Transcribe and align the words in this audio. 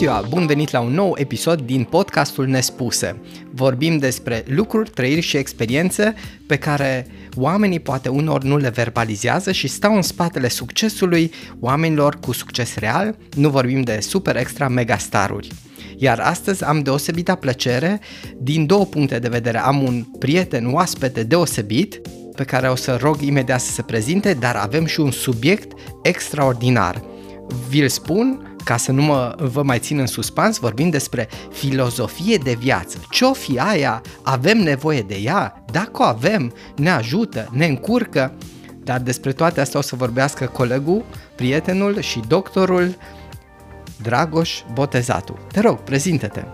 ziua! 0.00 0.24
Bun 0.28 0.46
venit 0.46 0.70
la 0.70 0.80
un 0.80 0.92
nou 0.92 1.14
episod 1.18 1.60
din 1.60 1.84
podcastul 1.84 2.46
Nespuse. 2.46 3.20
Vorbim 3.50 3.98
despre 3.98 4.44
lucruri, 4.46 4.90
trăiri 4.90 5.20
și 5.20 5.36
experiențe 5.36 6.14
pe 6.46 6.56
care 6.56 7.06
oamenii 7.36 7.80
poate 7.80 8.08
unor 8.08 8.42
nu 8.42 8.56
le 8.56 8.68
verbalizează 8.68 9.52
și 9.52 9.68
stau 9.68 9.94
în 9.94 10.02
spatele 10.02 10.48
succesului 10.48 11.32
oamenilor 11.58 12.18
cu 12.20 12.32
succes 12.32 12.76
real. 12.76 13.16
Nu 13.36 13.48
vorbim 13.48 13.82
de 13.82 13.98
super 14.00 14.36
extra 14.36 14.68
megastaruri. 14.68 15.48
Iar 15.96 16.20
astăzi 16.20 16.64
am 16.64 16.82
deosebită 16.82 17.34
plăcere 17.34 18.00
din 18.38 18.66
două 18.66 18.84
puncte 18.84 19.18
de 19.18 19.28
vedere. 19.28 19.58
Am 19.58 19.82
un 19.82 20.04
prieten 20.18 20.72
oaspete 20.72 21.22
deosebit 21.22 22.00
pe 22.34 22.44
care 22.44 22.68
o 22.68 22.74
să 22.74 22.98
rog 23.00 23.20
imediat 23.20 23.60
să 23.60 23.72
se 23.72 23.82
prezinte, 23.82 24.34
dar 24.34 24.56
avem 24.56 24.84
și 24.84 25.00
un 25.00 25.10
subiect 25.10 25.72
extraordinar. 26.02 27.02
Vi-l 27.68 27.88
spun 27.88 28.49
ca 28.64 28.76
să 28.76 28.92
nu 28.92 29.02
mă, 29.02 29.34
vă 29.38 29.62
mai 29.62 29.78
țin 29.78 29.98
în 29.98 30.06
suspans, 30.06 30.58
vorbim 30.58 30.90
despre 30.90 31.28
filozofie 31.52 32.36
de 32.36 32.56
viață. 32.58 32.98
Ce-o 33.10 33.32
fi 33.32 33.58
aia? 33.58 34.02
Avem 34.22 34.58
nevoie 34.58 35.02
de 35.02 35.14
ea? 35.14 35.64
Dacă 35.72 36.02
o 36.02 36.02
avem, 36.02 36.52
ne 36.76 36.90
ajută, 36.90 37.48
ne 37.52 37.66
încurcă? 37.66 38.32
Dar 38.84 39.00
despre 39.00 39.32
toate 39.32 39.60
astea 39.60 39.78
o 39.78 39.82
să 39.82 39.96
vorbească 39.96 40.46
colegul, 40.46 41.04
prietenul 41.34 42.00
și 42.00 42.20
doctorul 42.28 42.96
Dragoș 44.02 44.62
Botezatu. 44.72 45.38
Te 45.52 45.60
rog, 45.60 45.78
prezintă-te! 45.78 46.44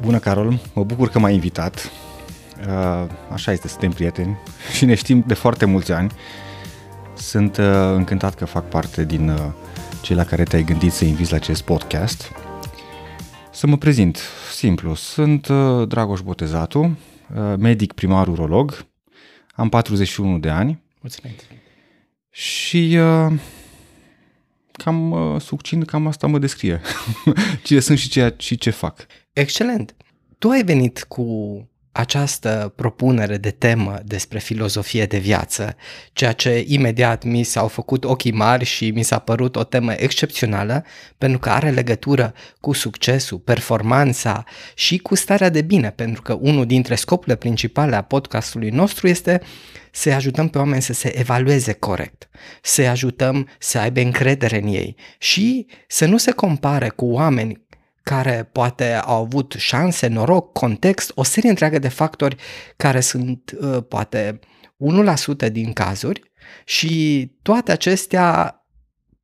Bună, 0.00 0.18
Carol! 0.18 0.58
Mă 0.72 0.84
bucur 0.84 1.08
că 1.08 1.18
m-ai 1.18 1.34
invitat. 1.34 1.90
Uh, 2.68 3.06
așa 3.32 3.52
este, 3.52 3.68
suntem 3.68 3.90
prieteni 3.90 4.36
și 4.76 4.84
ne 4.84 4.94
știm 4.94 5.24
de 5.26 5.34
foarte 5.34 5.64
mulți 5.64 5.92
ani. 5.92 6.12
Sunt 7.14 7.56
uh, 7.56 7.64
încântat 7.94 8.34
că 8.34 8.44
fac 8.44 8.68
parte 8.68 9.04
din 9.04 9.28
uh, 9.28 9.38
cei 10.06 10.16
la 10.16 10.24
care 10.24 10.42
te-ai 10.42 10.64
gândit 10.64 10.92
să 10.92 11.04
inviți 11.04 11.30
la 11.30 11.36
acest 11.36 11.62
podcast. 11.62 12.32
Să 13.52 13.66
mă 13.66 13.76
prezint, 13.76 14.20
simplu, 14.52 14.94
sunt 14.94 15.48
uh, 15.48 15.88
Dragoș 15.88 16.20
Botezatu, 16.20 16.80
uh, 16.80 17.54
medic 17.58 17.92
primar 17.92 18.28
urolog, 18.28 18.86
am 19.54 19.68
41 19.68 20.38
de 20.38 20.48
ani. 20.48 20.82
Mulțumesc! 21.00 21.44
Și 22.30 22.98
uh, 22.98 23.32
cam 24.72 25.10
uh, 25.10 25.40
succint, 25.40 25.86
cam 25.86 26.06
asta 26.06 26.26
mă 26.26 26.38
descrie. 26.38 26.80
Cine 27.64 27.80
sunt 27.80 27.98
și 27.98 28.08
ce, 28.08 28.34
și 28.38 28.56
ce 28.56 28.70
fac. 28.70 29.06
Excelent! 29.32 29.94
Tu 30.38 30.48
ai 30.48 30.64
venit 30.64 31.04
cu 31.08 31.24
această 31.96 32.72
propunere 32.76 33.36
de 33.36 33.50
temă 33.50 33.98
despre 34.04 34.38
filozofie 34.38 35.06
de 35.06 35.18
viață, 35.18 35.76
ceea 36.12 36.32
ce 36.32 36.64
imediat 36.66 37.24
mi 37.24 37.42
s-au 37.42 37.68
făcut 37.68 38.04
ochii 38.04 38.32
mari 38.32 38.64
și 38.64 38.90
mi 38.90 39.02
s-a 39.02 39.18
părut 39.18 39.56
o 39.56 39.64
temă 39.64 39.92
excepțională, 39.92 40.84
pentru 41.18 41.38
că 41.38 41.50
are 41.50 41.70
legătură 41.70 42.34
cu 42.60 42.72
succesul, 42.72 43.38
performanța 43.38 44.44
și 44.74 44.98
cu 44.98 45.14
starea 45.14 45.48
de 45.48 45.62
bine, 45.62 45.90
pentru 45.90 46.22
că 46.22 46.32
unul 46.40 46.66
dintre 46.66 46.94
scopurile 46.94 47.36
principale 47.36 47.96
a 47.96 48.02
podcastului 48.02 48.70
nostru 48.70 49.08
este 49.08 49.40
să 49.92 50.10
ajutăm 50.10 50.48
pe 50.48 50.58
oameni 50.58 50.82
să 50.82 50.92
se 50.92 51.18
evalueze 51.18 51.72
corect, 51.72 52.28
să 52.62 52.82
ajutăm 52.82 53.48
să 53.58 53.78
aibă 53.78 54.00
încredere 54.00 54.60
în 54.62 54.68
ei 54.68 54.96
și 55.18 55.66
să 55.88 56.06
nu 56.06 56.16
se 56.16 56.30
compare 56.30 56.88
cu 56.88 57.06
oameni 57.06 57.65
care 58.06 58.48
poate 58.52 58.92
au 58.92 59.22
avut 59.22 59.54
șanse, 59.58 60.06
noroc, 60.06 60.52
context, 60.52 61.12
o 61.14 61.22
serie 61.22 61.50
întreagă 61.50 61.78
de 61.78 61.88
factori 61.88 62.36
care 62.76 63.00
sunt 63.00 63.56
uh, 63.60 63.78
poate 63.88 64.38
1% 65.48 65.52
din 65.52 65.72
cazuri 65.72 66.22
și 66.64 67.26
toate 67.42 67.72
acestea 67.72 68.60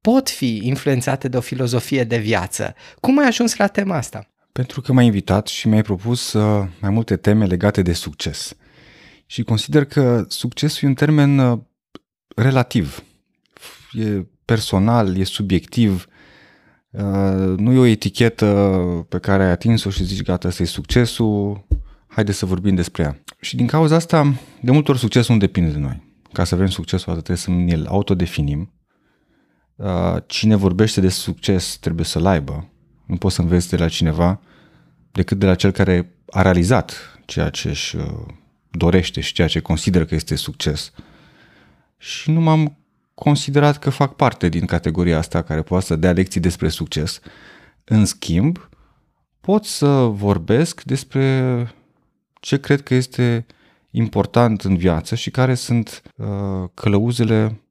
pot 0.01 0.31
fi 0.31 0.61
influențate 0.63 1.29
de 1.29 1.37
o 1.37 1.41
filozofie 1.41 2.05
de 2.05 2.19
viață. 2.19 2.75
Cum 3.01 3.19
ai 3.19 3.27
ajuns 3.27 3.57
la 3.57 3.67
tema 3.67 3.97
asta? 3.97 4.29
Pentru 4.53 4.81
că 4.81 4.93
m-ai 4.93 5.05
invitat 5.05 5.47
și 5.47 5.69
mi-ai 5.69 5.83
propus 5.83 6.33
uh, 6.33 6.69
mai 6.81 6.91
multe 6.91 7.17
teme 7.17 7.47
legate 7.47 7.83
de 7.83 7.93
succes. 7.93 8.55
Și 9.27 9.43
consider 9.43 9.85
că 9.85 10.25
succesul 10.29 10.85
e 10.85 10.87
un 10.91 10.95
termen 10.95 11.39
uh, 11.39 11.59
relativ. 12.37 13.05
E 13.93 14.27
personal, 14.45 15.17
e 15.17 15.25
subiectiv, 15.25 16.07
Uh, 16.07 16.12
nu 17.57 17.73
e 17.73 17.79
o 17.79 17.85
etichetă 17.85 18.47
pe 19.09 19.19
care 19.19 19.45
ai 19.45 19.51
atins-o 19.51 19.91
și 19.91 20.05
zici 20.05 20.23
gata, 20.23 20.49
ăsta 20.49 20.63
e 20.63 20.67
succesul, 20.67 21.67
haide 22.07 22.33
să 22.33 22.47
vorbim 22.47 22.75
despre 22.75 23.03
ea. 23.03 23.19
Și 23.41 23.57
din 23.57 23.67
cauza 23.67 23.97
asta, 23.97 24.35
de 24.61 24.71
multe 24.71 24.91
ori 24.91 25.01
succesul 25.01 25.35
nu 25.35 25.41
depinde 25.41 25.71
de 25.71 25.79
noi. 25.79 26.03
Ca 26.33 26.45
să 26.45 26.55
avem 26.55 26.67
succesul, 26.67 27.13
atât 27.13 27.25
trebuie 27.25 27.45
să 27.45 27.51
ne-l 27.51 27.87
autodefinim. 27.87 28.73
Uh, 29.77 30.17
cine 30.27 30.55
vorbește 30.55 31.01
de 31.01 31.09
succes 31.09 31.77
trebuie 31.77 32.05
să-l 32.05 32.27
aibă. 32.27 32.69
Nu 33.07 33.17
poți 33.17 33.35
să 33.35 33.41
înveți 33.41 33.69
de 33.69 33.77
la 33.77 33.89
cineva 33.89 34.41
decât 35.13 35.39
de 35.39 35.47
la 35.47 35.55
cel 35.55 35.71
care 35.71 36.17
a 36.31 36.43
realizat 36.43 36.95
ceea 37.25 37.51
ce 37.51 37.69
își 37.69 37.97
uh, 37.97 38.05
dorește 38.71 39.21
și 39.21 39.33
ceea 39.33 39.49
ce 39.49 39.61
consideră 39.61 40.05
că 40.05 40.15
este 40.15 40.35
succes. 40.35 40.93
Și 41.99 42.31
nu 42.31 42.41
m-am 42.41 42.77
considerat 43.15 43.79
că 43.79 43.91
fac 43.91 44.17
parte 44.17 44.49
din 44.49 44.67
categoria 44.67 45.19
asta 45.19 45.43
care 45.43 45.63
poate 45.63 45.85
să 45.85 45.97
dea 45.97 46.13
lecții 46.13 46.41
despre 46.41 46.69
succes. 46.69 47.21
În 47.85 48.05
schimb, 48.05 48.69
pot 49.41 49.65
să 49.65 49.87
vorbesc 49.97 50.83
despre 50.83 51.67
ce 52.41 52.61
cred 52.61 52.83
că 52.83 52.95
este 52.95 53.47
important 53.91 54.63
în 54.63 54.77
viață 54.77 55.15
și 55.15 55.31
care 55.31 55.55
sunt 55.55 56.03
uh, 56.17 56.69
călăuzele 56.75 57.63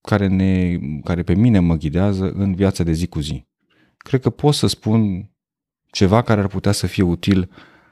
care, 0.00 0.26
ne, 0.26 0.78
care 1.04 1.22
pe 1.22 1.34
mine 1.34 1.58
mă 1.58 1.74
ghidează 1.74 2.30
în 2.30 2.54
viața 2.54 2.84
de 2.84 2.92
zi 2.92 3.06
cu 3.06 3.20
zi. 3.20 3.46
Cred 3.96 4.20
că 4.20 4.30
pot 4.30 4.54
să 4.54 4.66
spun 4.66 5.30
ceva 5.90 6.22
care 6.22 6.40
ar 6.40 6.46
putea 6.46 6.72
să 6.72 6.86
fie 6.86 7.02
util 7.02 7.50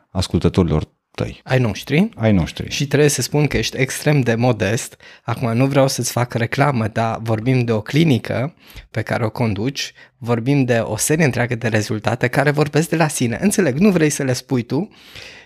ascultătorilor 0.08 0.99
tăi. 1.22 1.41
Ai 1.44 1.58
noștri. 1.58 2.08
Ai 2.16 2.32
noștri. 2.32 2.70
Și 2.70 2.86
trebuie 2.86 3.08
să 3.08 3.22
spun 3.22 3.47
că 3.47 3.56
ești 3.56 3.76
extrem 3.76 4.20
de 4.20 4.34
modest. 4.34 4.97
Acum 5.22 5.56
nu 5.56 5.66
vreau 5.66 5.88
să-ți 5.88 6.12
fac 6.12 6.34
reclamă, 6.34 6.88
dar 6.88 7.19
vorbim 7.22 7.64
de 7.64 7.72
o 7.72 7.81
clinică 7.81 8.54
pe 8.91 9.03
care 9.03 9.25
o 9.25 9.30
conduci, 9.30 9.92
vorbim 10.19 10.64
de 10.64 10.78
o 10.78 10.97
serie 10.97 11.25
întreagă 11.25 11.54
de 11.54 11.69
rezultate 11.69 12.28
care 12.28 12.50
vorbesc 12.50 12.88
de 12.88 12.97
la 12.97 13.09
sine. 13.09 13.38
Înțeleg, 13.41 13.78
nu 13.78 13.91
vrei 13.91 14.10
să 14.10 14.22
le 14.22 14.32
spui 14.32 14.62
tu, 14.62 14.88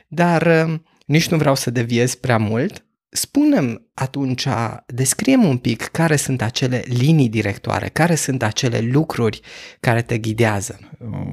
dar 0.09 0.67
uh, 0.67 0.75
nici 1.07 1.29
nu 1.29 1.37
vreau 1.37 1.55
să 1.55 1.71
deviez 1.71 2.15
prea 2.15 2.39
mult. 2.39 2.85
Spunem 3.17 3.83
atunci, 3.95 4.47
descriem 4.87 5.45
un 5.45 5.57
pic 5.57 5.83
care 5.83 6.17
sunt 6.17 6.43
acele 6.43 6.83
linii 6.87 7.29
directoare, 7.29 7.89
care 7.89 8.15
sunt 8.15 8.43
acele 8.43 8.81
lucruri 8.81 9.41
care 9.81 10.03
te 10.03 10.19
ghidează. 10.19 10.79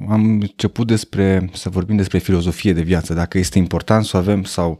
Am 0.09 0.25
început 0.25 0.87
despre, 0.87 1.49
să 1.53 1.69
vorbim 1.69 1.95
despre 1.95 2.17
filozofie 2.17 2.73
de 2.73 2.81
viață, 2.81 3.13
dacă 3.13 3.37
este 3.37 3.57
important 3.57 4.05
să 4.05 4.17
o 4.17 4.19
avem 4.19 4.43
sau 4.43 4.79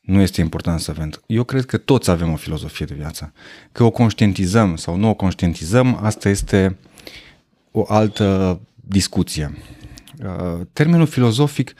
nu 0.00 0.20
este 0.20 0.40
important 0.40 0.80
să 0.80 0.90
avem. 0.90 1.10
Eu 1.26 1.44
cred 1.44 1.64
că 1.64 1.76
toți 1.76 2.10
avem 2.10 2.32
o 2.32 2.36
filozofie 2.36 2.86
de 2.86 2.94
viață. 2.94 3.32
Că 3.72 3.84
o 3.84 3.90
conștientizăm 3.90 4.76
sau 4.76 4.96
nu 4.96 5.08
o 5.08 5.14
conștientizăm, 5.14 5.98
asta 6.02 6.28
este 6.28 6.76
o 7.70 7.84
altă 7.88 8.60
discuție. 8.74 9.56
Uh, 10.22 10.66
termenul 10.72 11.06
filozofic, 11.06 11.74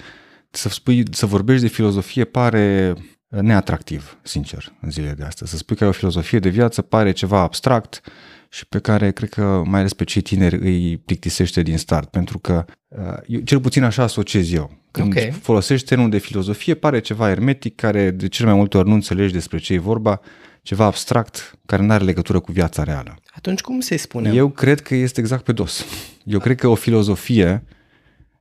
să, 0.51 0.69
spui, 0.69 1.03
să 1.11 1.27
vorbești 1.27 1.63
de 1.63 1.69
filozofie 1.69 2.25
pare 2.25 2.95
neatractiv, 3.29 4.19
sincer, 4.23 4.73
în 4.81 4.91
zilele 4.91 5.13
de 5.13 5.25
astăzi. 5.25 5.51
Să 5.51 5.57
spui 5.57 5.77
că 5.77 5.83
ai 5.85 5.89
o 5.89 5.93
filozofie 5.93 6.39
de 6.39 6.49
viață 6.49 6.83
pare 6.83 7.13
ceva 7.13 7.41
abstract 7.41 8.01
și 8.49 8.67
pe 8.67 8.79
care 8.79 9.13
cred 9.13 9.29
că 9.29 9.63
mai 9.65 9.81
ales 9.81 9.93
pe 9.93 10.05
cei 10.05 10.23
tineri 10.23 10.57
îi 10.57 10.97
plictisește 10.97 11.63
din 11.63 11.79
start, 11.79 12.11
pentru 12.11 12.39
că 12.39 12.65
uh, 12.89 12.99
eu, 13.27 13.41
cel 13.41 13.61
puțin 13.61 13.83
așa 13.83 14.03
asociez 14.03 14.53
eu. 14.53 14.77
Când 14.91 15.13
okay. 15.17 15.31
folosești 15.31 15.87
termenul 15.87 16.11
de 16.11 16.19
filozofie, 16.19 16.75
pare 16.75 17.01
ceva 17.01 17.31
ermetic, 17.31 17.75
care 17.75 18.11
de 18.11 18.29
cel 18.29 18.47
mai 18.47 18.55
multe 18.55 18.77
ori 18.77 18.89
nu 18.89 18.95
înțelegi 18.95 19.33
despre 19.33 19.59
ce 19.59 19.73
e 19.73 19.79
vorba, 19.79 20.21
ceva 20.63 20.85
abstract 20.85 21.59
care 21.67 21.83
nu 21.83 21.93
are 21.93 22.05
legătură 22.05 22.41
cu 22.41 22.53
viața 22.53 22.83
reală. 22.83 23.15
Atunci 23.35 23.61
cum 23.61 23.81
se 23.81 23.97
spune? 23.97 24.33
Eu 24.35 24.49
cred 24.49 24.81
că 24.81 24.95
este 24.95 25.21
exact 25.21 25.45
pe 25.45 25.53
dos. 25.53 25.85
Eu 26.25 26.39
cred 26.39 26.57
că 26.57 26.69
o 26.69 26.75
filozofie, 26.75 27.65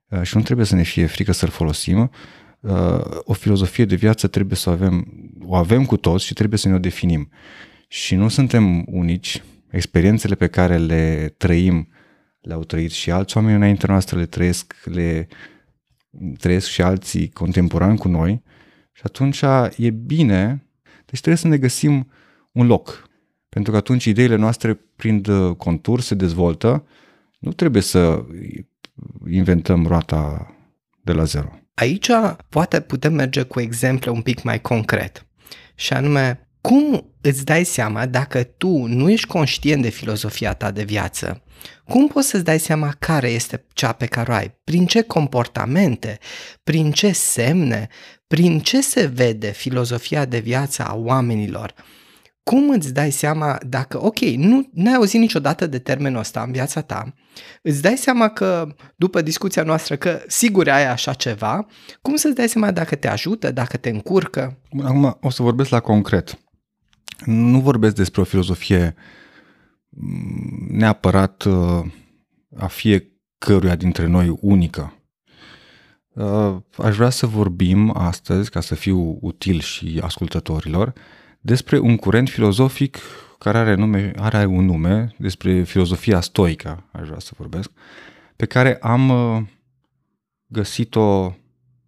uh, 0.07 0.21
și 0.21 0.35
nu 0.35 0.41
trebuie 0.41 0.65
să 0.65 0.75
ne 0.75 0.83
fie 0.83 1.05
frică 1.05 1.31
să-l 1.31 1.49
folosim, 1.49 1.97
Uh, 1.97 2.09
o 3.23 3.33
filozofie 3.33 3.85
de 3.85 3.95
viață 3.95 4.27
trebuie 4.27 4.57
să 4.57 4.69
o 4.69 4.73
avem, 4.73 5.07
o 5.45 5.55
avem 5.55 5.85
cu 5.85 5.97
toți 5.97 6.25
și 6.25 6.33
trebuie 6.33 6.59
să 6.59 6.67
ne 6.67 6.75
o 6.75 6.79
definim. 6.79 7.29
Și 7.87 8.15
nu 8.15 8.27
suntem 8.27 8.83
unici, 8.87 9.43
experiențele 9.69 10.35
pe 10.35 10.47
care 10.47 10.77
le 10.77 11.33
trăim 11.37 11.87
le-au 12.47 12.63
trăit 12.63 12.91
și 12.91 13.11
alți 13.11 13.37
oameni 13.37 13.55
înaintea 13.55 13.89
noastră 13.89 14.17
le 14.17 14.25
trăiesc, 14.25 14.75
le 14.83 15.27
trăiesc 16.37 16.67
și 16.67 16.81
alții 16.81 17.29
contemporani 17.29 17.97
cu 17.97 18.07
noi 18.07 18.43
și 18.91 19.01
atunci 19.05 19.41
e 19.77 19.89
bine, 19.89 20.67
deci 20.83 21.19
trebuie 21.19 21.35
să 21.35 21.47
ne 21.47 21.57
găsim 21.57 22.11
un 22.51 22.67
loc. 22.67 23.09
Pentru 23.49 23.71
că 23.71 23.77
atunci 23.77 24.05
ideile 24.05 24.35
noastre 24.35 24.73
prind 24.95 25.29
contur, 25.57 26.01
se 26.01 26.15
dezvoltă, 26.15 26.87
nu 27.39 27.53
trebuie 27.53 27.81
să 27.81 28.25
inventăm 29.29 29.85
roata 29.85 30.55
de 31.01 31.11
la 31.11 31.23
zero. 31.23 31.59
Aici 31.79 32.09
poate 32.49 32.81
putem 32.81 33.13
merge 33.13 33.41
cu 33.41 33.59
exemple 33.59 34.09
un 34.09 34.21
pic 34.21 34.43
mai 34.43 34.61
concret 34.61 35.25
și 35.75 35.93
anume 35.93 36.47
cum 36.61 37.13
îți 37.21 37.45
dai 37.45 37.63
seama 37.63 38.05
dacă 38.05 38.43
tu 38.43 38.85
nu 38.85 39.09
ești 39.09 39.27
conștient 39.27 39.81
de 39.81 39.89
filozofia 39.89 40.53
ta 40.53 40.71
de 40.71 40.83
viață? 40.83 41.41
Cum 41.85 42.07
poți 42.07 42.27
să-ți 42.27 42.43
dai 42.43 42.59
seama 42.59 42.95
care 42.99 43.29
este 43.29 43.65
cea 43.73 43.91
pe 43.91 44.05
care 44.05 44.31
o 44.31 44.33
ai? 44.33 44.55
Prin 44.63 44.85
ce 44.85 45.01
comportamente? 45.01 46.19
Prin 46.63 46.91
ce 46.91 47.11
semne? 47.11 47.87
Prin 48.27 48.59
ce 48.59 48.81
se 48.81 49.05
vede 49.05 49.51
filozofia 49.51 50.25
de 50.25 50.39
viață 50.39 50.83
a 50.83 50.95
oamenilor? 50.95 51.73
Cum 52.47 52.69
îți 52.69 52.93
dai 52.93 53.11
seama 53.11 53.57
dacă, 53.67 54.05
ok, 54.05 54.19
nu 54.19 54.69
ai 54.85 54.93
auzit 54.93 55.19
niciodată 55.19 55.67
de 55.67 55.79
termenul 55.79 56.19
ăsta 56.19 56.41
în 56.41 56.51
viața 56.51 56.81
ta, 56.81 57.13
îți 57.61 57.81
dai 57.81 57.97
seama 57.97 58.27
că, 58.29 58.75
după 58.95 59.21
discuția 59.21 59.63
noastră, 59.63 59.95
că 59.95 60.19
sigur 60.27 60.69
ai 60.69 60.87
așa 60.87 61.13
ceva, 61.13 61.65
cum 62.01 62.15
să-ți 62.15 62.35
dai 62.35 62.49
seama 62.49 62.71
dacă 62.71 62.95
te 62.95 63.07
ajută, 63.07 63.51
dacă 63.51 63.77
te 63.77 63.89
încurcă? 63.89 64.59
Acum 64.83 65.17
o 65.21 65.29
să 65.29 65.41
vorbesc 65.41 65.69
la 65.69 65.79
concret. 65.79 66.39
Nu 67.25 67.59
vorbesc 67.59 67.95
despre 67.95 68.21
o 68.21 68.23
filozofie 68.23 68.95
mm, 69.89 70.67
neapărat 70.69 71.43
uh, 71.43 71.85
a 72.57 72.67
fiecăruia 72.67 73.75
dintre 73.75 74.05
noi 74.05 74.37
unică. 74.41 74.93
Uh, 76.13 76.55
aș 76.77 76.95
vrea 76.95 77.09
să 77.09 77.25
vorbim 77.25 77.97
astăzi, 77.97 78.49
ca 78.49 78.61
să 78.61 78.75
fiu 78.75 79.17
util 79.21 79.59
și 79.59 79.99
ascultătorilor, 80.03 80.93
despre 81.47 81.79
un 81.79 81.95
curent 81.95 82.29
filozofic 82.29 82.97
care 83.39 83.57
are, 83.57 83.75
nume, 83.75 84.11
are 84.17 84.45
un 84.45 84.65
nume, 84.65 85.13
despre 85.17 85.63
filozofia 85.63 86.21
stoică, 86.21 86.83
aș 86.91 87.07
vrea 87.07 87.19
să 87.19 87.31
vorbesc, 87.37 87.71
pe 88.35 88.45
care 88.45 88.77
am 88.81 89.09
uh, 89.09 89.43
găsit-o 90.47 91.35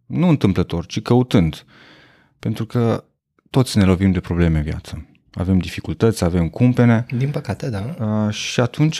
nu 0.06 0.28
întâmplător, 0.28 0.86
ci 0.86 1.02
căutând. 1.02 1.66
Pentru 2.40 2.66
că 2.66 3.04
toți 3.50 3.78
ne 3.78 3.84
lovim 3.84 4.12
de 4.12 4.20
probleme 4.20 4.58
în 4.58 4.64
viață. 4.64 5.08
Avem 5.32 5.58
dificultăți, 5.58 6.24
avem 6.24 6.50
cumpene. 6.50 7.06
Din 7.18 7.30
păcate, 7.30 7.70
da. 7.70 7.96
Uh, 8.00 8.34
și 8.34 8.60
atunci, 8.60 9.00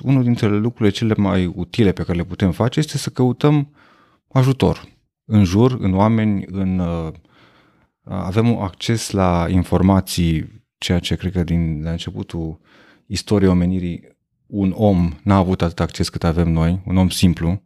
unul 0.00 0.22
dintre 0.22 0.48
lucrurile 0.48 0.94
cele 0.94 1.14
mai 1.16 1.46
utile 1.46 1.92
pe 1.92 2.02
care 2.02 2.18
le 2.18 2.24
putem 2.24 2.52
face 2.52 2.78
este 2.78 2.98
să 2.98 3.10
căutăm 3.10 3.74
ajutor 4.32 4.88
în 5.24 5.44
jur, 5.44 5.76
în 5.80 5.94
oameni, 5.94 6.44
în 6.50 6.78
uh, 6.78 7.12
avem 8.08 8.50
un 8.50 8.62
acces 8.62 9.10
la 9.10 9.46
informații, 9.48 10.64
ceea 10.78 10.98
ce 10.98 11.16
cred 11.16 11.32
că 11.32 11.44
din 11.44 11.80
la 11.82 11.90
începutul 11.90 12.60
istoriei 13.06 13.50
omenirii 13.50 14.16
un 14.46 14.72
om 14.76 15.12
n-a 15.22 15.36
avut 15.36 15.62
atât 15.62 15.80
acces 15.80 16.08
cât 16.08 16.24
avem 16.24 16.48
noi, 16.48 16.80
un 16.84 16.96
om 16.96 17.08
simplu, 17.08 17.62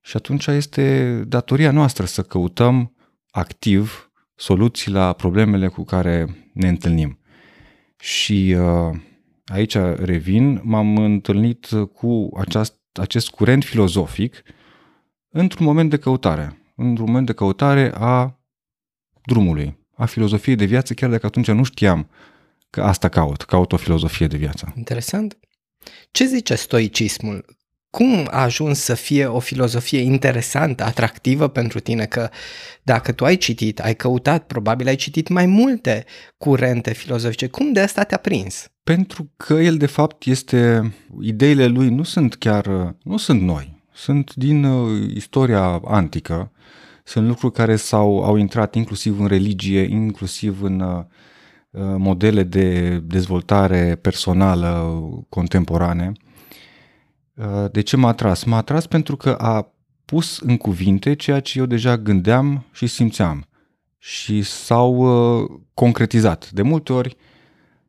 și 0.00 0.16
atunci 0.16 0.46
este 0.46 1.14
datoria 1.26 1.70
noastră 1.70 2.04
să 2.04 2.22
căutăm 2.22 2.94
activ 3.30 4.12
soluții 4.34 4.92
la 4.92 5.12
problemele 5.12 5.68
cu 5.68 5.84
care 5.84 6.26
ne 6.52 6.68
întâlnim. 6.68 7.18
Și 7.96 8.56
uh, 8.58 8.98
aici 9.44 9.76
revin, 9.96 10.60
m-am 10.64 10.96
întâlnit 10.96 11.68
cu 11.94 12.28
aceast, 12.38 12.78
acest 12.92 13.30
curent 13.30 13.64
filozofic 13.64 14.42
într-un 15.28 15.66
moment 15.66 15.90
de 15.90 15.96
căutare, 15.96 16.72
într-un 16.76 17.06
moment 17.06 17.26
de 17.26 17.32
căutare 17.32 17.92
a 17.94 18.39
drumului, 19.24 19.78
a 19.96 20.04
filozofiei 20.04 20.56
de 20.56 20.64
viață, 20.64 20.94
chiar 20.94 21.10
dacă 21.10 21.26
atunci 21.26 21.50
nu 21.50 21.62
știam 21.62 22.08
că 22.70 22.82
asta 22.82 23.08
caut, 23.08 23.42
caut 23.42 23.72
o 23.72 23.76
filozofie 23.76 24.26
de 24.26 24.36
viață. 24.36 24.72
Interesant. 24.76 25.38
Ce 26.10 26.24
zice 26.24 26.54
stoicismul? 26.54 27.58
Cum 27.90 28.28
a 28.30 28.42
ajuns 28.42 28.78
să 28.78 28.94
fie 28.94 29.26
o 29.26 29.38
filozofie 29.38 30.00
interesantă, 30.00 30.84
atractivă 30.84 31.48
pentru 31.48 31.80
tine? 31.80 32.06
Că 32.06 32.30
dacă 32.82 33.12
tu 33.12 33.24
ai 33.24 33.36
citit, 33.36 33.80
ai 33.80 33.94
căutat, 33.96 34.46
probabil 34.46 34.86
ai 34.86 34.96
citit 34.96 35.28
mai 35.28 35.46
multe 35.46 36.04
curente 36.38 36.92
filozofice. 36.92 37.46
Cum 37.46 37.72
de 37.72 37.80
asta 37.80 38.02
te-a 38.02 38.18
prins? 38.18 38.68
Pentru 38.84 39.32
că 39.36 39.54
el, 39.54 39.76
de 39.76 39.86
fapt, 39.86 40.24
este... 40.24 40.92
Ideile 41.20 41.66
lui 41.66 41.88
nu 41.88 42.02
sunt 42.02 42.34
chiar... 42.34 42.94
nu 43.02 43.16
sunt 43.16 43.40
noi. 43.40 43.82
Sunt 43.92 44.34
din 44.34 44.64
uh, 44.64 45.10
istoria 45.14 45.80
antică 45.84 46.52
sunt 47.10 47.26
lucruri 47.26 47.52
care 47.52 47.76
s-au, 47.76 48.22
au 48.22 48.36
intrat 48.36 48.74
inclusiv 48.74 49.20
în 49.20 49.26
religie, 49.26 49.80
inclusiv 49.80 50.62
în 50.62 50.80
uh, 50.80 51.04
modele 51.96 52.42
de 52.42 52.98
dezvoltare 52.98 53.98
personală 54.00 55.00
contemporane. 55.28 56.12
Uh, 57.34 57.70
de 57.72 57.80
ce 57.80 57.96
m-a 57.96 58.08
atras? 58.08 58.44
M-a 58.44 58.56
atras 58.56 58.86
pentru 58.86 59.16
că 59.16 59.30
a 59.30 59.72
pus 60.04 60.38
în 60.38 60.56
cuvinte 60.56 61.14
ceea 61.14 61.40
ce 61.40 61.58
eu 61.58 61.66
deja 61.66 61.98
gândeam 61.98 62.64
și 62.72 62.86
simțeam 62.86 63.44
și 63.98 64.42
s-au 64.42 64.94
uh, 64.94 65.50
concretizat. 65.74 66.50
De 66.50 66.62
multe 66.62 66.92
ori, 66.92 67.16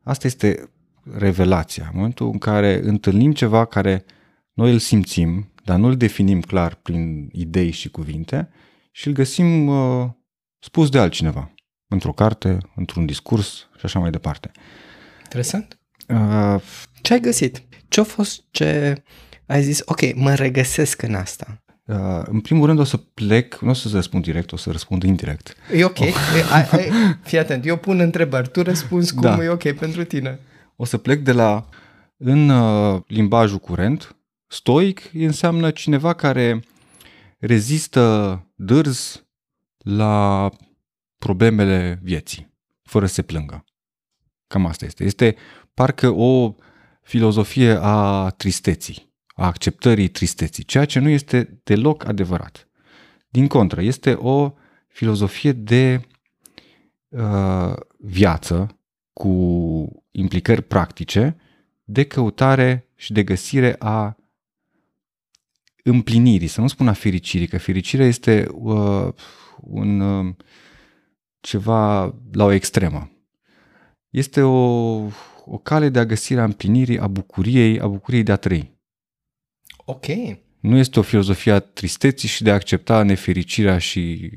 asta 0.04 0.28
este 0.28 0.72
revelația. 1.18 1.84
În 1.86 1.96
momentul 1.96 2.30
în 2.32 2.38
care 2.38 2.80
întâlnim 2.84 3.32
ceva 3.32 3.66
care 3.66 4.06
noi 4.54 4.72
îl 4.72 4.80
simțim, 4.80 5.52
dar 5.64 5.78
nu 5.78 5.88
îl 5.88 5.98
definim 5.98 6.42
clar 6.42 6.76
prin 6.76 7.30
idei 7.32 7.72
și 7.72 7.90
cuvinte, 7.90 8.50
și 8.92 9.08
îl 9.08 9.14
găsim 9.14 9.68
uh, 9.68 10.10
spus 10.60 10.90
de 10.90 11.00
altcineva, 11.00 11.54
într-o 11.88 12.12
carte, 12.12 12.58
într-un 12.76 13.06
discurs 13.06 13.70
și 13.78 13.86
așa 13.86 14.00
mai 14.00 14.12
departe. 14.12 14.52
Interesant. 15.24 15.80
Uh, 16.08 16.62
ce 17.02 17.14
ai 17.14 17.20
găsit? 17.20 17.64
Ce 17.88 18.00
a 18.00 18.04
fost 18.04 18.44
ce 18.52 19.02
ai 19.46 19.64
zis, 19.64 19.82
ok, 19.86 20.16
mă 20.16 20.34
regăsesc 20.34 21.02
în 21.02 21.16
asta? 21.16 21.64
Uh, 21.86 22.22
în 22.24 22.40
primul 22.40 22.66
rând 22.66 22.80
o 22.80 22.84
să 22.84 22.98
plec, 22.98 23.60
nu 23.60 23.70
o 23.70 23.74
să 23.74 23.90
răspund 23.92 24.24
direct, 24.24 24.52
o 24.52 24.58
să 24.58 24.72
răspund 24.72 25.04
indirect. 25.04 25.56
E 25.74 25.84
ok, 25.84 26.00
oh. 26.00 26.08
ai, 26.52 26.70
ai, 26.72 26.92
fii 27.24 27.38
atent, 27.38 27.66
eu 27.66 27.78
pun 27.78 28.00
întrebări, 28.00 28.50
tu 28.50 28.62
răspunzi 28.62 29.14
cum 29.14 29.22
da. 29.22 29.44
e 29.44 29.50
ok 29.50 29.72
pentru 29.72 30.04
tine. 30.04 30.40
O 30.76 30.86
să 30.86 30.98
plec 30.98 31.20
de 31.20 31.32
la, 31.32 31.66
în 32.18 32.50
uh, 32.50 33.02
limbajul 33.08 33.58
curent, 33.58 34.16
stoic 34.48 35.10
înseamnă 35.14 35.72
cineva 35.72 36.14
care 36.14 36.64
rezistă 37.40 38.46
dârz 38.64 39.26
la 39.78 40.50
problemele 41.18 42.00
vieții, 42.04 42.54
fără 42.84 43.06
să 43.06 43.14
se 43.14 43.22
plângă. 43.22 43.66
Cam 44.48 44.66
asta 44.66 44.86
este. 44.86 45.04
Este 45.04 45.36
parcă 45.74 46.10
o 46.10 46.56
filozofie 47.02 47.78
a 47.82 48.30
tristeții, 48.30 49.14
a 49.28 49.46
acceptării 49.46 50.08
tristeții, 50.08 50.64
ceea 50.64 50.86
ce 50.86 51.00
nu 51.00 51.10
este 51.10 51.62
deloc 51.64 52.06
adevărat. 52.06 52.68
Din 53.30 53.48
contră, 53.48 53.82
este 53.82 54.14
o 54.14 54.54
filozofie 54.88 55.52
de 55.52 56.08
uh, 57.10 57.74
viață 57.98 58.80
cu 59.14 59.34
implicări 60.12 60.62
practice, 60.62 61.38
de 61.84 62.04
căutare 62.04 62.88
și 62.96 63.14
de 63.14 63.24
găsire 63.24 63.76
a 63.80 64.16
împlinirii, 65.84 66.48
să 66.48 66.62
nu 66.62 66.68
spun 66.68 66.88
a 66.88 66.94
fericirii, 66.94 67.48
că 67.48 67.58
fericirea 67.58 68.06
este 68.06 68.48
uh, 68.52 69.14
un 69.62 70.00
uh, 70.00 70.36
ceva 71.40 72.16
la 72.32 72.44
o 72.44 72.52
extremă. 72.52 73.12
Este 74.10 74.42
o, 74.42 74.58
o 75.46 75.58
cale 75.64 75.90
de 75.90 76.00
a 76.00 76.06
găsi 76.06 76.34
a 76.34 76.44
împlinirii, 76.44 77.00
a 77.00 77.08
bucuriei, 77.08 77.80
a 77.80 77.88
bucuriei 77.88 78.24
de 78.24 78.32
a 78.32 78.36
trăi. 78.36 78.80
Ok. 79.78 80.06
Nu 80.60 80.78
este 80.78 81.00
o 81.00 81.02
filozofie 81.02 81.52
a 81.52 81.60
tristeții 81.60 82.28
și 82.28 82.44
de 82.44 82.52
a 82.52 82.54
accepta 82.54 83.04
nefericirea 83.04 83.78
și 83.78 84.32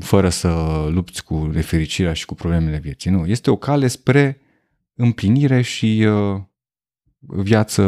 fără 0.00 0.28
să 0.28 0.48
lupți 0.90 1.24
cu 1.24 1.46
nefericirea 1.46 2.12
și 2.12 2.24
cu 2.24 2.34
problemele 2.34 2.78
vieții. 2.78 3.10
Nu, 3.10 3.26
este 3.26 3.50
o 3.50 3.56
cale 3.56 3.86
spre 3.86 4.40
împlinire 4.94 5.62
și 5.62 6.06
uh, 6.08 6.40
viață 7.18 7.82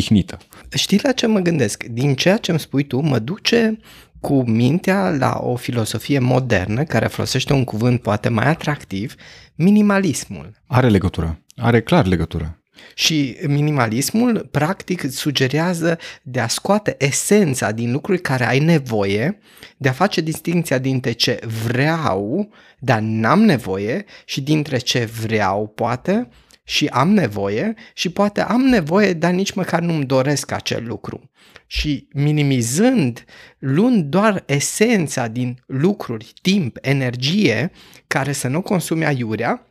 tihnită. 0.00 0.38
Știi 0.74 1.00
la 1.02 1.12
ce 1.12 1.26
mă 1.26 1.38
gândesc? 1.38 1.84
Din 1.84 2.14
ceea 2.14 2.36
ce 2.36 2.50
îmi 2.50 2.60
spui 2.60 2.82
tu, 2.82 3.00
mă 3.00 3.18
duce 3.18 3.78
cu 4.20 4.42
mintea 4.50 5.10
la 5.18 5.38
o 5.42 5.56
filosofie 5.56 6.18
modernă 6.18 6.84
care 6.84 7.06
folosește 7.06 7.52
un 7.52 7.64
cuvânt 7.64 8.00
poate 8.02 8.28
mai 8.28 8.46
atractiv, 8.46 9.14
minimalismul. 9.54 10.52
Are 10.66 10.88
legătură, 10.88 11.40
are 11.56 11.80
clar 11.80 12.06
legătură. 12.06 12.54
Și 12.94 13.36
minimalismul, 13.46 14.48
practic, 14.50 15.10
sugerează 15.10 15.98
de 16.22 16.40
a 16.40 16.48
scoate 16.48 16.94
esența 16.98 17.70
din 17.70 17.92
lucruri 17.92 18.20
care 18.20 18.46
ai 18.46 18.58
nevoie, 18.58 19.38
de 19.76 19.88
a 19.88 19.92
face 19.92 20.20
distinția 20.20 20.78
dintre 20.78 21.12
ce 21.12 21.40
vreau, 21.64 22.50
dar 22.78 23.00
n-am 23.00 23.42
nevoie, 23.42 24.04
și 24.24 24.40
dintre 24.40 24.78
ce 24.78 25.04
vreau, 25.04 25.66
poate, 25.66 26.28
și 26.70 26.86
am 26.86 27.10
nevoie 27.10 27.74
și 27.94 28.10
poate 28.10 28.40
am 28.40 28.60
nevoie, 28.60 29.12
dar 29.12 29.32
nici 29.32 29.52
măcar 29.52 29.80
nu-mi 29.80 30.04
doresc 30.04 30.50
acel 30.50 30.86
lucru. 30.86 31.30
Și 31.66 32.08
minimizând, 32.12 33.24
luând 33.58 34.04
doar 34.04 34.42
esența 34.46 35.28
din 35.28 35.62
lucruri, 35.66 36.32
timp, 36.42 36.76
energie, 36.80 37.70
care 38.06 38.32
să 38.32 38.48
nu 38.48 38.60
consume 38.60 39.06
aiurea, 39.06 39.66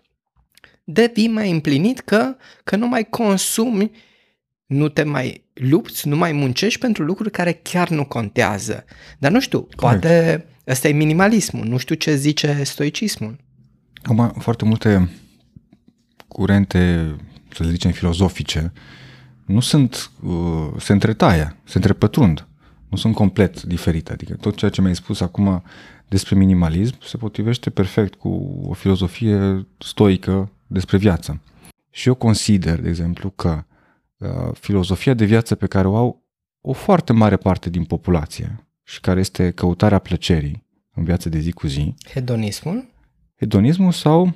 devii 0.83 1.27
mai 1.27 1.51
împlinit 1.51 1.99
că, 1.99 2.35
că 2.63 2.75
nu 2.75 2.87
mai 2.87 3.09
consumi, 3.09 3.91
nu 4.65 4.89
te 4.89 5.03
mai 5.03 5.43
lupți, 5.53 6.07
nu 6.07 6.15
mai 6.15 6.31
muncești 6.31 6.79
pentru 6.79 7.03
lucruri 7.03 7.31
care 7.31 7.59
chiar 7.61 7.89
nu 7.89 8.05
contează. 8.05 8.85
Dar 9.19 9.31
nu 9.31 9.39
știu, 9.39 9.59
Correct. 9.59 10.01
poate 10.01 10.45
ăsta 10.67 10.87
e 10.87 10.91
minimalismul, 10.91 11.65
nu 11.65 11.77
știu 11.77 11.95
ce 11.95 12.15
zice 12.15 12.63
stoicismul. 12.63 13.37
Acum, 14.03 14.35
foarte 14.39 14.65
multe 14.65 15.09
curente, 16.29 17.15
să 17.53 17.63
le 17.63 17.69
zicem, 17.69 17.91
filozofice, 17.91 18.71
nu 19.45 19.59
sunt, 19.59 20.11
uh, 20.23 20.67
se 20.77 20.91
întretaie, 20.91 21.55
se 21.63 21.77
întrepătrund, 21.77 22.47
nu 22.89 22.97
sunt 22.97 23.13
complet 23.15 23.63
diferite. 23.63 24.11
Adică 24.11 24.33
tot 24.33 24.55
ceea 24.55 24.71
ce 24.71 24.81
mi-ai 24.81 24.95
spus 24.95 25.21
acum 25.21 25.63
despre 26.07 26.35
minimalism 26.35 26.95
se 27.01 27.17
potrivește 27.17 27.69
perfect 27.69 28.15
cu 28.15 28.61
o 28.67 28.73
filozofie 28.73 29.67
stoică 29.77 30.51
despre 30.67 30.97
viață. 30.97 31.41
Și 31.89 32.07
eu 32.07 32.13
consider, 32.13 32.81
de 32.81 32.89
exemplu, 32.89 33.29
că 33.29 33.63
uh, 34.17 34.29
filozofia 34.53 35.13
de 35.13 35.25
viață 35.25 35.55
pe 35.55 35.67
care 35.67 35.87
o 35.87 35.95
au 35.95 36.23
o 36.61 36.73
foarte 36.73 37.13
mare 37.13 37.37
parte 37.37 37.69
din 37.69 37.83
populație 37.83 38.65
și 38.83 38.99
care 38.99 39.19
este 39.19 39.51
căutarea 39.51 39.99
plăcerii 39.99 40.63
în 40.93 41.03
viața 41.03 41.29
de 41.29 41.39
zi 41.39 41.51
cu 41.51 41.67
zi. 41.67 41.95
Hedonismul? 42.13 42.89
Hedonismul 43.35 43.91
sau 43.91 44.21
uh, 44.25 44.33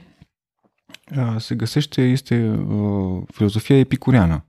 se 1.38 1.55
găsește, 1.55 2.01
este 2.01 2.50
uh, 2.50 3.24
filozofia 3.27 3.77
epicureană 3.77 4.45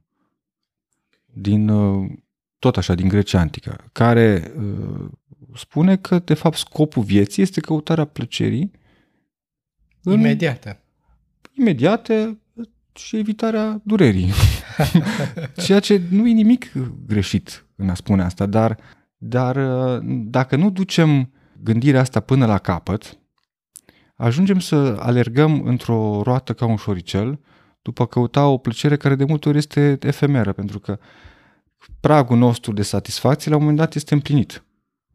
din 1.32 1.68
uh, 1.68 2.11
tot 2.58 2.76
așa, 2.76 2.94
din 2.94 3.08
Grecia 3.08 3.40
Antică, 3.40 3.84
care 3.92 4.52
uh, 4.56 5.08
spune 5.54 5.96
că, 5.96 6.18
de 6.18 6.34
fapt, 6.34 6.56
scopul 6.56 7.02
vieții 7.02 7.42
este 7.42 7.61
căutarea 7.61 8.04
plăcerii 8.04 8.70
în... 10.02 10.12
imediată. 10.12 10.78
Imediate 11.52 12.38
și 12.94 13.16
evitarea 13.16 13.80
durerii. 13.84 14.32
Ceea 15.64 15.80
ce 15.80 16.02
nu 16.11 16.28
e 16.28 16.32
nimic 16.32 16.73
greșit 17.06 17.66
în 17.76 17.88
a 17.88 17.94
spune 17.94 18.23
asta, 18.23 18.46
dar, 18.46 18.78
dar 19.16 19.56
uh, 19.56 20.00
dacă 20.06 20.56
nu 20.56 20.70
ducem 20.70 21.32
gândirea 21.62 22.00
asta 22.00 22.20
până 22.20 22.46
la 22.46 22.58
capăt, 22.58 23.18
ajungem 24.24 24.58
să 24.58 24.96
alergăm 25.00 25.62
într-o 25.62 26.22
roată 26.22 26.54
ca 26.54 26.66
un 26.66 26.76
șoricel 26.76 27.40
după 27.82 28.02
a 28.02 28.06
căuta 28.06 28.48
o 28.48 28.58
plăcere 28.58 28.96
care 28.96 29.14
de 29.14 29.24
multe 29.24 29.48
ori 29.48 29.58
este 29.58 29.98
efemeră, 30.00 30.52
pentru 30.52 30.78
că 30.78 30.98
pragul 32.00 32.36
nostru 32.36 32.72
de 32.72 32.82
satisfacție 32.82 33.50
la 33.50 33.56
un 33.56 33.62
moment 33.62 33.80
dat 33.80 33.94
este 33.94 34.14
împlinit. 34.14 34.64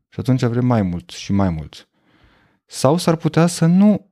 Și 0.09 0.19
atunci 0.19 0.43
vrem 0.43 0.65
mai 0.65 0.81
mult 0.81 1.09
și 1.09 1.31
mai 1.31 1.49
mult. 1.49 1.89
Sau 2.65 2.97
s-ar 2.97 3.15
putea 3.15 3.47
să 3.47 3.65
nu 3.65 4.11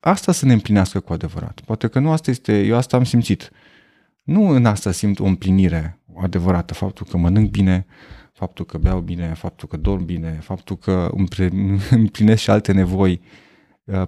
asta 0.00 0.32
să 0.32 0.46
ne 0.46 0.52
împlinească 0.52 1.00
cu 1.00 1.12
adevărat. 1.12 1.60
Poate 1.60 1.88
că 1.88 1.98
nu 1.98 2.10
asta 2.10 2.30
este, 2.30 2.62
eu 2.62 2.76
asta 2.76 2.96
am 2.96 3.04
simțit. 3.04 3.50
Nu 4.22 4.48
în 4.48 4.66
asta 4.66 4.90
simt 4.90 5.18
o 5.18 5.24
împlinire 5.24 6.00
adevărată, 6.16 6.74
faptul 6.74 7.06
că 7.10 7.16
mănânc 7.16 7.50
bine, 7.50 7.86
faptul 8.32 8.64
că 8.64 8.78
beau 8.78 9.00
bine, 9.00 9.34
faptul 9.34 9.68
că 9.68 9.76
dorm 9.76 10.04
bine, 10.04 10.38
faptul 10.42 10.76
că 10.76 11.10
împlinesc 11.90 12.42
și 12.42 12.50
alte 12.50 12.72
nevoi 12.72 13.12
uh, 13.12 13.50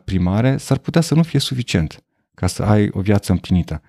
primare, 0.05 0.57
s-ar 0.57 0.79
putea 0.79 1.01
să 1.01 1.15
nu 1.15 1.23
fie 1.23 1.39
suficient 1.39 2.05
ca 2.35 2.47
să 2.47 2.63
ai 2.63 2.89
o 2.93 3.01
viață 3.01 3.33
împlinită. 3.33 3.83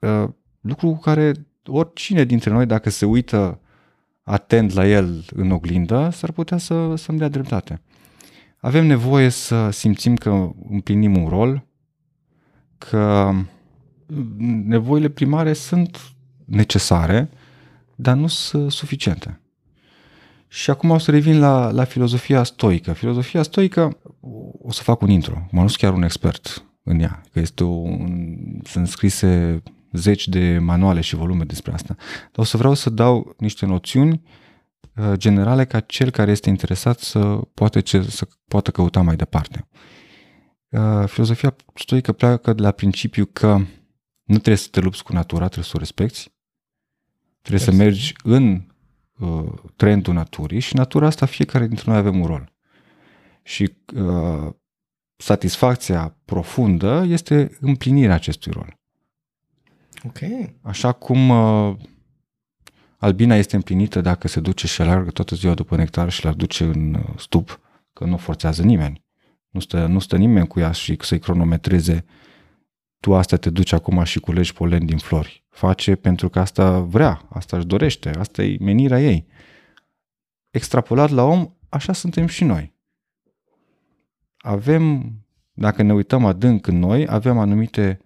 Uh, 0.00 0.28
lucru 0.60 0.88
cu 0.88 0.98
care 0.98 1.32
oricine 1.66 2.24
dintre 2.24 2.50
noi, 2.50 2.66
dacă 2.66 2.90
se 2.90 3.04
uită 3.04 3.60
atent 4.22 4.72
la 4.72 4.86
el 4.86 5.24
în 5.34 5.50
oglindă, 5.50 6.10
s-ar 6.12 6.30
putea 6.30 6.58
să, 6.58 6.94
să-mi 6.96 7.18
dea 7.18 7.28
dreptate. 7.28 7.82
Avem 8.56 8.86
nevoie 8.86 9.28
să 9.28 9.70
simțim 9.70 10.14
că 10.14 10.50
împlinim 10.68 11.16
un 11.16 11.28
rol, 11.28 11.66
că 12.78 13.32
nevoile 14.64 15.08
primare 15.08 15.52
sunt 15.52 15.98
necesare, 16.44 17.30
dar 17.94 18.16
nu 18.16 18.26
sunt 18.26 18.72
suficiente. 18.72 19.40
Și 20.56 20.70
acum 20.70 20.90
o 20.90 20.98
să 20.98 21.10
revin 21.10 21.38
la, 21.38 21.70
la 21.70 21.84
filozofia 21.84 22.42
stoică. 22.42 22.92
Filozofia 22.92 23.42
stoică, 23.42 23.98
o 24.62 24.72
să 24.72 24.82
fac 24.82 25.00
un 25.00 25.08
intro, 25.10 25.46
mă 25.50 25.60
nu 25.60 25.68
sunt 25.68 25.80
chiar 25.80 25.92
un 25.92 26.02
expert 26.02 26.64
în 26.82 27.00
ea, 27.00 27.22
că 27.32 27.38
este 27.38 27.64
un, 27.64 28.60
sunt 28.64 28.88
scrise 28.88 29.62
zeci 29.92 30.28
de 30.28 30.58
manuale 30.58 31.00
și 31.00 31.16
volume 31.16 31.44
despre 31.44 31.72
asta. 31.72 31.94
Dar 32.22 32.34
o 32.36 32.42
să 32.42 32.56
vreau 32.56 32.74
să 32.74 32.90
dau 32.90 33.34
niște 33.38 33.66
noțiuni 33.66 34.22
uh, 34.94 35.12
generale 35.12 35.64
ca 35.64 35.80
cel 35.80 36.10
care 36.10 36.30
este 36.30 36.48
interesat 36.48 36.98
să 36.98 37.20
poată, 37.54 37.80
ce, 37.80 38.02
să 38.02 38.28
poată 38.48 38.70
căuta 38.70 39.00
mai 39.00 39.16
departe. 39.16 39.68
Uh, 40.68 41.04
filozofia 41.06 41.56
stoică 41.74 42.12
pleacă 42.12 42.52
de 42.52 42.62
la 42.62 42.70
principiu 42.70 43.24
că 43.32 43.48
nu 44.22 44.34
trebuie 44.38 44.56
să 44.56 44.68
te 44.70 44.80
lupți 44.80 45.02
cu 45.02 45.12
natura, 45.12 45.44
trebuie 45.44 45.64
să 45.64 45.72
o 45.74 45.78
respecti. 45.78 46.32
Trebuie 47.42 47.62
exact. 47.62 47.76
să 47.76 47.82
mergi 47.84 48.14
în 48.22 48.62
uh, 49.18 49.52
trendul 49.76 50.14
naturii 50.14 50.60
și 50.60 50.76
natura 50.76 51.06
asta 51.06 51.26
fiecare 51.26 51.66
dintre 51.66 51.90
noi 51.90 51.98
avem 51.98 52.20
un 52.20 52.26
rol. 52.26 52.52
Și 53.42 53.72
uh, 53.94 54.52
satisfacția 55.16 56.16
profundă 56.24 57.04
este 57.08 57.56
împlinirea 57.60 58.14
acestui 58.14 58.52
rol. 58.52 58.78
Ok. 60.04 60.18
Așa 60.62 60.92
cum 60.92 61.28
uh, 61.28 61.76
albina 62.96 63.34
este 63.34 63.56
împlinită 63.56 64.00
dacă 64.00 64.28
se 64.28 64.40
duce 64.40 64.66
și 64.66 64.80
alargă 64.80 65.10
toată 65.10 65.34
ziua 65.34 65.54
după 65.54 65.76
nectar 65.76 66.10
și 66.10 66.24
l-ar 66.24 66.34
duce 66.34 66.64
în 66.64 66.94
uh, 66.94 67.18
stup, 67.18 67.60
că 67.92 68.04
nu 68.04 68.16
forțează 68.16 68.62
nimeni. 68.62 69.04
Nu 69.50 69.60
stă, 69.60 69.86
nu 69.86 69.98
stă 69.98 70.16
nimeni 70.16 70.46
cu 70.46 70.60
ea 70.60 70.70
și 70.70 70.96
să-i 71.00 71.18
cronometreze 71.18 72.04
tu 73.00 73.14
asta 73.14 73.36
te 73.36 73.50
duci 73.50 73.72
acum 73.72 74.02
și 74.04 74.20
culegi 74.20 74.52
polen 74.52 74.86
din 74.86 74.98
flori. 74.98 75.44
Face 75.48 75.94
pentru 75.94 76.28
că 76.28 76.38
asta 76.38 76.80
vrea, 76.80 77.26
asta 77.28 77.56
își 77.56 77.66
dorește, 77.66 78.10
asta 78.10 78.42
e 78.42 78.56
menirea 78.60 79.00
ei. 79.00 79.26
Extrapolat 80.50 81.10
la 81.10 81.22
om, 81.24 81.52
așa 81.68 81.92
suntem 81.92 82.26
și 82.26 82.44
noi. 82.44 82.74
Avem, 84.36 85.12
dacă 85.52 85.82
ne 85.82 85.92
uităm 85.92 86.24
adânc 86.24 86.66
în 86.66 86.78
noi, 86.78 87.06
avem 87.08 87.38
anumite 87.38 88.00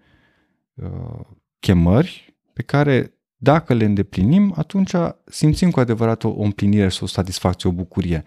uh, 0.74 1.20
chemări 1.58 2.36
pe 2.52 2.62
care 2.62 3.14
dacă 3.36 3.74
le 3.74 3.84
îndeplinim, 3.84 4.54
atunci 4.56 4.92
simțim 5.24 5.70
cu 5.70 5.80
adevărat 5.80 6.24
o 6.24 6.42
împlinire 6.42 6.88
sau 6.88 7.04
o 7.04 7.06
satisfacție, 7.06 7.68
o 7.68 7.72
bucurie 7.72 8.24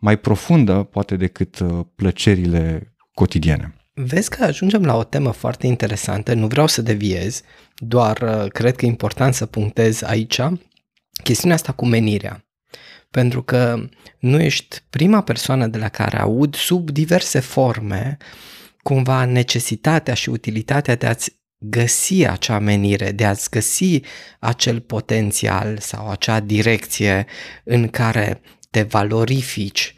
mai 0.00 0.18
profundă, 0.18 0.82
poate, 0.82 1.16
decât 1.16 1.58
uh, 1.58 1.80
plăcerile 1.94 2.94
cotidiene. 3.14 3.74
Vezi 3.92 4.30
că 4.30 4.44
ajungem 4.44 4.84
la 4.84 4.96
o 4.96 5.04
temă 5.04 5.30
foarte 5.30 5.66
interesantă, 5.66 6.34
nu 6.34 6.46
vreau 6.46 6.66
să 6.66 6.82
deviez, 6.82 7.42
doar 7.76 8.22
uh, 8.22 8.50
cred 8.50 8.76
că 8.76 8.84
e 8.84 8.88
important 8.88 9.34
să 9.34 9.46
punctez 9.46 10.02
aici 10.02 10.40
chestiunea 11.22 11.56
asta 11.56 11.72
cu 11.72 11.86
menirea. 11.86 12.44
Pentru 13.10 13.42
că 13.42 13.88
nu 14.18 14.40
ești 14.40 14.76
prima 14.90 15.22
persoană 15.22 15.66
de 15.66 15.78
la 15.78 15.88
care 15.88 16.18
aud 16.18 16.54
sub 16.54 16.90
diverse 16.90 17.40
forme 17.40 18.16
cumva 18.82 19.24
necesitatea 19.24 20.14
și 20.14 20.28
utilitatea 20.28 20.94
de 20.94 21.06
a-ți 21.06 21.38
găsi 21.58 22.26
acea 22.26 22.58
menire, 22.58 23.12
de 23.12 23.24
a-ți 23.24 23.50
găsi 23.50 24.00
acel 24.38 24.80
potențial 24.80 25.78
sau 25.78 26.10
acea 26.10 26.40
direcție 26.40 27.26
în 27.64 27.88
care 27.88 28.40
te 28.70 28.82
valorifici 28.82 29.94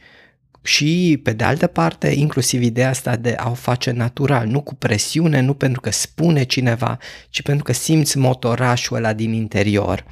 și, 0.62 1.20
pe 1.22 1.32
de 1.32 1.44
altă 1.44 1.66
parte, 1.66 2.08
inclusiv 2.08 2.62
ideea 2.62 2.88
asta 2.88 3.16
de 3.16 3.34
a 3.38 3.50
o 3.50 3.54
face 3.54 3.90
natural, 3.90 4.46
nu 4.46 4.60
cu 4.60 4.74
presiune, 4.74 5.40
nu 5.40 5.54
pentru 5.54 5.80
că 5.80 5.90
spune 5.90 6.42
cineva, 6.42 6.98
ci 7.28 7.42
pentru 7.42 7.64
că 7.64 7.72
simți 7.72 8.18
motorașul 8.18 8.96
ăla 8.96 9.12
din 9.12 9.32
interior. 9.32 10.04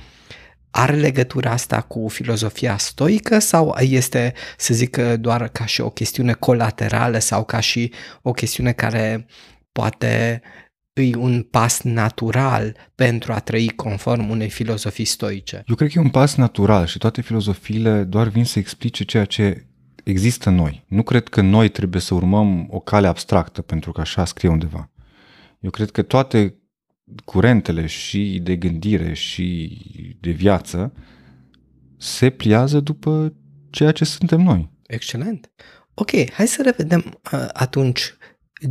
Are 0.71 0.97
legătura 0.97 1.51
asta 1.51 1.81
cu 1.81 2.09
filozofia 2.09 2.77
stoică 2.77 3.39
sau 3.39 3.77
este, 3.81 4.33
să 4.57 4.75
zic, 4.75 4.97
doar 4.97 5.49
ca 5.49 5.67
și 5.67 5.81
o 5.81 5.91
chestiune 5.91 6.33
colaterală 6.33 7.19
sau 7.19 7.45
ca 7.45 7.61
și 7.61 7.93
o 8.23 8.33
chestiune 8.33 8.73
care 8.73 9.27
poate 9.73 10.43
e 10.93 11.17
un 11.17 11.43
pas 11.43 11.83
natural 11.83 12.77
pentru 12.95 13.33
a 13.33 13.39
trăi 13.39 13.69
conform 13.69 14.31
unei 14.31 14.49
filozofii 14.49 15.05
stoice? 15.05 15.63
Eu 15.67 15.75
cred 15.75 15.91
că 15.91 15.99
e 15.99 16.03
un 16.03 16.09
pas 16.09 16.35
natural 16.35 16.87
și 16.87 16.99
toate 16.99 17.21
filozofiile 17.21 18.03
doar 18.03 18.29
vin 18.29 18.45
să 18.45 18.59
explice 18.59 19.05
ceea 19.05 19.25
ce 19.25 19.65
există 20.05 20.49
în 20.49 20.55
noi. 20.55 20.85
Nu 20.89 21.03
cred 21.03 21.29
că 21.29 21.41
noi 21.41 21.69
trebuie 21.69 22.01
să 22.01 22.15
urmăm 22.15 22.67
o 22.71 22.81
cale 22.81 23.07
abstractă 23.07 23.63
pentru 23.63 23.93
că 23.93 24.01
așa 24.01 24.25
scrie 24.25 24.51
undeva. 24.51 24.91
Eu 25.61 25.71
cred 25.71 25.91
că 25.91 26.03
toate 26.03 26.55
curentele 27.25 27.87
și 27.87 28.41
de 28.43 28.57
gândire 28.57 29.13
și 29.13 29.79
de 30.21 30.31
viață 30.31 30.93
se 31.99 32.31
pliază 32.31 32.81
după 32.81 33.35
ceea 33.71 33.93
ce 33.93 34.05
suntem 34.05 34.41
noi. 34.41 34.71
Excelent. 34.87 35.51
Ok, 35.95 36.31
hai 36.33 36.47
să 36.47 36.63
revedem 36.63 37.21
uh, 37.33 37.49
atunci 37.53 38.15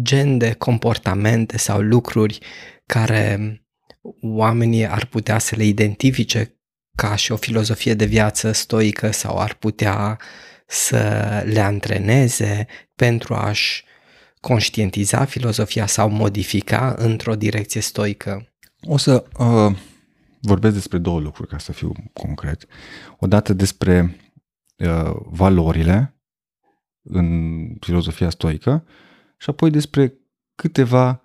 gen 0.01 0.38
de 0.38 0.53
comportamente 0.53 1.57
sau 1.57 1.81
lucruri 1.81 2.39
care 2.86 3.62
oamenii 4.21 4.88
ar 4.88 5.05
putea 5.05 5.38
să 5.38 5.55
le 5.55 5.63
identifice 5.63 6.59
ca 6.95 7.15
și 7.15 7.31
o 7.31 7.36
filozofie 7.36 7.93
de 7.93 8.05
viață 8.05 8.51
stoică 8.51 9.12
sau 9.12 9.38
ar 9.38 9.53
putea 9.53 10.19
să 10.69 11.43
le 11.45 11.59
antreneze 11.59 12.67
pentru 12.95 13.33
a-și 13.33 13.83
conștientiza 14.39 15.25
filozofia 15.25 15.85
sau 15.85 16.09
modifica 16.09 16.95
într-o 16.97 17.35
direcție 17.35 17.81
stoică? 17.81 18.53
O 18.81 18.97
să 18.97 19.25
uh, 19.38 19.77
vorbesc 20.41 20.73
despre 20.73 20.97
două 20.97 21.19
lucruri, 21.19 21.49
ca 21.49 21.57
să 21.57 21.71
fiu 21.71 21.91
concret. 22.13 22.65
Odată 23.19 23.53
despre 23.53 24.17
uh, 24.77 25.11
valorile 25.25 26.19
în 27.01 27.59
filozofia 27.79 28.29
stoică 28.29 28.85
și 29.38 29.49
apoi 29.49 29.69
despre 29.69 30.13
câteva 30.55 31.23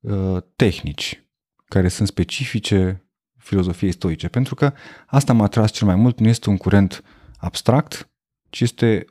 uh, 0.00 0.42
tehnici 0.56 1.24
care 1.64 1.88
sunt 1.88 2.08
specifice 2.08 3.06
filozofiei 3.38 3.92
stoice, 3.92 4.28
pentru 4.28 4.54
că 4.54 4.72
asta 5.06 5.32
m-a 5.32 5.44
atras 5.44 5.70
cel 5.70 5.86
mai 5.86 5.96
mult, 5.96 6.18
nu 6.18 6.28
este 6.28 6.50
un 6.50 6.56
curent 6.56 7.02
abstract, 7.36 8.10
ci 8.48 8.60
este 8.60 9.04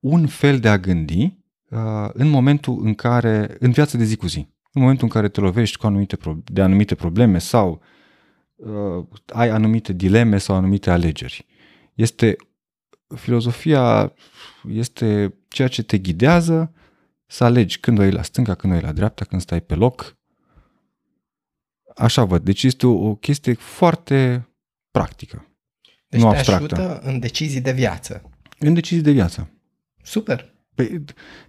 un 0.00 0.26
fel 0.26 0.58
de 0.58 0.68
a 0.68 0.78
gândi 0.78 1.38
uh, 1.70 2.08
în 2.12 2.28
momentul 2.28 2.84
în 2.84 2.94
care, 2.94 3.56
în 3.58 3.70
viața 3.70 3.98
de 3.98 4.04
zi 4.04 4.16
cu 4.16 4.26
zi, 4.26 4.38
în 4.72 4.80
momentul 4.80 5.04
în 5.04 5.10
care 5.10 5.28
te 5.28 5.40
lovești 5.40 5.76
cu 5.76 5.86
anumite, 5.86 6.16
de 6.44 6.62
anumite 6.62 6.94
probleme 6.94 7.38
sau 7.38 7.82
uh, 8.54 9.06
ai 9.26 9.48
anumite 9.48 9.92
dileme 9.92 10.38
sau 10.38 10.56
anumite 10.56 10.90
alegeri. 10.90 11.46
Este 11.94 12.36
filozofia 13.16 14.14
este 14.68 15.34
ceea 15.48 15.68
ce 15.68 15.82
te 15.82 15.98
ghidează 15.98 16.72
să 17.26 17.44
alegi 17.44 17.78
când 17.78 17.98
o 17.98 18.02
iei 18.02 18.12
la 18.12 18.22
stânga, 18.22 18.54
când 18.54 18.72
o 18.72 18.76
iei 18.76 18.84
la 18.84 18.92
dreapta, 18.92 19.24
când 19.24 19.40
stai 19.40 19.60
pe 19.60 19.74
loc. 19.74 20.16
Așa 21.96 22.24
văd. 22.24 22.44
Deci 22.44 22.62
este 22.62 22.86
o, 22.86 23.08
o 23.08 23.14
chestie 23.14 23.52
foarte 23.52 24.48
practică. 24.90 25.48
Deci 26.08 26.20
nu 26.20 26.30
te 26.30 26.36
abstractă. 26.36 26.74
ajută 26.74 27.00
în 27.00 27.18
decizii 27.18 27.60
de 27.60 27.72
viață. 27.72 28.30
În 28.66 28.74
decizii 28.74 29.02
de 29.02 29.10
viață. 29.10 29.50
Super. 30.02 30.52
Păi, 30.74 31.04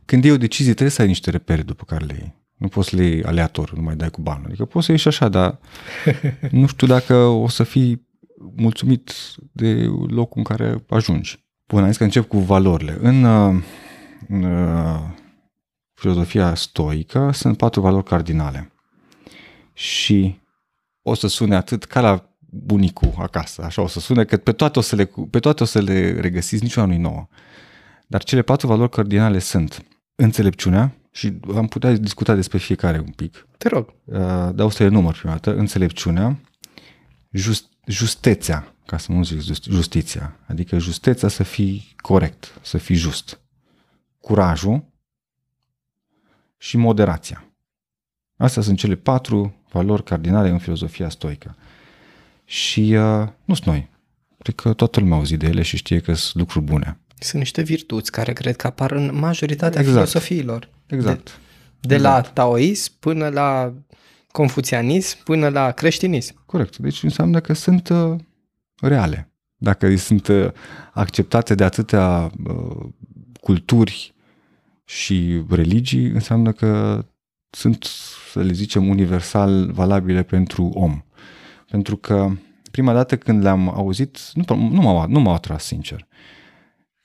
când 0.05 0.24
iei 0.24 0.34
o 0.34 0.38
decizie, 0.38 0.72
trebuie 0.72 0.95
să 0.95 1.01
ai 1.01 1.07
niște 1.07 1.29
repere 1.29 1.62
după 1.62 1.84
care 1.84 2.05
le 2.05 2.15
iei. 2.19 2.36
Nu 2.55 2.67
poți 2.67 2.89
să 2.89 2.95
le 2.95 3.03
iei 3.03 3.24
aleator, 3.24 3.74
nu 3.74 3.81
mai 3.81 3.95
dai 3.95 4.10
cu 4.10 4.22
banul. 4.22 4.45
Adică 4.45 4.65
poți 4.65 4.86
să 4.86 4.91
ieși 4.91 5.03
și 5.03 5.07
așa, 5.07 5.29
dar 5.29 5.60
nu 6.51 6.67
știu 6.67 6.88
dacă 6.88 7.15
o 7.15 7.48
să 7.48 7.63
fii 7.63 8.07
mulțumit 8.55 9.13
de 9.51 9.84
locul 10.07 10.38
în 10.38 10.43
care 10.43 10.84
ajungi. 10.89 11.43
Bun, 11.67 11.81
am 11.81 11.88
zis 11.88 11.98
că 11.98 12.03
încep 12.03 12.27
cu 12.27 12.38
valorile. 12.38 12.98
În, 13.01 13.24
uh, 13.24 13.63
în 14.27 14.43
uh, 14.43 15.00
filozofia 15.93 16.55
stoică 16.55 17.31
sunt 17.34 17.57
patru 17.57 17.81
valori 17.81 18.03
cardinale. 18.03 18.72
Și 19.74 20.39
o 21.01 21.13
să 21.13 21.27
sune 21.27 21.55
atât 21.55 21.84
ca 21.84 22.01
la 22.01 22.35
bunicul 22.63 23.13
acasă, 23.17 23.63
așa 23.63 23.81
o 23.81 23.88
să 23.88 24.00
sune, 24.00 24.24
că 24.24 24.38
pe 24.38 24.51
toate 24.51 24.79
o 24.79 24.81
să 24.81 24.95
le, 24.95 25.12
pe 25.29 25.39
toate 25.39 25.63
o 25.63 25.65
să 25.65 25.79
le 25.79 26.19
regăsiți, 26.19 26.63
niciuna 26.63 26.85
nu-i 26.85 26.97
nouă. 26.97 27.27
Dar 28.07 28.24
cele 28.24 28.41
patru 28.41 28.67
valori 28.67 28.89
cardinale 28.89 29.39
sunt 29.39 29.85
înțelepciunea, 30.15 30.95
și 31.15 31.39
am 31.55 31.67
putea 31.67 31.93
discuta 31.93 32.35
despre 32.35 32.57
fiecare 32.57 33.00
un 33.00 33.12
pic. 33.12 33.47
Te 33.57 33.67
rog. 33.67 33.93
Uh, 34.03 34.15
dar 34.53 34.59
o 34.59 34.69
să 34.69 34.83
le 34.83 34.89
număr 34.89 35.13
prima 35.17 35.33
dată. 35.33 35.55
Înțelepciunea, 35.55 36.39
just, 37.31 37.65
justețea, 37.85 38.75
ca 38.85 38.97
să 38.97 39.12
nu 39.12 39.24
zic 39.24 39.63
justiția, 39.63 40.39
adică 40.47 40.77
justeția 40.77 41.27
să 41.27 41.43
fii 41.43 41.95
corect, 41.97 42.59
să 42.62 42.77
fii 42.77 42.95
just. 42.95 43.39
Curajul 44.19 44.85
și 46.57 46.77
moderația. 46.77 47.45
Astea 48.38 48.62
sunt 48.62 48.77
cele 48.77 48.95
patru 48.95 49.63
valori 49.71 50.03
cardinale 50.03 50.50
în 50.50 50.57
filozofia 50.57 51.09
stoică. 51.09 51.55
Și 52.46 52.80
uh, 52.80 53.28
nu 53.46 53.54
sunt 53.54 53.66
noi. 53.66 53.90
Cred 54.38 54.56
că 54.56 54.74
toată 54.74 55.00
lumea 55.00 55.16
a 55.16 55.18
auzit 55.18 55.40
de 55.40 55.48
ele 55.48 55.62
și 55.62 55.78
știe 55.78 56.00
că 56.00 56.14
sunt 56.14 56.36
lucruri 56.36 56.66
bune. 56.66 57.00
Sunt 57.20 57.42
niște 57.42 57.62
virtuți 57.62 58.12
care 58.12 58.34
cred 58.34 58.56
că 58.56 58.68
apar 58.68 58.92
în 58.92 59.12
majoritatea 59.14 59.80
Exact. 59.80 59.98
filosofiilor. 59.98 60.70
Exact. 60.88 61.40
De, 61.80 61.88
de 61.88 61.98
la 61.98 62.10
Exact. 62.18 62.34
taoism 62.34 62.92
până 63.00 63.28
la 63.28 63.74
confuțianism 64.32 65.24
până 65.24 65.48
la 65.48 65.72
creștinism. 65.72 66.44
Corect. 66.46 66.78
Deci 66.78 67.04
înseamnă 67.04 67.40
că 67.40 67.54
sunt 67.54 67.90
uh, 67.90 68.16
reale. 68.82 69.32
Dacă 69.58 69.96
sunt 69.96 70.28
uh, 70.28 70.52
acceptate 70.94 71.56
de 71.56 71.64
atâtea 71.64 72.32
uh, 72.48 72.86
culturi 73.42 74.14
și 74.84 75.44
religii, 75.50 76.06
înseamnă 76.06 76.52
că 76.52 77.06
sunt, 77.50 77.84
să 78.32 78.42
le 78.42 78.52
zicem, 78.52 78.88
universal 78.88 79.72
valabile 79.72 80.24
pentru 80.24 80.72
om. 80.74 81.04
Pentru 81.69 81.98
că 81.98 82.31
prima 82.72 82.93
dată 82.93 83.17
când 83.17 83.41
le-am 83.41 83.69
auzit, 83.69 84.19
nu, 84.34 84.55
nu, 84.55 84.81
m-au, 84.81 85.07
nu 85.07 85.19
m-au 85.19 85.34
atras, 85.34 85.65
sincer. 85.65 86.07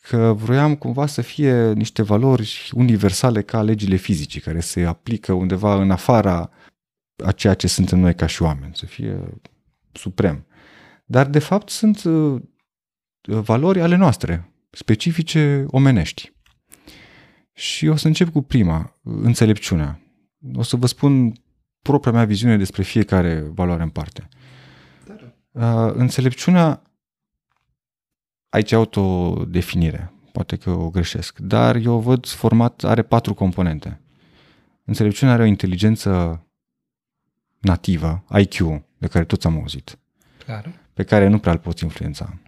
Că 0.00 0.32
vroiam 0.36 0.74
cumva 0.74 1.06
să 1.06 1.22
fie 1.22 1.72
niște 1.72 2.02
valori 2.02 2.70
universale 2.74 3.42
ca 3.42 3.62
legile 3.62 3.96
fizice, 3.96 4.40
care 4.40 4.60
se 4.60 4.84
aplică 4.84 5.32
undeva 5.32 5.74
în 5.74 5.90
afara 5.90 6.50
a 7.24 7.32
ceea 7.32 7.54
ce 7.54 7.66
suntem 7.66 7.98
noi 7.98 8.14
ca 8.14 8.26
și 8.26 8.42
oameni, 8.42 8.74
să 8.74 8.86
fie 8.86 9.38
suprem. 9.92 10.46
Dar, 11.04 11.26
de 11.26 11.38
fapt, 11.38 11.68
sunt 11.68 12.04
uh, 12.04 12.42
valori 13.20 13.80
ale 13.80 13.96
noastre, 13.96 14.52
specifice 14.70 15.64
omenești. 15.68 16.32
Și 17.52 17.86
o 17.86 17.96
să 17.96 18.06
încep 18.06 18.28
cu 18.28 18.42
prima, 18.42 18.98
înțelepciunea. 19.02 20.00
O 20.54 20.62
să 20.62 20.76
vă 20.76 20.86
spun 20.86 21.32
propria 21.82 22.12
mea 22.12 22.24
viziune 22.24 22.56
despre 22.56 22.82
fiecare 22.82 23.40
valoare 23.54 23.82
în 23.82 23.88
parte. 23.88 24.28
Uh, 25.50 25.90
înțelepciunea, 25.92 26.82
aici 28.48 28.72
autodefinire, 28.72 30.12
poate 30.32 30.56
că 30.56 30.70
o 30.70 30.90
greșesc, 30.90 31.38
dar 31.38 31.76
eu 31.76 31.92
o 31.92 31.98
văd 32.00 32.26
format, 32.26 32.84
are 32.84 33.02
patru 33.02 33.34
componente. 33.34 34.00
Înțelepciunea 34.84 35.34
are 35.34 35.42
o 35.42 35.46
inteligență 35.46 36.42
nativă, 37.58 38.24
IQ, 38.38 38.56
de 38.98 39.06
care 39.06 39.24
toți 39.24 39.46
am 39.46 39.58
auzit, 39.58 39.98
Clar. 40.44 40.70
pe 40.94 41.02
care 41.02 41.28
nu 41.28 41.38
prea 41.38 41.52
îl 41.52 41.58
poți 41.58 41.84
influența. 41.84 42.38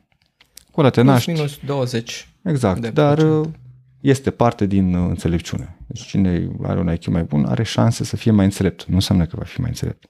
Cu 0.70 0.82
te 0.82 0.90
Plus 0.90 1.04
naști, 1.04 1.30
minus 1.30 1.58
20. 1.64 2.28
exact, 2.42 2.80
de 2.80 2.90
dar 2.90 3.14
procent. 3.14 3.46
uh, 3.46 3.52
este 4.00 4.30
parte 4.30 4.66
din 4.66 4.94
uh, 4.94 5.08
înțelepciune. 5.08 5.76
Deci 5.92 6.06
cine 6.06 6.50
are 6.62 6.80
un 6.80 6.92
IQ 6.92 7.06
mai 7.06 7.22
bun 7.24 7.44
are 7.44 7.62
șanse 7.62 8.04
să 8.04 8.16
fie 8.16 8.30
mai 8.30 8.44
înțelept. 8.44 8.84
Nu 8.84 8.94
înseamnă 8.94 9.26
că 9.26 9.36
va 9.36 9.44
fi 9.44 9.60
mai 9.60 9.68
înțelept. 9.68 10.04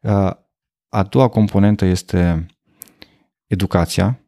Uh, 0.00 0.30
A 0.88 1.02
doua 1.02 1.28
componentă 1.28 1.84
este 1.84 2.46
educația, 3.46 4.20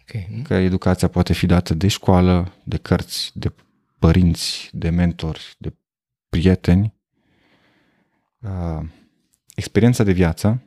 Ok. 0.00 0.42
că 0.42 0.54
educația 0.54 1.08
poate 1.08 1.32
fi 1.32 1.46
dată 1.46 1.74
de 1.74 1.88
școală, 1.88 2.52
de 2.64 2.76
cărți, 2.76 3.30
de 3.34 3.52
părinți, 3.98 4.68
de 4.72 4.90
mentori, 4.90 5.54
de 5.58 5.74
prieteni. 6.28 6.94
Uh, 8.38 8.80
Experiența 9.54 10.04
de 10.04 10.12
viață, 10.12 10.62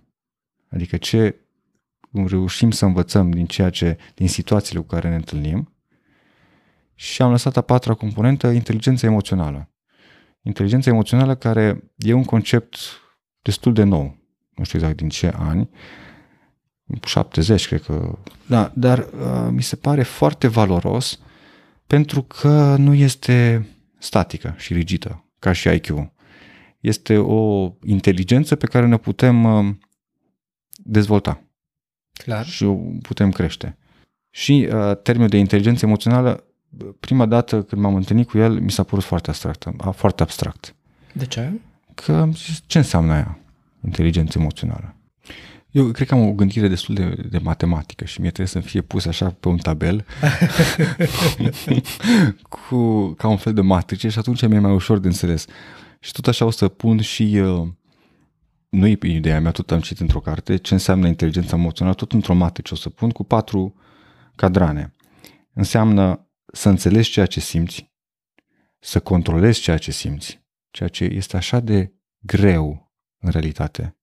adică 0.69 0.97
ce 0.97 1.35
reușim 2.11 2.71
să 2.71 2.85
învățăm 2.85 3.31
din 3.31 3.45
ceea 3.45 3.69
ce, 3.69 3.97
din 4.15 4.27
situațiile 4.27 4.79
cu 4.79 4.87
care 4.87 5.09
ne 5.09 5.15
întâlnim. 5.15 5.70
Și 7.01 7.21
am 7.21 7.31
lăsat 7.31 7.57
a 7.57 7.61
patra 7.61 7.93
componentă, 7.93 8.47
inteligența 8.47 9.07
emoțională. 9.07 9.69
Inteligența 10.41 10.89
emoțională 10.89 11.35
care 11.35 11.93
e 11.95 12.13
un 12.13 12.23
concept 12.23 12.77
destul 13.41 13.73
de 13.73 13.83
nou, 13.83 14.17
nu 14.55 14.63
știu 14.63 14.79
exact 14.79 14.97
din 14.97 15.09
ce 15.09 15.33
ani, 15.37 15.69
70 17.05 17.67
cred 17.67 17.81
că, 17.81 18.17
da, 18.47 18.71
dar 18.75 18.99
uh, 18.99 19.47
mi 19.49 19.61
se 19.61 19.75
pare 19.75 20.03
foarte 20.03 20.47
valoros 20.47 21.19
pentru 21.87 22.21
că 22.21 22.75
nu 22.77 22.93
este 22.93 23.67
statică 23.99 24.55
și 24.57 24.73
rigidă, 24.73 25.31
ca 25.39 25.51
și 25.51 25.67
IQ. 25.67 26.11
Este 26.79 27.17
o 27.17 27.71
inteligență 27.83 28.55
pe 28.55 28.65
care 28.65 28.85
ne 28.87 28.97
putem 28.97 29.43
uh, 29.43 29.75
dezvolta 30.75 31.43
Clar. 32.11 32.45
și 32.45 32.63
o 32.63 32.73
putem 33.01 33.31
crește. 33.31 33.77
Și 34.29 34.69
uh, 34.73 34.97
termenul 35.01 35.29
de 35.29 35.37
inteligență 35.37 35.85
emoțională, 35.85 36.45
prima 36.99 37.25
dată 37.25 37.63
când 37.63 37.81
m-am 37.81 37.95
întâlnit 37.95 38.29
cu 38.29 38.37
el, 38.37 38.59
mi 38.59 38.71
s-a 38.71 38.83
părut 38.83 39.03
foarte 39.03 39.29
abstract. 39.29 39.67
a- 39.77 39.91
Foarte 39.91 40.23
abstract. 40.23 40.75
De 41.13 41.25
ce? 41.25 41.51
Că 41.93 42.11
am 42.11 42.33
zis, 42.33 42.61
ce 42.65 42.77
înseamnă 42.77 43.13
aia, 43.13 43.39
inteligență 43.85 44.39
emoțională? 44.39 44.95
Eu 45.71 45.91
cred 45.91 46.07
că 46.07 46.13
am 46.13 46.27
o 46.27 46.31
gândire 46.33 46.67
destul 46.67 46.95
de, 46.95 47.15
de 47.29 47.37
matematică 47.37 48.05
și 48.05 48.21
mie 48.21 48.31
trebuie 48.31 48.63
să 48.63 48.69
fie 48.69 48.81
pus 48.81 49.05
așa 49.05 49.35
pe 49.39 49.47
un 49.47 49.57
tabel 49.57 50.05
cu, 52.49 53.07
ca 53.17 53.27
un 53.27 53.37
fel 53.37 53.53
de 53.53 53.61
matrice 53.61 54.09
și 54.09 54.19
atunci 54.19 54.47
mi-e 54.47 54.59
mai 54.59 54.73
ușor 54.73 54.97
de 54.97 55.07
înțeles. 55.07 55.45
Și 55.99 56.11
tot 56.11 56.27
așa 56.27 56.45
o 56.45 56.49
să 56.49 56.67
pun 56.67 57.01
și 57.01 57.23
uh, 57.43 57.67
nu 58.69 58.87
e 58.87 58.97
ideea 59.01 59.41
mea, 59.41 59.51
tot 59.51 59.71
am 59.71 59.79
citit 59.79 59.99
într-o 59.99 60.19
carte, 60.19 60.57
ce 60.57 60.73
înseamnă 60.73 61.07
inteligența 61.07 61.55
emoțională, 61.55 61.95
tot 61.95 62.11
într-o 62.11 62.33
matrice 62.33 62.73
o 62.73 62.77
să 62.77 62.89
pun 62.89 63.09
cu 63.09 63.23
patru 63.23 63.73
cadrane. 64.35 64.93
Înseamnă 65.53 66.25
să 66.51 66.69
înțelegi 66.69 67.11
ceea 67.11 67.25
ce 67.25 67.39
simți, 67.39 67.91
să 68.79 68.99
controlezi 68.99 69.61
ceea 69.61 69.77
ce 69.77 69.91
simți, 69.91 70.41
ceea 70.71 70.89
ce 70.89 71.03
este 71.03 71.37
așa 71.37 71.59
de 71.59 71.93
greu 72.19 72.93
în 73.19 73.29
realitate. 73.29 73.95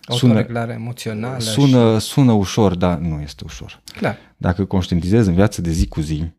Sună, 0.00 0.32
Autoreglare 0.32 0.72
emoțională. 0.72 1.38
sună, 1.38 1.98
sună 1.98 2.32
ușor, 2.32 2.74
dar 2.74 2.98
nu 2.98 3.20
este 3.20 3.44
ușor. 3.44 3.82
Și... 3.92 3.98
Clar. 3.98 4.16
Dacă 4.36 4.64
conștientizezi 4.64 5.28
în 5.28 5.34
viața 5.34 5.62
de 5.62 5.70
zi 5.70 5.88
cu 5.88 6.00
zi, 6.00 6.32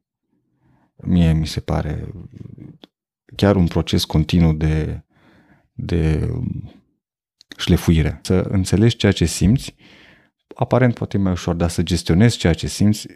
mie 0.96 1.34
mi 1.34 1.48
se 1.48 1.60
pare 1.60 2.14
chiar 3.36 3.56
un 3.56 3.68
proces 3.68 4.06
continuu 4.06 4.54
de, 4.54 5.04
de 5.72 6.32
șlefuire. 7.58 8.20
Să 8.24 8.36
înțelegi 8.36 8.96
ceea 8.96 9.12
ce 9.12 9.26
simți, 9.26 9.76
aparent 10.56 10.94
poate 10.94 11.18
e 11.18 11.20
mai 11.20 11.32
ușor, 11.32 11.56
dar 11.56 11.70
să 11.70 11.84
gestionezi 11.84 12.38
ceea 12.38 12.54
ce 12.54 12.68
simți 12.68 13.08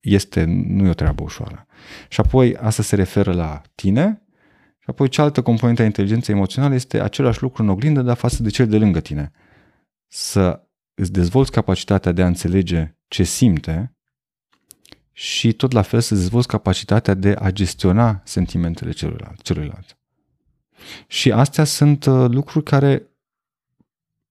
este, 0.00 0.44
nu 0.44 0.86
e 0.86 0.88
o 0.88 0.94
treabă 0.94 1.22
ușoară. 1.22 1.66
Și 2.08 2.20
apoi 2.20 2.56
asta 2.56 2.82
se 2.82 2.94
referă 2.94 3.32
la 3.32 3.62
tine 3.74 4.22
și 4.78 4.86
apoi 4.86 5.08
cealaltă 5.08 5.42
componentă 5.42 5.82
a 5.82 5.84
inteligenței 5.84 6.34
emoționale 6.34 6.74
este 6.74 7.00
același 7.00 7.42
lucru 7.42 7.62
în 7.62 7.68
oglindă, 7.68 8.02
dar 8.02 8.16
față 8.16 8.42
de 8.42 8.50
cel 8.50 8.68
de 8.68 8.78
lângă 8.78 9.00
tine. 9.00 9.32
Să 10.06 10.62
îți 10.94 11.12
dezvolți 11.12 11.50
capacitatea 11.50 12.12
de 12.12 12.22
a 12.22 12.26
înțelege 12.26 12.96
ce 13.08 13.22
simte 13.22 13.94
și 15.12 15.52
tot 15.52 15.72
la 15.72 15.82
fel 15.82 16.00
să 16.00 16.14
dezvolți 16.14 16.48
capacitatea 16.48 17.14
de 17.14 17.34
a 17.38 17.50
gestiona 17.50 18.20
sentimentele 18.24 18.90
celuilalt. 18.90 19.42
celuilalt. 19.42 19.98
Și 21.06 21.32
astea 21.32 21.64
sunt 21.64 22.04
uh, 22.04 22.30
lucruri 22.30 22.64
care 22.64 23.10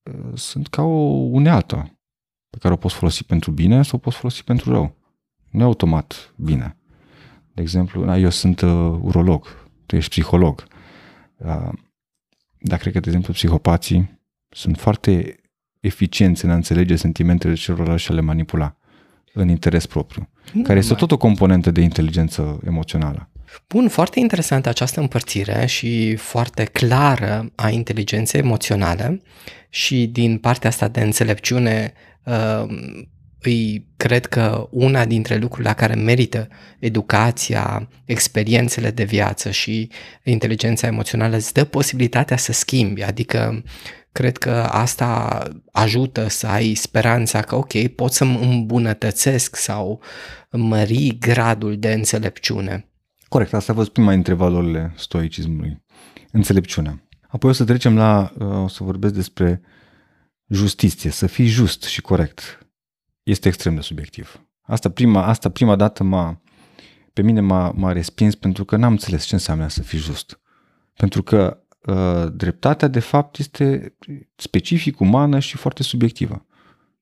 uh, 0.03 0.31
sunt 0.37 0.67
ca 0.67 0.81
o 0.81 0.99
unealtă 1.09 1.99
pe 2.49 2.57
care 2.57 2.73
o 2.73 2.77
poți 2.77 2.95
folosi 2.95 3.23
pentru 3.23 3.51
bine 3.51 3.83
sau 3.83 3.91
o 3.97 4.01
poți 4.01 4.17
folosi 4.17 4.43
pentru 4.43 4.71
rău. 4.71 4.98
Nu 5.49 5.61
e 5.61 5.63
automat 5.63 6.33
bine. 6.35 6.77
De 7.53 7.61
exemplu, 7.61 8.15
eu 8.15 8.29
sunt 8.29 8.61
uh, 8.61 8.69
urolog, 9.01 9.67
tu 9.85 9.95
ești 9.95 10.09
psiholog. 10.09 10.67
Uh, 11.37 11.69
dar 12.59 12.79
cred 12.79 12.93
că, 12.93 12.99
de 12.99 13.07
exemplu, 13.07 13.33
psihopații 13.33 14.19
sunt 14.49 14.77
foarte 14.77 15.39
eficienți 15.79 16.45
în 16.45 16.51
a 16.51 16.55
înțelege 16.55 16.95
sentimentele 16.95 17.53
celorlalți 17.53 18.03
și 18.03 18.11
a 18.11 18.13
le 18.13 18.21
manipula 18.21 18.75
în 19.33 19.49
interes 19.49 19.85
propriu, 19.85 20.29
nu 20.53 20.61
care 20.61 20.79
este 20.79 20.93
tot 20.93 21.11
o 21.11 21.17
componentă 21.17 21.71
de 21.71 21.81
inteligență 21.81 22.59
emoțională. 22.65 23.29
Bun, 23.67 23.87
foarte 23.87 24.19
interesantă 24.19 24.69
această 24.69 24.99
împărțire 24.99 25.65
și 25.65 26.15
foarte 26.15 26.63
clară 26.63 27.51
a 27.55 27.69
inteligenței 27.69 28.39
emoționale 28.39 29.21
și 29.69 30.07
din 30.07 30.37
partea 30.37 30.69
asta 30.69 30.87
de 30.87 31.01
înțelepciune 31.01 31.93
uh, 32.23 32.63
îi 33.41 33.87
cred 33.97 34.25
că 34.25 34.67
una 34.71 35.05
dintre 35.05 35.37
lucrurile 35.37 35.69
la 35.69 35.75
care 35.75 35.93
merită 35.93 36.47
educația, 36.79 37.89
experiențele 38.05 38.91
de 38.91 39.03
viață 39.03 39.51
și 39.51 39.89
inteligența 40.23 40.87
emoțională 40.87 41.35
îți 41.35 41.53
dă 41.53 41.63
posibilitatea 41.63 42.37
să 42.37 42.51
schimbi, 42.51 43.03
adică 43.03 43.63
cred 44.11 44.37
că 44.37 44.51
asta 44.71 45.43
ajută 45.71 46.27
să 46.27 46.47
ai 46.47 46.73
speranța 46.73 47.41
că 47.41 47.55
ok, 47.55 47.87
pot 47.87 48.11
să 48.11 48.25
mă 48.25 48.39
îmbunătățesc 48.39 49.55
sau 49.55 50.01
mări 50.51 51.17
gradul 51.19 51.77
de 51.77 51.93
înțelepciune. 51.93 52.89
Corect, 53.27 53.53
asta 53.53 53.71
a 53.71 53.75
fost 53.75 53.89
prima 53.89 54.11
dintre 54.11 54.33
valorile 54.33 54.93
stoicismului, 54.95 55.83
înțelepciunea. 56.31 57.03
Apoi 57.27 57.49
o 57.49 57.53
să 57.53 57.63
trecem 57.63 57.95
la, 57.95 58.33
uh, 58.39 58.63
o 58.63 58.67
să 58.67 58.83
vorbesc 58.83 59.13
despre 59.13 59.61
justiție, 60.47 61.09
să 61.09 61.27
fii 61.27 61.45
just 61.45 61.83
și 61.83 62.01
corect. 62.01 62.68
Este 63.23 63.47
extrem 63.47 63.75
de 63.75 63.81
subiectiv. 63.81 64.43
Asta 64.61 64.89
prima, 64.89 65.25
asta 65.25 65.49
prima 65.49 65.75
dată 65.75 66.03
m-a, 66.03 66.41
pe 67.13 67.21
mine 67.21 67.39
m-a, 67.39 67.71
m-a 67.75 67.91
respins 67.91 68.35
pentru 68.35 68.65
că 68.65 68.75
n-am 68.75 68.91
înțeles 68.91 69.23
ce 69.23 69.33
înseamnă 69.33 69.67
să 69.67 69.81
fii 69.81 69.99
just. 69.99 70.39
Pentru 70.95 71.23
că 71.23 71.63
uh, 71.79 72.31
dreptatea 72.33 72.87
de 72.87 72.99
fapt 72.99 73.37
este 73.37 73.95
specific 74.35 74.99
umană 74.99 75.39
și 75.39 75.57
foarte 75.57 75.83
subiectivă. 75.83 76.45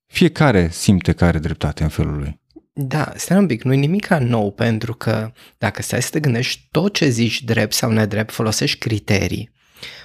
Fiecare 0.06 0.70
simte 0.70 1.12
că 1.12 1.26
are 1.26 1.40
dreptate 1.40 1.84
în 1.84 1.90
felul 1.90 2.18
lui. 2.18 2.40
Da, 2.74 3.12
stai 3.16 3.38
un 3.38 3.46
pic, 3.46 3.64
nu 3.64 3.74
e 3.74 3.76
nimic 3.76 4.08
nou, 4.08 4.52
pentru 4.52 4.94
că 4.94 5.32
dacă 5.58 5.82
stai 5.82 6.02
să 6.02 6.10
te 6.10 6.20
gândești, 6.20 6.68
tot 6.72 6.94
ce 6.94 7.10
zici 7.10 7.44
drept 7.44 7.74
sau 7.74 7.92
nedrept, 7.92 8.32
folosești 8.32 8.78
criterii, 8.78 9.52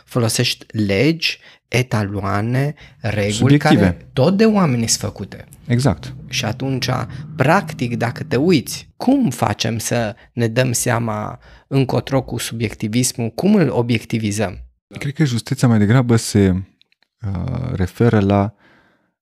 folosești 0.04 0.66
legi, 0.68 1.38
etaloane, 1.68 2.74
reguli 3.00 3.32
Subiective. 3.32 3.80
care 3.80 4.08
tot 4.12 4.36
de 4.36 4.44
oameni 4.44 4.88
sunt 4.88 5.00
făcute. 5.00 5.44
Exact. 5.72 6.14
Și 6.28 6.44
atunci, 6.44 6.88
practic, 7.36 7.96
dacă 7.96 8.24
te 8.24 8.36
uiți, 8.36 8.92
cum 8.96 9.30
facem 9.30 9.78
să 9.78 10.16
ne 10.32 10.46
dăm 10.46 10.72
seama 10.72 11.38
încotro 11.68 12.22
cu 12.22 12.38
subiectivismul, 12.38 13.30
cum 13.30 13.54
îl 13.54 13.70
obiectivizăm? 13.70 14.58
Cred 14.98 15.14
că 15.14 15.24
justiția 15.24 15.68
mai 15.68 15.78
degrabă 15.78 16.16
se 16.16 16.50
uh, 16.50 17.72
referă 17.72 18.20
la 18.20 18.54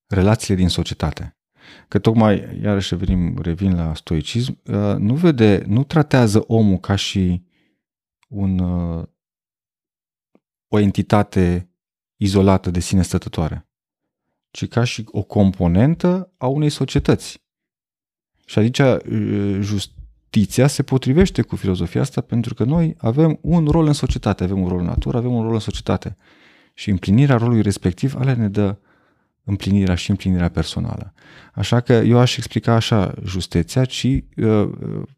relațiile 0.06 0.60
din 0.60 0.68
societate. 0.68 1.36
Că 1.88 1.98
tocmai, 1.98 2.58
iarăși 2.62 2.94
revenim, 2.94 3.38
revin 3.42 3.74
la 3.76 3.94
stoicism, 3.94 4.60
uh, 4.64 4.96
nu 4.96 5.14
vede, 5.14 5.62
nu 5.66 5.84
tratează 5.84 6.44
omul 6.46 6.78
ca 6.78 6.94
și 6.94 7.44
un, 8.28 8.58
uh, 8.58 9.04
o 10.68 10.78
entitate 10.78 11.70
izolată 12.16 12.70
de 12.70 12.80
sine 12.80 13.02
stătătoare, 13.02 13.69
ci 14.50 14.68
ca 14.68 14.84
și 14.84 15.04
o 15.06 15.22
componentă 15.22 16.32
a 16.36 16.46
unei 16.46 16.70
societăți. 16.70 17.42
Și 18.46 18.58
aici 18.58 18.78
uh, 18.78 18.98
justiția 19.60 20.66
se 20.66 20.82
potrivește 20.82 21.42
cu 21.42 21.56
filozofia 21.56 22.00
asta 22.00 22.20
pentru 22.20 22.54
că 22.54 22.64
noi 22.64 22.94
avem 22.98 23.38
un 23.40 23.66
rol 23.66 23.86
în 23.86 23.92
societate, 23.92 24.44
avem 24.44 24.60
un 24.60 24.68
rol 24.68 24.78
în 24.78 24.84
natură, 24.84 25.16
avem 25.16 25.32
un 25.32 25.42
rol 25.42 25.52
în 25.52 25.58
societate. 25.58 26.16
Și 26.74 26.90
împlinirea 26.90 27.36
rolului 27.36 27.62
respectiv, 27.62 28.14
ale 28.16 28.34
ne 28.34 28.48
dă 28.48 28.76
împlinirea 29.44 29.94
și 29.94 30.10
împlinirea 30.10 30.48
personală. 30.48 31.12
Așa 31.54 31.80
că 31.80 31.92
eu 31.92 32.18
aș 32.18 32.36
explica 32.36 32.72
așa 32.74 33.14
justeția, 33.24 33.84
ci 33.84 34.04
uh, 34.36 34.70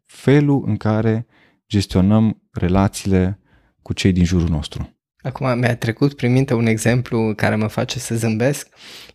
felul 0.05 0.63
în 0.65 0.77
care 0.77 1.25
gestionăm 1.67 2.41
relațiile 2.51 3.39
cu 3.81 3.93
cei 3.93 4.11
din 4.11 4.23
jurul 4.23 4.49
nostru. 4.49 4.92
Acum 5.23 5.59
mi-a 5.59 5.75
trecut 5.75 6.13
prin 6.13 6.31
minte 6.31 6.53
un 6.53 6.65
exemplu 6.65 7.33
care 7.35 7.55
mă 7.55 7.67
face 7.67 7.99
să 7.99 8.15
zâmbesc, 8.15 8.67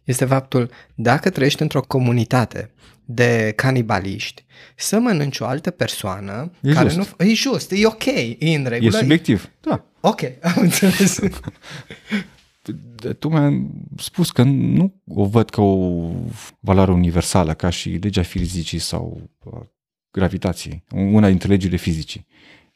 este 0.05 0.25
faptul 0.25 0.71
dacă 0.95 1.31
trăiești 1.31 1.63
într-o 1.63 1.81
comunitate 1.81 2.71
de 3.05 3.53
canibaliști, 3.57 4.45
să 4.77 4.99
mănânci 4.99 5.39
o 5.39 5.45
altă 5.45 5.71
persoană 5.71 6.51
e 6.61 6.73
care 6.73 6.89
just. 6.89 7.15
nu... 7.19 7.25
E 7.25 7.35
just, 7.35 7.73
e 7.75 7.87
ok, 7.87 8.05
e 8.39 8.55
în 8.57 8.67
regulă. 8.67 8.97
E 8.97 9.01
subiectiv, 9.01 9.51
da. 9.61 9.85
Ok, 10.01 10.21
am 10.43 10.55
înțeles. 10.57 11.21
tu 13.19 13.29
mi-ai 13.29 13.71
spus 13.97 14.31
că 14.31 14.43
nu 14.43 15.03
o 15.07 15.27
văd 15.27 15.51
ca 15.51 15.63
o 15.63 16.11
valoare 16.61 16.91
universală, 16.91 17.55
ca 17.55 17.71
și 17.71 17.89
legea 17.89 18.23
fizicii 18.23 18.79
sau 18.79 19.31
uh, 19.45 19.61
gravitației, 20.11 20.85
una 20.91 21.29
dintre 21.29 21.49
legile 21.49 21.77
fizicii. 21.77 22.27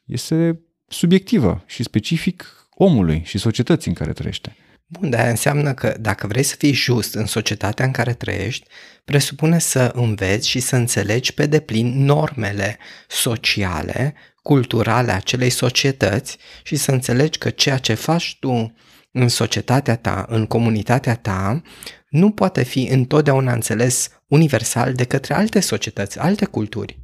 Este 0.05 0.59
subiectivă 0.87 1.63
și 1.65 1.83
specific 1.83 2.62
omului 2.75 3.21
și 3.25 3.37
societății 3.37 3.89
în 3.89 3.95
care 3.95 4.13
trăiește. 4.13 4.55
Bun, 4.85 5.09
dar 5.09 5.27
înseamnă 5.27 5.73
că 5.73 5.95
dacă 5.99 6.27
vrei 6.27 6.43
să 6.43 6.55
fii 6.55 6.73
just 6.73 7.13
în 7.13 7.25
societatea 7.25 7.85
în 7.85 7.91
care 7.91 8.13
trăiești, 8.13 8.67
presupune 9.05 9.59
să 9.59 9.91
înveți 9.93 10.49
și 10.49 10.59
să 10.59 10.75
înțelegi 10.75 11.33
pe 11.33 11.45
deplin 11.45 12.03
normele 12.03 12.77
sociale, 13.07 14.13
culturale 14.41 15.11
a 15.11 15.15
acelei 15.15 15.49
societăți 15.49 16.37
și 16.63 16.75
să 16.75 16.91
înțelegi 16.91 17.37
că 17.37 17.49
ceea 17.49 17.77
ce 17.77 17.93
faci 17.93 18.37
tu 18.39 18.73
în 19.11 19.27
societatea 19.27 19.95
ta, 19.95 20.25
în 20.29 20.45
comunitatea 20.45 21.15
ta, 21.15 21.61
nu 22.09 22.31
poate 22.31 22.63
fi 22.63 22.83
întotdeauna 22.83 23.53
înțeles 23.53 24.09
universal 24.27 24.93
de 24.93 25.03
către 25.03 25.33
alte 25.33 25.59
societăți, 25.59 26.19
alte 26.19 26.45
culturi. 26.45 26.99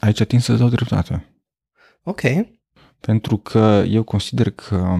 Aici 0.00 0.20
ating 0.20 0.42
să 0.42 0.52
dau 0.52 0.68
dreptate. 0.68 1.34
Ok. 2.02 2.20
Pentru 3.00 3.36
că 3.36 3.84
eu 3.88 4.02
consider 4.02 4.50
că 4.50 4.96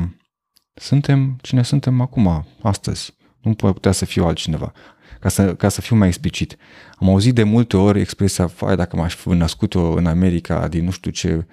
suntem 0.75 1.39
cine 1.43 1.63
suntem 1.63 2.01
acum, 2.01 2.47
astăzi. 2.63 3.15
Nu 3.41 3.55
poate 3.55 3.75
putea 3.75 3.93
să 3.93 4.05
fiu 4.05 4.25
altcineva. 4.25 4.73
Ca 5.21 5.29
să, 5.29 5.55
ca 5.55 5.69
să 5.69 5.81
fiu 5.81 5.97
mai 5.97 6.09
explicit. 6.09 6.57
Am 6.95 7.09
auzit 7.09 7.35
de 7.35 7.43
multe 7.43 7.77
ori 7.77 8.01
expresia, 8.01 8.47
fai 8.47 8.77
dacă 8.77 8.97
m-aș 8.97 9.15
fi 9.15 9.29
născut 9.29 9.73
eu 9.73 9.93
în 9.93 10.07
America 10.07 10.69
din 10.69 10.85
nu 10.85 10.91
știu 10.91 11.11
ce 11.11 11.47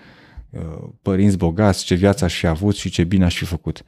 uh, 0.50 0.90
părinți 1.02 1.38
bogați, 1.38 1.86
ce 1.86 1.96
viață 1.96 2.26
aș 2.26 2.40
fi 2.40 2.48
avut 2.48 2.76
și 2.76 2.90
ce 2.90 3.04
bine 3.04 3.26
aș 3.26 3.38
fi 3.38 3.46
făcut. 3.46 3.84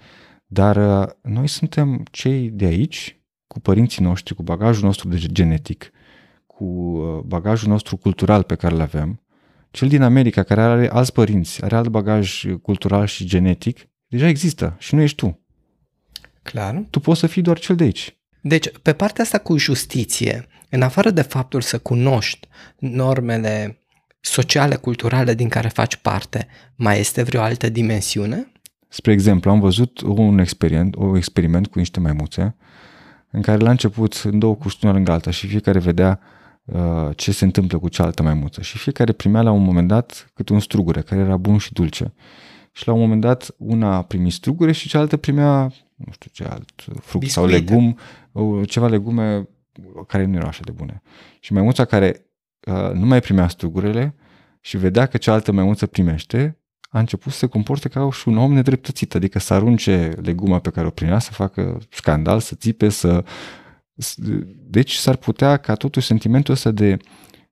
Dar 0.45 1.02
uh, 1.02 1.08
noi 1.22 1.48
suntem 1.48 2.04
cei 2.12 2.50
de 2.50 2.65
aici, 2.65 3.19
cu 3.48 3.60
părinții 3.60 4.04
noștri, 4.04 4.36
cu 4.36 4.43
bagajul 4.43 4.84
nostru 4.84 5.08
de 5.10 5.17
genetic, 5.17 5.91
cu 6.45 6.65
uh, 6.65 7.19
bagajul 7.26 7.69
nostru 7.69 7.98
cultural 7.98 8.43
pe 8.43 8.56
care 8.56 8.74
îl 8.74 8.82
avem, 8.82 9.22
cel 9.71 9.88
din 9.88 10.01
America 10.01 10.43
care 10.43 10.62
are 10.62 10.89
alți 10.89 11.13
părinți, 11.13 11.63
are 11.63 11.75
alt 11.75 11.88
bagaj 11.88 12.45
cultural 12.62 13.05
și 13.05 13.25
genetic, 13.25 13.89
deja 14.08 14.27
există 14.27 14.75
și 14.77 14.95
nu 14.95 15.01
ești 15.01 15.15
tu. 15.15 15.39
Clar. 16.41 16.84
Tu 16.89 16.99
poți 16.99 17.19
să 17.19 17.27
fii 17.27 17.41
doar 17.41 17.60
cel 17.60 17.75
de 17.75 17.84
aici. 17.84 18.17
Deci, 18.41 18.69
pe 18.82 18.93
partea 18.93 19.23
asta 19.23 19.38
cu 19.38 19.58
justiție, 19.58 20.47
în 20.69 20.82
afară 20.82 21.10
de 21.10 21.21
faptul 21.21 21.62
să 21.62 21.77
cunoști 21.77 22.47
normele 22.79 23.79
sociale, 24.19 24.75
culturale 24.75 25.34
din 25.34 25.49
care 25.49 25.67
faci 25.67 25.95
parte, 25.95 26.47
mai 26.75 26.99
este 26.99 27.23
vreo 27.23 27.41
altă 27.41 27.69
dimensiune? 27.69 28.51
Spre 28.88 29.12
exemplu, 29.12 29.51
am 29.51 29.60
văzut 29.60 30.01
un 30.01 30.39
experiment, 30.39 30.95
un 30.95 31.15
experiment 31.15 31.67
cu 31.67 31.79
niște 31.79 31.99
maimuțe 31.99 32.55
în 33.32 33.41
care 33.41 33.58
la 33.58 33.69
început 33.69 34.21
în 34.23 34.39
două 34.39 34.55
cuști 34.55 34.86
una 34.86 34.93
lângă 34.93 35.12
alta 35.12 35.32
și 35.32 35.47
fiecare 35.47 35.79
vedea 35.79 36.19
uh, 36.21 36.38
ce 37.15 37.32
se 37.32 37.45
întâmplă 37.45 37.77
cu 37.77 37.89
cealaltă 37.89 38.23
maimuță 38.23 38.62
și 38.62 38.77
fiecare 38.77 39.12
primea 39.12 39.41
la 39.41 39.51
un 39.51 39.63
moment 39.63 39.88
dat 39.88 40.32
câte 40.34 40.53
un 40.53 40.60
strugure 40.60 41.01
care 41.01 41.21
era 41.21 41.38
bun 41.38 41.58
și 41.58 41.73
dulce. 41.73 42.13
Și 42.71 42.88
la 42.88 42.93
un 42.93 42.99
moment 42.99 43.21
dat 43.21 43.55
una 43.58 43.95
a 43.95 44.01
primit 44.01 44.34
strugure 44.34 44.71
și 44.71 44.88
cealaltă 44.88 45.17
primea, 45.17 45.62
nu 45.95 46.12
știu 46.12 46.29
ce 46.34 46.43
alt 46.43 46.71
fruct 47.01 47.25
Biscuite. 47.25 47.29
sau 47.29 47.45
legum, 47.45 47.97
ceva 48.65 48.88
legume 48.88 49.47
care 50.08 50.25
nu 50.25 50.36
erau 50.36 50.47
așa 50.47 50.62
de 50.63 50.71
bune. 50.71 51.01
Și 51.39 51.53
maimuța 51.53 51.86
care 51.86 52.25
uh, 52.67 52.91
nu 52.93 53.05
mai 53.05 53.19
primea 53.19 53.47
strugurele 53.47 54.15
și 54.62 54.77
vedea 54.77 55.05
că 55.05 55.17
cealaltă 55.17 55.51
maimuță 55.51 55.86
primește, 55.86 56.58
a 56.89 56.99
început 56.99 57.32
să 57.32 57.38
se 57.38 57.45
comporte 57.45 57.89
ca 57.89 58.10
și 58.12 58.27
un 58.27 58.38
om 58.38 58.53
nedreptățit, 58.53 59.15
adică 59.15 59.39
să 59.39 59.53
arunce 59.53 60.12
leguma 60.21 60.60
pe 60.60 60.69
care 60.69 60.88
o 60.88 60.89
primea, 60.89 61.19
să 61.19 61.32
facă 61.32 61.77
scandal, 61.89 62.39
să 62.39 62.55
țipe, 62.55 62.89
să... 62.89 63.23
Deci 64.70 64.94
s-ar 64.94 65.16
putea 65.16 65.58
ca 65.58 65.76
totuși 65.76 66.08
sentimentul 66.08 66.54
ăsta 66.54 66.72
de 66.72 66.98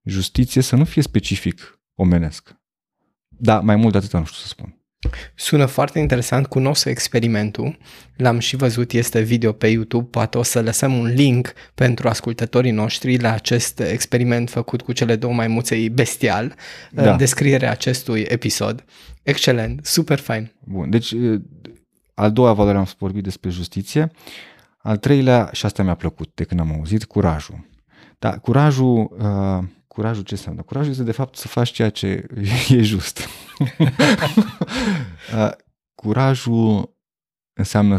justiție 0.04 0.62
să 0.62 0.76
nu 0.76 0.86
fie 0.86 1.02
specific 1.02 1.80
omenesc. 1.96 2.56
Da, 3.28 3.60
mai 3.60 3.76
mult 3.76 3.92
de 3.92 3.98
atât 3.98 4.14
nu 4.14 4.26
știu 4.26 4.38
să 4.42 4.48
spun. 4.48 4.78
Sună 5.36 5.66
foarte 5.66 6.00
interesant, 6.00 6.48
cunosc 6.48 6.86
experimentul, 6.86 7.78
l-am 8.16 8.40
și 8.40 8.56
văzut, 8.56 8.92
este 8.92 9.22
video 9.22 9.52
pe 9.52 9.68
YouTube, 9.68 10.08
poate 10.12 10.38
o 10.38 10.44
să 10.44 10.62
lăsăm 10.62 10.98
un 10.98 11.06
link 11.06 11.54
pentru 11.76 12.08
ascultătorii 12.08 12.72
noștri 12.72 13.20
la 13.20 13.32
acest 13.32 13.80
experiment 13.80 14.50
făcut 14.50 14.82
cu 14.82 14.92
cele 14.92 15.16
două 15.16 15.34
maimuțe 15.34 15.90
bestial 15.90 16.56
da. 16.92 17.12
în 17.12 17.18
descrierea 17.18 17.72
acestui 17.72 18.22
episod. 18.22 18.86
Excelent, 19.24 19.86
super 19.86 20.20
fain. 20.20 20.52
Bun, 20.64 20.90
deci 20.90 21.14
al 22.14 22.32
doua 22.32 22.54
valoare 22.54 22.78
am 22.78 22.88
vorbit 22.98 23.24
despre 23.24 23.50
justiție, 23.50 24.12
al 24.88 24.97
treilea, 24.97 25.50
și 25.52 25.65
asta 25.65 25.84
mi-a 25.84 25.95
plăcut 25.95 26.32
de 26.34 26.43
când 26.43 26.60
am 26.60 26.71
auzit, 26.71 27.06
curajul. 27.06 27.67
Da, 28.19 28.38
curajul 28.38 29.15
uh, 29.19 29.67
Curajul 29.97 30.23
ce 30.23 30.34
înseamnă? 30.34 30.62
Curajul 30.62 30.91
este 30.91 31.04
de 31.04 31.12
fapt 31.12 31.36
să 31.36 31.47
faci 31.47 31.71
ceea 31.71 31.89
ce 31.89 32.26
e 32.69 32.82
just. 32.82 33.28
Curajul 36.02 36.97
înseamnă, 37.54 37.97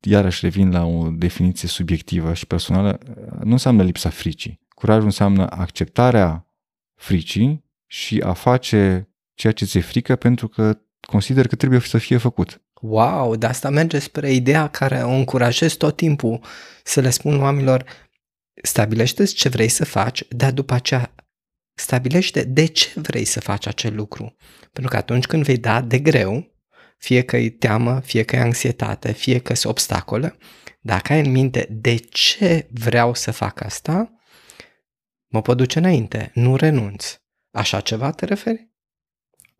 iarăși 0.00 0.44
revin 0.44 0.70
la 0.70 0.84
o 0.84 1.10
definiție 1.10 1.68
subiectivă 1.68 2.34
și 2.34 2.46
personală, 2.46 2.98
nu 3.44 3.50
înseamnă 3.50 3.82
lipsa 3.82 4.08
fricii. 4.08 4.60
Curajul 4.68 5.04
înseamnă 5.04 5.46
acceptarea 5.50 6.46
fricii 6.94 7.64
și 7.86 8.20
a 8.24 8.32
face 8.32 9.08
ceea 9.34 9.52
ce 9.52 9.64
ți-e 9.64 9.80
frică 9.80 10.16
pentru 10.16 10.48
că 10.48 10.78
consider 11.00 11.46
că 11.46 11.56
trebuie 11.56 11.80
să 11.80 11.98
fie 11.98 12.16
făcut. 12.16 12.62
Wow, 12.80 13.36
de 13.36 13.46
asta 13.46 13.70
merge 13.70 13.98
spre 13.98 14.32
ideea 14.32 14.68
care 14.68 15.02
o 15.02 15.10
încurajez 15.10 15.72
tot 15.72 15.96
timpul 15.96 16.44
să 16.84 17.00
le 17.00 17.10
spun 17.10 17.40
oamenilor, 17.40 17.84
stabilește 18.62 19.24
ce 19.24 19.48
vrei 19.48 19.68
să 19.68 19.84
faci, 19.84 20.24
dar 20.28 20.52
după 20.52 20.74
aceea 20.74 21.14
stabilește 21.74 22.42
de 22.42 22.66
ce 22.66 22.88
vrei 22.94 23.24
să 23.24 23.40
faci 23.40 23.66
acel 23.66 23.94
lucru. 23.94 24.36
Pentru 24.72 24.90
că 24.90 24.96
atunci 24.96 25.26
când 25.26 25.44
vei 25.44 25.56
da 25.56 25.80
de 25.80 25.98
greu, 25.98 26.54
fie 26.98 27.22
că 27.22 27.36
e 27.36 27.50
teamă, 27.50 28.00
fie 28.00 28.22
că 28.22 28.36
e 28.36 28.40
anxietate, 28.40 29.12
fie 29.12 29.38
că 29.38 29.54
sunt 29.54 29.72
obstacole, 29.72 30.36
dacă 30.80 31.12
ai 31.12 31.20
în 31.20 31.30
minte 31.30 31.66
de 31.70 31.94
ce 31.96 32.68
vreau 32.70 33.14
să 33.14 33.30
fac 33.30 33.60
asta, 33.60 34.12
mă 35.26 35.42
pot 35.42 35.56
duce 35.56 35.78
înainte, 35.78 36.30
nu 36.34 36.56
renunț. 36.56 37.20
Așa 37.50 37.80
ceva 37.80 38.10
te 38.10 38.24
referi? 38.24 38.69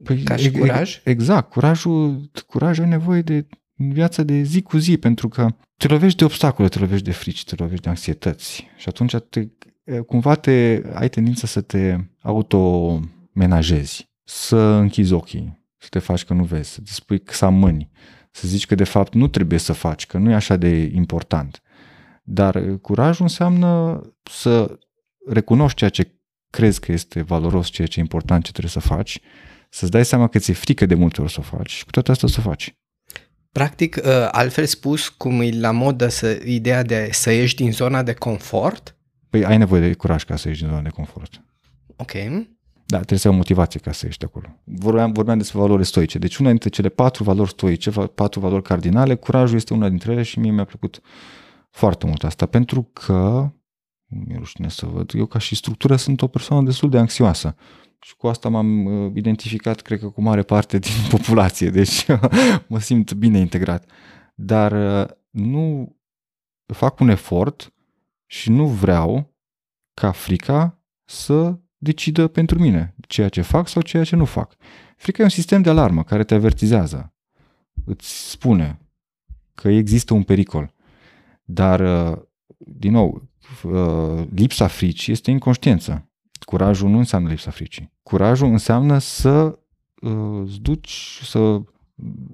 Păi, 0.04 0.22
Ca 0.22 0.36
și 0.36 0.50
curaj? 0.50 1.00
Exact. 1.04 1.50
Curajul, 1.50 2.30
curajul 2.46 2.84
ai 2.84 2.90
nevoie 2.90 3.22
de 3.22 3.46
viața 3.74 4.22
de 4.22 4.42
zi 4.42 4.62
cu 4.62 4.76
zi, 4.76 4.96
pentru 4.96 5.28
că 5.28 5.48
te 5.76 5.88
lovești 5.88 6.18
de 6.18 6.24
obstacole, 6.24 6.68
te 6.68 6.78
lovești 6.78 7.04
de 7.04 7.12
frici, 7.12 7.44
te 7.44 7.54
lovești 7.58 7.82
de 7.82 7.88
anxietăți 7.88 8.66
și 8.76 8.88
atunci 8.88 9.14
te 9.30 9.48
cumva 10.06 10.34
te, 10.34 10.82
ai 10.94 11.08
tendința 11.08 11.46
să 11.46 11.60
te 11.60 11.96
automenajezi, 12.22 14.10
să 14.24 14.56
închizi 14.56 15.12
ochii, 15.12 15.68
să 15.76 15.86
te 15.90 15.98
faci 15.98 16.24
că 16.24 16.34
nu 16.34 16.44
vezi, 16.44 16.70
să 16.70 16.80
te 16.80 16.90
spui 16.92 17.20
că 17.20 17.32
să 17.32 17.44
amâni, 17.44 17.90
să 18.30 18.48
zici 18.48 18.66
că 18.66 18.74
de 18.74 18.84
fapt 18.84 19.14
nu 19.14 19.28
trebuie 19.28 19.58
să 19.58 19.72
faci, 19.72 20.06
că 20.06 20.18
nu 20.18 20.30
e 20.30 20.34
așa 20.34 20.56
de 20.56 20.90
important. 20.94 21.62
Dar 22.22 22.76
curajul 22.76 23.22
înseamnă 23.22 24.00
să 24.22 24.78
recunoști 25.26 25.78
ceea 25.78 25.90
ce 25.90 26.14
crezi 26.50 26.80
că 26.80 26.92
este 26.92 27.22
valoros, 27.22 27.68
ceea 27.68 27.86
ce 27.86 27.98
e 27.98 28.02
important, 28.02 28.44
ce 28.44 28.50
trebuie 28.50 28.72
să 28.72 28.80
faci, 28.80 29.20
să-ți 29.72 29.90
dai 29.90 30.04
seama 30.04 30.28
că 30.28 30.38
ți-e 30.38 30.54
frică 30.54 30.86
de 30.86 30.94
multe 30.94 31.20
ori 31.20 31.32
să 31.32 31.36
o 31.40 31.56
faci 31.56 31.70
și 31.70 31.84
cu 31.84 31.90
toate 31.90 32.10
astea 32.10 32.28
să 32.28 32.36
o 32.38 32.42
faci. 32.42 32.74
Practic, 33.52 34.06
altfel 34.30 34.66
spus, 34.66 35.08
cum 35.08 35.40
e 35.40 35.50
la 35.50 35.70
modă 35.70 36.08
să, 36.08 36.40
ideea 36.44 36.82
de 36.82 37.08
să 37.12 37.30
ieși 37.30 37.54
din 37.54 37.72
zona 37.72 38.02
de 38.02 38.12
confort, 38.12 38.94
Păi 39.30 39.44
ai 39.44 39.58
nevoie 39.58 39.80
de 39.80 39.94
curaj 39.94 40.24
ca 40.24 40.36
să 40.36 40.48
ieși 40.48 40.60
din 40.60 40.68
zona 40.68 40.82
de 40.82 40.88
confort. 40.88 41.44
Ok. 41.96 42.12
Da, 42.86 42.96
trebuie 42.96 43.18
să 43.18 43.28
ai 43.28 43.34
o 43.34 43.36
motivație 43.36 43.80
ca 43.80 43.92
să 43.92 44.06
ieși 44.06 44.18
de 44.18 44.24
acolo. 44.24 44.60
Vorbeam, 44.64 45.12
vorbeam 45.12 45.38
despre 45.38 45.58
valori 45.58 45.84
stoice. 45.84 46.18
Deci 46.18 46.36
una 46.36 46.48
dintre 46.48 46.68
cele 46.68 46.88
patru 46.88 47.24
valori 47.24 47.50
stoice, 47.50 47.90
patru 47.90 48.40
valori 48.40 48.62
cardinale, 48.62 49.14
curajul 49.14 49.56
este 49.56 49.74
una 49.74 49.88
dintre 49.88 50.12
ele 50.12 50.22
și 50.22 50.38
mie 50.38 50.50
mi-a 50.50 50.64
plăcut 50.64 51.00
foarte 51.70 52.06
mult 52.06 52.24
asta, 52.24 52.46
pentru 52.46 52.82
că, 52.92 53.50
mi-e 54.06 54.36
rușine 54.38 54.68
să 54.68 54.86
văd, 54.86 55.10
eu 55.14 55.26
ca 55.26 55.38
și 55.38 55.54
structură 55.54 55.96
sunt 55.96 56.22
o 56.22 56.26
persoană 56.26 56.64
destul 56.64 56.90
de 56.90 56.98
anxioasă. 56.98 57.56
Și 58.00 58.16
cu 58.16 58.26
asta 58.26 58.48
m-am 58.48 58.84
uh, 58.84 59.12
identificat, 59.14 59.80
cred 59.80 59.98
că, 59.98 60.08
cu 60.08 60.22
mare 60.22 60.42
parte 60.42 60.78
din 60.78 60.92
populație, 61.16 61.70
deci 61.70 62.06
mă 62.68 62.78
simt 62.78 63.12
bine 63.12 63.38
integrat. 63.38 63.90
Dar 64.34 65.02
uh, 65.02 65.10
nu 65.30 65.96
fac 66.66 67.00
un 67.00 67.08
efort 67.08 67.74
și 68.26 68.50
nu 68.50 68.66
vreau 68.66 69.34
ca 69.94 70.10
frica 70.10 70.78
să 71.04 71.58
decidă 71.76 72.28
pentru 72.28 72.58
mine 72.58 72.94
ceea 73.08 73.28
ce 73.28 73.40
fac 73.40 73.68
sau 73.68 73.82
ceea 73.82 74.04
ce 74.04 74.16
nu 74.16 74.24
fac. 74.24 74.56
Frica 74.96 75.20
e 75.20 75.24
un 75.24 75.30
sistem 75.30 75.62
de 75.62 75.70
alarmă 75.70 76.04
care 76.04 76.24
te 76.24 76.34
avertizează, 76.34 77.14
îți 77.84 78.30
spune 78.30 78.80
că 79.54 79.68
există 79.68 80.14
un 80.14 80.22
pericol. 80.22 80.74
Dar, 81.42 81.80
uh, 81.80 82.18
din 82.56 82.92
nou, 82.92 83.28
uh, 83.62 84.24
lipsa 84.34 84.66
fricii 84.66 85.12
este 85.12 85.30
inconștiență. 85.30 86.09
Curajul 86.44 86.88
nu 86.88 86.98
înseamnă 86.98 87.28
lipsa 87.28 87.50
fricii. 87.50 87.92
Curajul 88.02 88.48
înseamnă 88.48 88.98
să 88.98 89.58
uh, 90.00 90.42
îți 90.44 90.60
duci, 90.60 91.20
să 91.22 91.60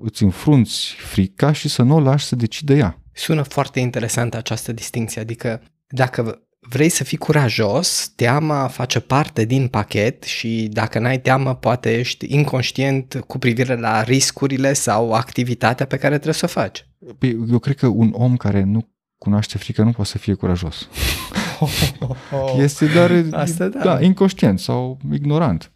îți 0.00 0.22
înfrunți 0.22 0.94
frica 0.98 1.52
și 1.52 1.68
să 1.68 1.82
nu 1.82 1.94
o 1.94 2.00
lași 2.00 2.24
să 2.24 2.36
decidă 2.36 2.74
ea. 2.74 3.00
Sună 3.12 3.42
foarte 3.42 3.80
interesant 3.80 4.34
această 4.34 4.72
distinție, 4.72 5.20
adică 5.20 5.62
dacă 5.86 6.46
vrei 6.68 6.88
să 6.88 7.04
fii 7.04 7.18
curajos, 7.18 8.12
teama 8.16 8.66
face 8.66 9.00
parte 9.00 9.44
din 9.44 9.68
pachet 9.68 10.22
și 10.22 10.68
dacă 10.72 10.98
n-ai 10.98 11.20
teamă, 11.20 11.54
poate 11.54 11.98
ești 11.98 12.34
inconștient 12.34 13.24
cu 13.26 13.38
privire 13.38 13.76
la 13.76 14.02
riscurile 14.02 14.72
sau 14.72 15.12
activitatea 15.12 15.86
pe 15.86 15.96
care 15.96 16.14
trebuie 16.14 16.34
să 16.34 16.44
o 16.44 16.48
faci. 16.48 16.86
Păi, 17.18 17.46
eu 17.50 17.58
cred 17.58 17.76
că 17.76 17.86
un 17.86 18.12
om 18.12 18.36
care 18.36 18.62
nu 18.62 18.88
cunoaște 19.18 19.58
frică 19.58 19.82
nu 19.82 19.90
poate 19.90 20.10
să 20.10 20.18
fie 20.18 20.34
curajos. 20.34 20.88
este 22.56 22.86
doar 22.86 23.24
Asta 23.30 23.68
da. 23.68 23.78
Da, 23.82 24.02
inconștient 24.02 24.58
sau 24.58 24.98
ignorant. 25.12 25.72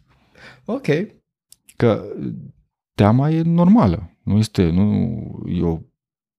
Ok. 0.65 0.87
Că 1.75 2.03
teama 2.95 3.29
e 3.29 3.41
normală, 3.41 4.17
nu 4.23 4.37
este 4.37 4.69
nu 4.69 4.83
e 5.47 5.61
o, 5.61 5.79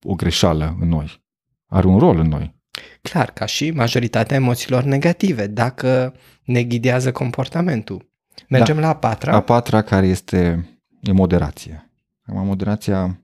o 0.03 0.15
greșeală 0.15 0.77
în 0.79 0.87
noi. 0.87 1.21
Are 1.67 1.87
un 1.87 1.99
rol 1.99 2.19
în 2.19 2.27
noi. 2.27 2.55
Clar, 3.01 3.31
ca 3.31 3.45
și 3.45 3.71
majoritatea 3.71 4.35
emoțiilor 4.35 4.83
negative, 4.83 5.47
dacă 5.47 6.13
ne 6.43 6.63
ghidează 6.63 7.11
comportamentul. 7.11 8.11
Mergem 8.49 8.75
da. 8.75 8.81
la 8.81 8.87
a 8.87 8.95
patra. 8.95 9.35
A 9.35 9.41
patra 9.41 9.81
care 9.81 10.07
este 10.07 10.67
e 11.01 11.11
moderație. 11.11 11.91
Acum, 12.25 12.45
moderația, 12.45 13.21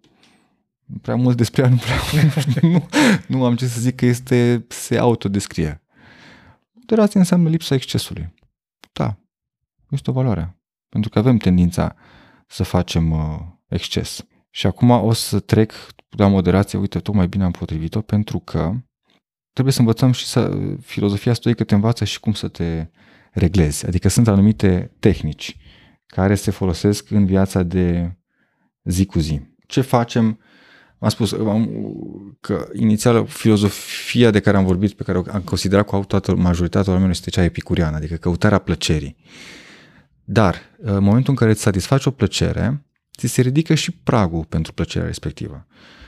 prea 1.01 1.15
mult 1.15 1.37
despre 1.37 1.61
ea 1.61 1.69
nu 1.69 1.75
prea, 1.75 2.31
nu, 2.69 2.85
nu 3.27 3.45
am 3.45 3.55
ce 3.55 3.67
să 3.67 3.79
zic 3.79 3.95
că 3.95 4.05
este, 4.05 4.65
se 4.67 4.97
autodescrie. 4.97 5.81
Moderație 6.89 7.19
înseamnă 7.19 7.49
lipsa 7.49 7.75
excesului. 7.75 8.33
Da, 8.93 9.17
este 9.89 10.09
o 10.09 10.13
valoare. 10.13 10.59
Pentru 10.89 11.09
că 11.09 11.19
avem 11.19 11.37
tendința 11.37 11.95
să 12.47 12.63
facem 12.63 13.11
uh, 13.11 13.39
exces. 13.67 14.25
Și 14.49 14.67
acum 14.67 14.89
o 14.89 15.13
să 15.13 15.39
trec 15.39 15.73
la 16.09 16.27
moderație, 16.27 16.79
uite, 16.79 16.99
tocmai 16.99 17.27
bine 17.27 17.43
am 17.43 17.51
potrivit-o, 17.51 18.01
pentru 18.01 18.39
că 18.39 18.73
trebuie 19.53 19.73
să 19.73 19.79
învățăm 19.79 20.11
și 20.11 20.25
să, 20.25 20.57
filozofia 20.81 21.33
stoică 21.33 21.63
te 21.63 21.73
învață 21.73 22.05
și 22.05 22.19
cum 22.19 22.33
să 22.33 22.47
te 22.47 22.89
reglezi. 23.31 23.85
Adică 23.85 24.07
sunt 24.07 24.27
anumite 24.27 24.95
tehnici 24.99 25.57
care 26.05 26.35
se 26.35 26.51
folosesc 26.51 27.11
în 27.11 27.25
viața 27.25 27.63
de 27.63 28.17
zi 28.83 29.05
cu 29.05 29.19
zi. 29.19 29.41
Ce 29.67 29.81
facem? 29.81 30.39
Am 30.99 31.09
spus 31.09 31.35
că 32.41 32.67
inițial 32.73 33.25
filozofia 33.25 34.31
de 34.31 34.39
care 34.39 34.57
am 34.57 34.65
vorbit, 34.65 34.93
pe 34.93 35.03
care 35.03 35.21
am 35.31 35.41
considerat 35.41 35.85
cu 35.85 36.03
toată 36.07 36.35
majoritatea 36.35 36.91
oamenilor 36.91 37.15
este 37.15 37.29
cea 37.29 37.43
epicuriană, 37.43 37.95
adică 37.95 38.15
căutarea 38.15 38.57
plăcerii. 38.57 39.15
Dar 40.23 40.55
în 40.77 41.03
momentul 41.03 41.29
în 41.29 41.35
care 41.35 41.51
îți 41.51 41.61
satisfaci 41.61 42.05
o 42.05 42.11
plăcere, 42.11 42.85
ți 43.17 43.27
se 43.27 43.41
ridică 43.41 43.73
și 43.73 43.91
pragul 43.91 44.45
pentru 44.45 44.73
plăcerea 44.73 45.07
respectivă. 45.07 45.65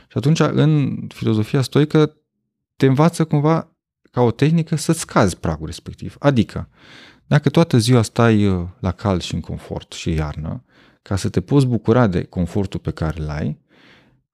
Și 0.07 0.17
atunci, 0.17 0.39
în 0.39 0.97
filozofia 1.07 1.61
stoică, 1.61 2.15
te 2.75 2.85
învață 2.85 3.25
cumva 3.25 3.75
ca 4.11 4.21
o 4.21 4.31
tehnică 4.31 4.75
să 4.75 4.91
scazi 4.91 5.37
pragul 5.37 5.65
respectiv. 5.65 6.15
Adică, 6.19 6.69
dacă 7.25 7.49
toată 7.49 7.77
ziua 7.77 8.01
stai 8.01 8.47
uh, 8.47 8.67
la 8.79 8.91
cald 8.91 9.21
și 9.21 9.33
în 9.33 9.39
confort 9.39 9.91
și 9.91 10.13
iarnă, 10.13 10.63
ca 11.01 11.15
să 11.15 11.29
te 11.29 11.41
poți 11.41 11.65
bucura 11.65 12.07
de 12.07 12.23
confortul 12.23 12.79
pe 12.79 12.91
care 12.91 13.21
îl 13.21 13.29
ai, 13.29 13.60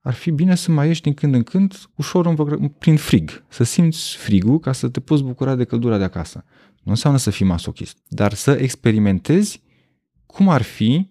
ar 0.00 0.14
fi 0.14 0.30
bine 0.30 0.54
să 0.54 0.70
mai 0.70 0.86
ieși 0.86 1.02
din 1.02 1.14
când 1.14 1.34
în 1.34 1.42
când 1.42 1.74
ușor 1.96 2.26
în, 2.26 2.68
prin 2.68 2.96
frig, 2.96 3.44
să 3.48 3.64
simți 3.64 4.16
frigul 4.16 4.58
ca 4.58 4.72
să 4.72 4.88
te 4.88 5.00
poți 5.00 5.22
bucura 5.22 5.54
de 5.54 5.64
căldura 5.64 5.98
de 5.98 6.04
acasă. 6.04 6.44
Nu 6.82 6.90
înseamnă 6.90 7.18
să 7.18 7.30
fii 7.30 7.46
masochist, 7.46 7.96
dar 8.08 8.32
să 8.32 8.50
experimentezi 8.50 9.62
cum 10.26 10.48
ar 10.48 10.62
fi 10.62 11.10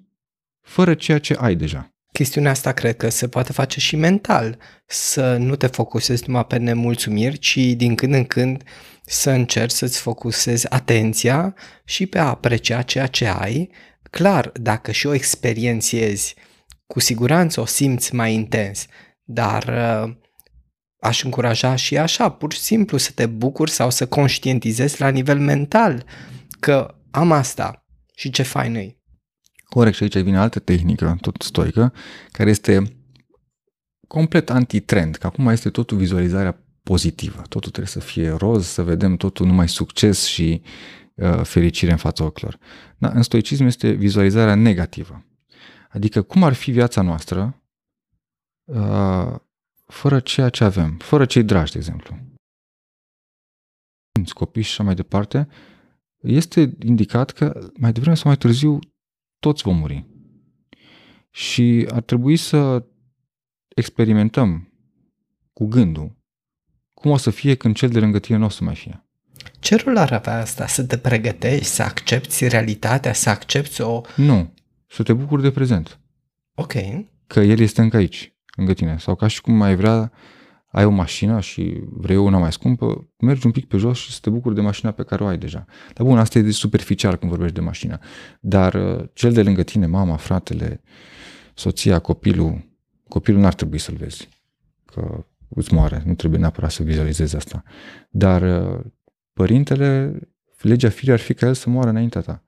fără 0.61 0.93
ceea 0.93 1.19
ce 1.19 1.33
ai 1.33 1.55
deja. 1.55 1.91
Chestiunea 2.11 2.51
asta 2.51 2.71
cred 2.71 2.97
că 2.97 3.09
se 3.09 3.27
poate 3.27 3.51
face 3.51 3.79
și 3.79 3.95
mental, 3.95 4.57
să 4.85 5.37
nu 5.37 5.55
te 5.55 5.67
focusezi 5.67 6.23
numai 6.27 6.45
pe 6.45 6.57
nemulțumiri, 6.57 7.37
ci 7.37 7.57
din 7.57 7.95
când 7.95 8.13
în 8.13 8.25
când 8.25 8.63
să 9.05 9.29
încerci 9.29 9.71
să-ți 9.71 9.99
focusezi 9.99 10.69
atenția 10.69 11.55
și 11.85 12.05
pe 12.05 12.19
a 12.19 12.27
aprecia 12.27 12.81
ceea 12.81 13.07
ce 13.07 13.25
ai. 13.27 13.69
Clar, 14.11 14.51
dacă 14.53 14.91
și 14.91 15.07
o 15.07 15.13
experiențiezi, 15.13 16.35
cu 16.87 16.99
siguranță 16.99 17.61
o 17.61 17.65
simți 17.65 18.15
mai 18.15 18.33
intens, 18.33 18.85
dar 19.23 19.63
uh, 19.63 20.15
aș 20.99 21.23
încuraja 21.23 21.75
și 21.75 21.97
așa, 21.97 22.29
pur 22.29 22.53
și 22.53 22.59
simplu 22.59 22.97
să 22.97 23.11
te 23.15 23.25
bucuri 23.25 23.71
sau 23.71 23.89
să 23.89 24.07
conștientizezi 24.07 25.01
la 25.01 25.09
nivel 25.09 25.39
mental 25.39 26.05
că 26.59 26.95
am 27.11 27.31
asta 27.31 27.85
și 28.15 28.29
ce 28.29 28.43
fain 28.43 28.75
e. 28.75 28.97
Corect, 29.69 29.95
și 29.95 30.03
aici 30.03 30.17
vine 30.17 30.37
altă 30.37 30.59
tehnică, 30.59 31.17
tot 31.21 31.35
stoică, 31.41 31.93
care 32.31 32.49
este 32.49 32.97
complet 34.07 34.49
antitrend, 34.49 35.15
că 35.15 35.27
acum 35.27 35.47
este 35.47 35.69
totul 35.69 35.97
vizualizarea 35.97 36.63
pozitivă. 36.83 37.41
Totul 37.41 37.71
trebuie 37.71 37.87
să 37.87 37.99
fie 37.99 38.29
roz, 38.29 38.65
să 38.65 38.83
vedem 38.83 39.15
totul 39.15 39.45
numai 39.45 39.69
succes 39.69 40.25
și 40.25 40.61
uh, 41.15 41.41
fericire 41.43 41.91
în 41.91 41.97
fața 41.97 42.23
ochilor. 42.23 42.57
Da, 42.97 43.09
în 43.09 43.21
stoicism 43.21 43.63
este 43.65 43.91
vizualizarea 43.91 44.55
negativă. 44.55 45.25
Adică 45.89 46.21
cum 46.21 46.43
ar 46.43 46.53
fi 46.53 46.71
viața 46.71 47.01
noastră 47.01 47.61
uh, 48.63 49.35
fără 49.85 50.19
ceea 50.19 50.49
ce 50.49 50.63
avem, 50.63 50.97
fără 50.97 51.25
cei 51.25 51.43
dragi, 51.43 51.71
de 51.71 51.77
exemplu. 51.77 52.17
Copii 54.33 54.61
și 54.61 54.71
așa 54.71 54.83
mai 54.83 54.95
departe, 54.95 55.47
este 56.21 56.75
indicat 56.79 57.31
că 57.31 57.71
mai 57.77 57.91
devreme 57.91 58.15
sau 58.15 58.27
mai 58.27 58.37
târziu 58.37 58.79
toți 59.39 59.63
vom 59.63 59.77
muri. 59.77 60.05
Și 61.29 61.87
ar 61.91 62.01
trebui 62.01 62.37
să 62.37 62.85
experimentăm 63.75 64.71
cu 65.53 65.65
gândul 65.65 66.15
cum 66.93 67.11
o 67.11 67.17
să 67.17 67.29
fie 67.29 67.55
când 67.55 67.75
cel 67.75 67.89
de 67.89 67.99
lângă 67.99 68.19
tine 68.19 68.37
nu 68.37 68.45
o 68.45 68.49
să 68.49 68.63
mai 68.63 68.75
fie. 68.75 69.05
Ce 69.59 69.75
rol 69.75 69.97
ar 69.97 70.11
avea 70.11 70.39
asta? 70.39 70.67
Să 70.67 70.83
te 70.83 70.97
pregătești, 70.97 71.65
să 71.65 71.83
accepti 71.83 72.47
realitatea, 72.47 73.13
să 73.13 73.29
accepti 73.29 73.81
o... 73.81 74.01
Nu, 74.15 74.53
să 74.87 75.03
te 75.03 75.13
bucuri 75.13 75.41
de 75.41 75.51
prezent. 75.51 75.99
Ok. 76.55 76.73
Că 77.27 77.39
el 77.39 77.59
este 77.59 77.81
încă 77.81 77.97
aici, 77.97 78.33
lângă 78.55 78.73
tine. 78.73 78.97
Sau 78.97 79.15
ca 79.15 79.27
și 79.27 79.41
cum 79.41 79.53
mai 79.53 79.75
vrea, 79.75 80.11
ai 80.67 80.85
o 80.85 80.89
mașină 80.89 81.39
și 81.39 81.81
vrei 81.89 82.17
una 82.17 82.37
mai 82.37 82.51
scumpă, 82.51 83.09
mergi 83.17 83.45
un 83.45 83.51
pic 83.51 83.67
pe 83.67 83.77
jos 83.77 83.97
și 83.97 84.11
să 84.11 84.19
te 84.21 84.29
bucuri 84.29 84.55
de 84.55 84.61
mașina 84.61 84.91
pe 84.91 85.03
care 85.03 85.23
o 85.23 85.27
ai 85.27 85.37
deja. 85.37 85.65
Dar 85.93 86.05
bun, 86.05 86.17
asta 86.17 86.39
e 86.39 86.51
superficial 86.51 87.15
când 87.15 87.31
vorbești 87.31 87.55
de 87.55 87.61
mașină. 87.61 87.99
Dar 88.39 88.73
uh, 88.73 89.03
cel 89.13 89.33
de 89.33 89.43
lângă 89.43 89.63
tine, 89.63 89.85
mama, 89.85 90.15
fratele, 90.15 90.81
soția, 91.53 91.99
copilul, 91.99 92.69
copilul 93.07 93.41
n-ar 93.41 93.53
trebui 93.53 93.77
să-l 93.77 93.95
vezi. 93.95 94.29
Că 94.85 95.25
îți 95.49 95.73
moare, 95.73 96.03
nu 96.05 96.13
trebuie 96.13 96.39
neapărat 96.39 96.71
să 96.71 96.83
vizualizezi 96.83 97.35
asta. 97.35 97.63
Dar 98.09 98.41
uh, 98.41 98.79
părintele, 99.33 100.19
legea 100.61 100.89
firii 100.89 101.13
ar 101.13 101.19
fi 101.19 101.33
ca 101.33 101.47
el 101.47 101.53
să 101.53 101.69
moară 101.69 101.89
înaintea 101.89 102.21
ta. 102.21 102.43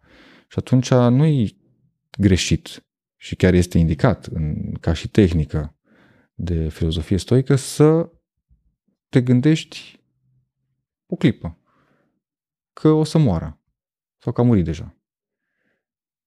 Și 0.48 0.58
atunci 0.58 0.94
nu-i 0.94 1.59
greșit 2.20 2.86
și 3.16 3.36
chiar 3.36 3.54
este 3.54 3.78
indicat 3.78 4.26
în, 4.26 4.74
ca 4.74 4.94
și 4.94 5.10
tehnică 5.10 5.78
de 6.34 6.70
filozofie 6.70 7.18
stoică 7.18 7.56
să 7.56 8.10
te 9.10 9.22
gândești 9.22 10.00
o 11.06 11.16
clipă 11.16 11.58
că 12.74 12.90
o 12.90 13.04
să 13.04 13.18
moară 13.18 13.62
sau 14.18 14.34
că 14.34 14.42
a 14.42 14.44
murit 14.44 14.66
deja. 14.66 14.98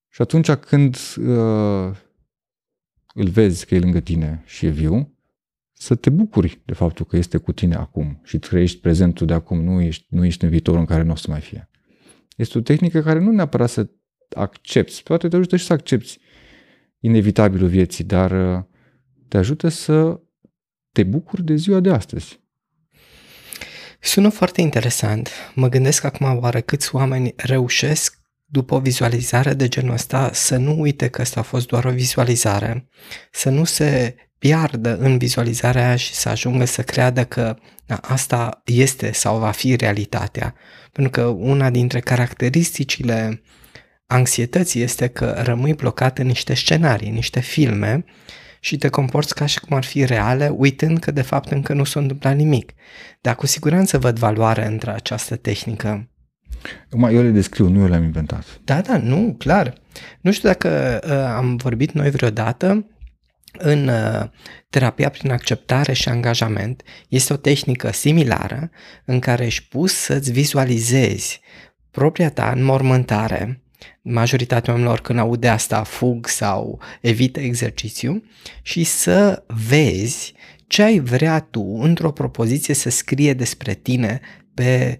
Și 0.08 0.22
atunci 0.22 0.52
când 0.52 0.96
uh, 1.16 1.96
îl 3.14 3.28
vezi 3.28 3.66
că 3.66 3.74
e 3.74 3.78
lângă 3.78 4.00
tine 4.00 4.42
și 4.46 4.66
e 4.66 4.70
viu, 4.70 5.16
să 5.72 5.94
te 5.94 6.10
bucuri 6.10 6.62
de 6.64 6.74
faptul 6.74 7.04
că 7.04 7.16
este 7.16 7.38
cu 7.38 7.52
tine 7.52 7.74
acum 7.74 8.20
și 8.24 8.38
trăiești 8.38 8.80
prezentul 8.80 9.26
de 9.26 9.32
acum, 9.32 9.64
nu 9.64 9.80
ești, 9.80 10.06
nu 10.08 10.24
ești 10.24 10.44
în 10.44 10.50
viitorul 10.50 10.80
în 10.80 10.86
care 10.86 11.02
nu 11.02 11.12
o 11.12 11.16
să 11.16 11.30
mai 11.30 11.40
fie. 11.40 11.70
Este 12.36 12.58
o 12.58 12.60
tehnică 12.60 13.02
care 13.02 13.18
nu 13.18 13.30
neapărat 13.30 13.70
să 13.70 13.90
accepti, 14.34 15.02
poate 15.02 15.28
te 15.28 15.36
ajută 15.36 15.56
și 15.56 15.64
să 15.64 15.72
accepti 15.72 16.18
inevitabilul 17.00 17.68
vieții, 17.68 18.04
dar 18.04 18.56
uh, 18.56 18.62
te 19.28 19.36
ajută 19.36 19.68
să 19.68 20.20
te 20.92 21.02
bucuri 21.02 21.44
de 21.44 21.54
ziua 21.54 21.80
de 21.80 21.90
astăzi. 21.90 22.40
Sună 24.00 24.28
foarte 24.28 24.60
interesant. 24.60 25.30
Mă 25.54 25.68
gândesc 25.68 26.04
acum 26.04 26.38
oare 26.40 26.60
câți 26.60 26.94
oameni 26.94 27.34
reușesc 27.36 28.18
după 28.44 28.74
o 28.74 28.80
vizualizare 28.80 29.54
de 29.54 29.68
genul 29.68 29.92
ăsta 29.92 30.30
să 30.32 30.56
nu 30.56 30.80
uite 30.80 31.08
că 31.08 31.20
asta 31.20 31.40
a 31.40 31.42
fost 31.42 31.66
doar 31.66 31.84
o 31.84 31.90
vizualizare, 31.90 32.88
să 33.30 33.50
nu 33.50 33.64
se 33.64 34.14
piardă 34.38 34.96
în 34.96 35.18
vizualizarea 35.18 35.86
aia 35.86 35.96
și 35.96 36.14
să 36.14 36.28
ajungă 36.28 36.64
să 36.64 36.82
creadă 36.82 37.24
că 37.24 37.56
da, 37.86 37.96
asta 37.96 38.62
este 38.64 39.12
sau 39.12 39.38
va 39.38 39.50
fi 39.50 39.76
realitatea. 39.76 40.54
Pentru 40.92 41.12
că 41.12 41.26
una 41.26 41.70
dintre 41.70 42.00
caracteristicile 42.00 43.42
anxietății 44.12 44.82
este 44.82 45.06
că 45.06 45.40
rămâi 45.44 45.74
blocat 45.74 46.18
în 46.18 46.26
niște 46.26 46.54
scenarii, 46.54 47.08
în 47.08 47.14
niște 47.14 47.40
filme 47.40 48.04
și 48.60 48.76
te 48.76 48.88
comporți 48.88 49.34
ca 49.34 49.46
și 49.46 49.60
cum 49.60 49.76
ar 49.76 49.84
fi 49.84 50.04
reale, 50.04 50.48
uitând 50.48 50.98
că 50.98 51.10
de 51.10 51.22
fapt 51.22 51.50
încă 51.50 51.72
nu 51.72 51.84
s-a 51.84 52.00
întâmplat 52.00 52.36
nimic. 52.36 52.72
Dar 53.20 53.34
cu 53.34 53.46
siguranță 53.46 53.98
văd 53.98 54.18
valoare 54.18 54.66
între 54.66 54.90
această 54.90 55.36
tehnică. 55.36 56.10
Acum, 56.86 57.02
eu 57.02 57.22
le 57.22 57.28
descriu, 57.28 57.68
nu 57.68 57.80
eu 57.80 57.86
le-am 57.86 58.02
inventat. 58.02 58.60
Da, 58.64 58.80
da, 58.80 58.98
nu, 58.98 59.34
clar. 59.38 59.74
Nu 60.20 60.32
știu 60.32 60.48
dacă 60.48 61.00
uh, 61.04 61.12
am 61.12 61.56
vorbit 61.56 61.92
noi 61.92 62.10
vreodată 62.10 62.86
în 63.58 63.88
uh, 63.88 64.28
terapia 64.70 65.08
prin 65.08 65.30
acceptare 65.30 65.92
și 65.92 66.08
angajament. 66.08 66.82
Este 67.08 67.32
o 67.32 67.36
tehnică 67.36 67.92
similară 67.92 68.70
în 69.04 69.18
care 69.18 69.44
ești 69.44 69.68
pus 69.68 69.94
să-ți 69.94 70.32
vizualizezi 70.32 71.40
propria 71.90 72.30
ta 72.30 72.52
înmormântare 72.56 73.61
majoritatea 74.02 74.72
oamenilor 74.72 75.00
când 75.00 75.18
aude 75.18 75.48
asta 75.48 75.82
fug 75.82 76.26
sau 76.26 76.80
evită 77.00 77.40
exercițiu 77.40 78.24
și 78.62 78.84
să 78.84 79.44
vezi 79.68 80.34
ce 80.66 80.82
ai 80.82 80.98
vrea 80.98 81.40
tu 81.40 81.78
într-o 81.80 82.12
propoziție 82.12 82.74
să 82.74 82.90
scrie 82.90 83.34
despre 83.34 83.74
tine 83.74 84.20
pe 84.54 84.98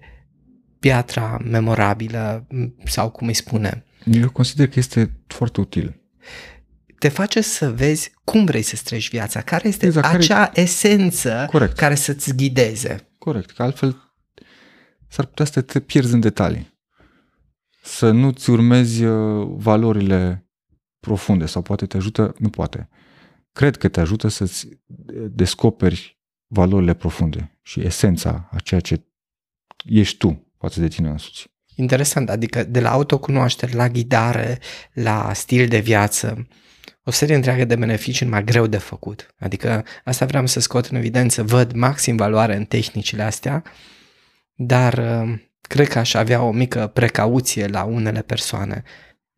piatra 0.78 1.38
memorabilă 1.44 2.46
sau 2.84 3.10
cum 3.10 3.26
îi 3.26 3.34
spune. 3.34 3.84
Eu 4.04 4.30
consider 4.30 4.68
că 4.68 4.78
este 4.78 5.20
foarte 5.26 5.60
util. 5.60 6.00
Te 6.98 7.08
face 7.08 7.40
să 7.40 7.70
vezi 7.70 8.12
cum 8.24 8.44
vrei 8.44 8.62
să 8.62 8.80
treci 8.84 9.10
viața, 9.10 9.40
care 9.40 9.68
este 9.68 9.86
exact, 9.86 10.14
acea 10.14 10.46
care... 10.46 10.60
esență 10.60 11.46
Corect. 11.50 11.76
care 11.76 11.94
să-ți 11.94 12.36
ghideze. 12.36 13.08
Corect, 13.18 13.50
că 13.50 13.62
altfel 13.62 13.96
s-ar 15.08 15.24
putea 15.24 15.44
să 15.44 15.60
te 15.60 15.80
pierzi 15.80 16.14
în 16.14 16.20
detalii 16.20 16.71
să 17.82 18.10
nu-ți 18.10 18.50
urmezi 18.50 19.04
uh, 19.04 19.48
valorile 19.56 20.46
profunde 21.00 21.46
sau 21.46 21.62
poate 21.62 21.86
te 21.86 21.96
ajută, 21.96 22.34
nu 22.38 22.50
poate. 22.50 22.88
Cred 23.52 23.76
că 23.76 23.88
te 23.88 24.00
ajută 24.00 24.28
să-ți 24.28 24.66
uh, 24.66 25.24
descoperi 25.30 26.20
valorile 26.46 26.94
profunde 26.94 27.58
și 27.62 27.80
esența 27.80 28.48
a 28.50 28.58
ceea 28.58 28.80
ce 28.80 29.04
ești 29.84 30.16
tu 30.16 30.52
față 30.58 30.80
de 30.80 30.88
tine 30.88 31.08
însuți. 31.08 31.50
Interesant, 31.74 32.30
adică 32.30 32.64
de 32.64 32.80
la 32.80 32.90
autocunoaștere, 32.90 33.72
la 33.72 33.88
ghidare, 33.88 34.58
la 34.92 35.32
stil 35.32 35.68
de 35.68 35.78
viață, 35.78 36.46
o 37.04 37.10
serie 37.10 37.34
întreagă 37.34 37.64
de 37.64 37.76
beneficii 37.76 38.26
mai 38.26 38.44
greu 38.44 38.66
de 38.66 38.76
făcut. 38.76 39.34
Adică 39.38 39.84
asta 40.04 40.26
vreau 40.26 40.46
să 40.46 40.60
scot 40.60 40.86
în 40.86 40.96
evidență, 40.96 41.42
văd 41.42 41.72
maxim 41.72 42.16
valoare 42.16 42.56
în 42.56 42.64
tehnicile 42.64 43.22
astea, 43.22 43.62
dar 44.54 44.98
uh, 44.98 45.38
cred 45.68 45.88
că 45.88 45.98
aș 45.98 46.14
avea 46.14 46.42
o 46.42 46.52
mică 46.52 46.86
precauție 46.86 47.66
la 47.66 47.84
unele 47.84 48.22
persoane. 48.22 48.82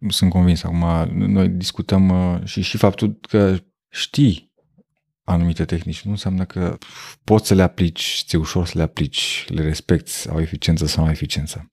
Sunt 0.08 0.30
convins. 0.30 0.62
Acum 0.62 0.84
noi 1.14 1.48
discutăm 1.48 2.08
uh, 2.08 2.40
și, 2.44 2.62
și 2.62 2.76
faptul 2.76 3.18
că 3.28 3.56
știi 3.88 4.52
anumite 5.24 5.64
tehnici 5.64 6.02
nu 6.02 6.10
înseamnă 6.10 6.44
că 6.44 6.78
poți 7.24 7.46
să 7.46 7.54
le 7.54 7.62
aplici, 7.62 8.24
ți 8.26 8.36
ușor 8.36 8.66
să 8.66 8.72
le 8.76 8.82
aplici, 8.82 9.44
le 9.48 9.62
respecti, 9.62 10.28
au 10.28 10.40
eficiență 10.40 10.86
sau 10.86 11.00
nu 11.02 11.08
au 11.08 11.14
eficiență. 11.14 11.72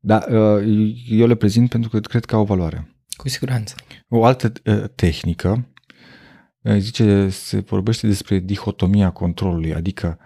Dar 0.00 0.26
uh, 0.28 0.92
eu 1.08 1.26
le 1.26 1.34
prezint 1.34 1.68
pentru 1.68 1.90
că 1.90 2.00
cred 2.00 2.24
că 2.24 2.34
au 2.34 2.44
valoare. 2.44 2.96
Cu 3.16 3.28
siguranță. 3.28 3.74
O 4.08 4.24
altă 4.24 4.52
uh, 4.64 4.84
tehnică 4.94 5.70
zice, 6.74 7.28
se 7.28 7.58
vorbește 7.60 8.06
despre 8.06 8.38
dihotomia 8.38 9.10
controlului, 9.10 9.74
adică 9.74 10.18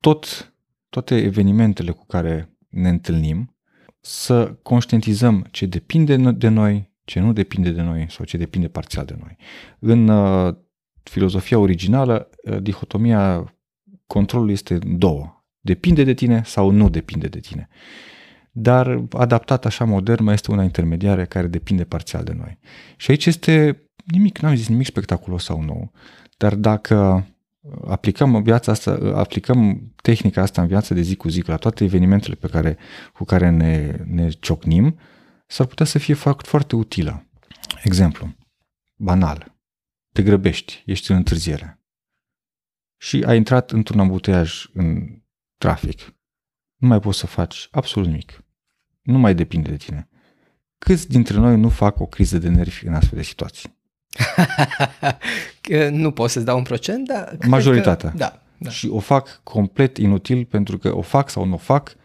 tot, 0.00 0.52
toate 0.88 1.16
evenimentele 1.16 1.90
cu 1.90 2.06
care 2.06 2.57
ne 2.68 2.88
întâlnim, 2.88 3.56
să 4.00 4.56
conștientizăm 4.62 5.46
ce 5.50 5.66
depinde 5.66 6.16
de 6.16 6.48
noi, 6.48 6.90
ce 7.04 7.20
nu 7.20 7.32
depinde 7.32 7.70
de 7.70 7.82
noi 7.82 8.06
sau 8.10 8.24
ce 8.24 8.36
depinde 8.36 8.68
parțial 8.68 9.04
de 9.04 9.16
noi. 9.20 9.36
În 9.78 10.08
uh, 10.08 10.54
filozofia 11.02 11.58
originală, 11.58 12.30
uh, 12.44 12.62
dihotomia 12.62 13.54
controlului 14.06 14.52
este 14.52 14.78
două. 14.78 15.44
Depinde 15.60 16.04
de 16.04 16.14
tine 16.14 16.42
sau 16.44 16.70
nu 16.70 16.88
depinde 16.88 17.26
de 17.26 17.40
tine. 17.40 17.68
dar 18.52 19.04
adaptat 19.10 19.64
așa 19.64 19.84
modern 19.84 20.24
mai 20.24 20.34
este 20.34 20.50
una 20.50 20.62
intermediară 20.62 21.24
care 21.24 21.46
depinde 21.46 21.84
parțial 21.84 22.24
de 22.24 22.32
noi. 22.32 22.58
Și 22.96 23.10
aici 23.10 23.26
este 23.26 23.82
nimic, 24.04 24.38
n-am 24.38 24.54
zis 24.54 24.68
nimic 24.68 24.86
spectaculos 24.86 25.44
sau 25.44 25.62
nou, 25.62 25.92
dar 26.36 26.54
dacă 26.54 27.26
aplicăm 27.86 28.42
viața 28.42 28.72
asta, 28.72 28.90
aplicăm 29.14 29.92
tehnica 30.02 30.42
asta 30.42 30.62
în 30.62 30.68
viața 30.68 30.94
de 30.94 31.00
zi 31.00 31.16
cu 31.16 31.28
zi, 31.28 31.42
la 31.46 31.56
toate 31.56 31.84
evenimentele 31.84 32.34
pe 32.34 32.48
care, 32.48 32.78
cu 33.12 33.24
care 33.24 33.50
ne, 33.50 33.96
ne 34.04 34.28
ciocnim, 34.28 34.98
s-ar 35.46 35.66
putea 35.66 35.86
să 35.86 35.98
fie 35.98 36.14
foarte 36.14 36.76
utilă. 36.76 37.26
Exemplu, 37.82 38.34
banal, 38.96 39.56
te 40.12 40.22
grăbești, 40.22 40.82
ești 40.86 41.10
în 41.10 41.16
întârziere 41.16 41.78
și 42.98 43.22
ai 43.26 43.36
intrat 43.36 43.70
într-un 43.70 44.00
ambuteiaj 44.00 44.66
în 44.72 45.20
trafic. 45.58 46.16
Nu 46.76 46.88
mai 46.88 47.00
poți 47.00 47.18
să 47.18 47.26
faci 47.26 47.68
absolut 47.70 48.08
nimic. 48.08 48.44
Nu 49.02 49.18
mai 49.18 49.34
depinde 49.34 49.70
de 49.70 49.76
tine. 49.76 50.08
Câți 50.78 51.08
dintre 51.08 51.36
noi 51.36 51.56
nu 51.56 51.68
fac 51.68 52.00
o 52.00 52.06
criză 52.06 52.38
de 52.38 52.48
nervi 52.48 52.86
în 52.86 52.94
astfel 52.94 53.18
de 53.18 53.24
situații? 53.24 53.77
nu 55.90 56.10
pot 56.10 56.30
să-ți 56.30 56.44
dau 56.44 56.56
un 56.56 56.62
procent, 56.62 57.06
dar... 57.06 57.36
Majoritatea. 57.46 58.10
Că, 58.10 58.16
da, 58.16 58.42
da. 58.58 58.70
Și 58.70 58.88
o 58.88 58.98
fac 58.98 59.40
complet 59.42 59.96
inutil 59.96 60.44
pentru 60.44 60.78
că 60.78 60.96
o 60.96 61.02
fac 61.02 61.30
sau 61.30 61.44
nu 61.44 61.54
o 61.54 61.56
fac, 61.56 61.96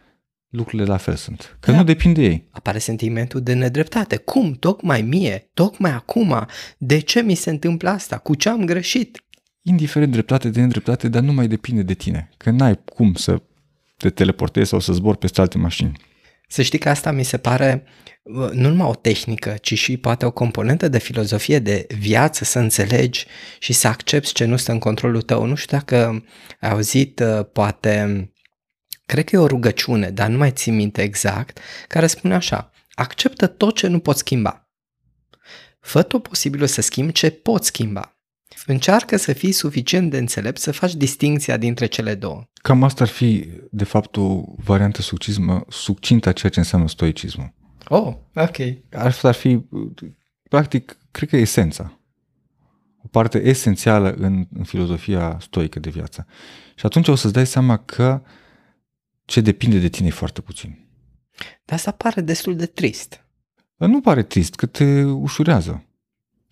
lucrurile 0.50 0.88
la 0.88 0.98
fel 0.98 1.16
sunt. 1.16 1.58
Că 1.60 1.72
da. 1.72 1.78
nu 1.78 1.84
depinde 1.84 2.22
de 2.22 2.28
ei. 2.28 2.48
Apare 2.52 2.78
sentimentul 2.78 3.42
de 3.42 3.54
nedreptate. 3.54 4.18
Cum? 4.18 4.54
Tocmai 4.54 5.02
mie? 5.02 5.50
Tocmai 5.54 5.92
acum? 5.92 6.46
De 6.78 7.00
ce 7.00 7.22
mi 7.22 7.36
se 7.36 7.50
întâmplă 7.50 7.90
asta? 7.90 8.18
Cu 8.18 8.36
ce 8.36 8.50
am 8.50 8.66
greșit? 8.66 9.24
Indiferent 9.62 10.12
dreptate 10.12 10.50
de 10.50 10.60
nedreptate, 10.60 11.10
dar 11.10 11.22
nu 11.22 11.34
mai 11.34 11.48
depinde 11.48 11.82
de 11.82 11.94
tine. 11.94 12.30
Că 12.38 12.50
n-ai 12.50 12.80
cum 12.86 13.14
să 13.14 13.42
te 13.98 14.10
teleportezi 14.10 14.70
sau 14.70 14.80
să 14.80 14.94
zbori 14.94 15.18
peste 15.18 15.42
alte 15.42 15.58
mașini. 15.58 15.92
Să 16.48 16.62
știi 16.62 16.80
că 16.80 16.90
asta 16.90 17.12
mi 17.12 17.24
se 17.24 17.38
pare 17.38 17.84
nu 18.52 18.70
numai 18.70 18.88
o 18.88 18.96
tehnică, 18.96 19.56
ci 19.62 19.78
și 19.78 19.98
poate 19.98 20.26
o 20.26 20.32
componentă 20.32 20.88
de 20.88 20.98
filozofie 20.98 21.60
de 21.60 21.86
viață, 21.98 22.44
să 22.44 22.60
înțelegi 22.60 23.26
și 23.60 23.74
să 23.74 23.88
accepti 23.88 24.34
ce 24.34 24.46
nu 24.46 24.58
stă 24.58 24.72
în 24.72 24.80
controlul 24.80 25.22
tău. 25.22 25.46
Nu 25.46 25.56
știu 25.56 25.78
dacă 25.78 26.26
ai 26.60 26.70
auzit, 26.70 27.20
uh, 27.20 27.46
poate, 27.54 28.32
cred 29.06 29.26
că 29.26 29.36
e 29.36 29.40
o 29.40 29.48
rugăciune, 29.48 30.10
dar 30.10 30.30
nu 30.30 30.38
mai 30.38 30.52
țin 30.52 30.76
minte 30.76 31.02
exact, 31.02 31.60
care 31.88 32.08
spune 32.08 32.34
așa, 32.34 32.72
acceptă 32.94 33.48
tot 33.48 33.76
ce 33.76 33.88
nu 33.88 34.00
poți 34.00 34.20
schimba. 34.20 34.68
Fă 35.80 36.02
tot 36.02 36.28
posibilul 36.28 36.68
să 36.68 36.82
schimbi 36.82 37.12
ce 37.12 37.30
poți 37.30 37.68
schimba. 37.68 38.13
Încearcă 38.66 39.18
să 39.18 39.34
fii 39.34 39.52
suficient 39.52 40.10
de 40.10 40.18
înțelept 40.18 40.60
să 40.60 40.72
faci 40.72 40.96
distinția 40.96 41.58
dintre 41.58 41.86
cele 41.86 42.16
două. 42.16 42.44
Cam 42.54 42.84
asta 42.84 43.04
ar 43.04 43.10
fi, 43.10 43.50
de 43.72 43.84
fapt, 43.84 44.16
o 44.16 44.44
variantă 44.58 45.02
succintă 45.68 46.30
a 46.30 46.32
ceea 46.32 46.52
ce 46.52 46.60
înseamnă 46.60 46.88
stoicismul. 46.88 47.54
Oh, 47.88 48.14
ok. 48.36 48.58
Asta 48.92 49.28
ar 49.28 49.34
fi, 49.34 49.60
practic, 50.50 50.98
cred 51.12 51.30
că 51.30 51.38
esența. 51.38 52.00
O 53.04 53.08
parte 53.08 53.42
esențială 53.42 54.12
în, 54.12 54.48
în 54.54 54.64
filozofia 54.64 55.38
stoică 55.42 55.80
de 55.80 55.90
viață. 55.90 56.26
Și 56.76 56.86
atunci 56.86 57.08
o 57.08 57.16
să-ți 57.16 57.34
dai 57.34 57.48
seama 57.48 57.78
că 57.78 58.22
ce 59.26 59.42
depinde 59.42 59.80
de 59.80 59.88
tine 59.88 60.08
e 60.08 60.12
foarte 60.12 60.42
puțin. 60.42 60.88
Dar 61.66 61.78
asta 61.78 61.92
pare 61.92 62.22
destul 62.22 62.56
de 62.56 62.66
trist. 62.66 63.26
Dar 63.76 63.90
nu 63.90 64.02
pare 64.02 64.24
trist, 64.24 64.56
că 64.56 64.66
te 64.66 65.04
ușurează. 65.04 65.86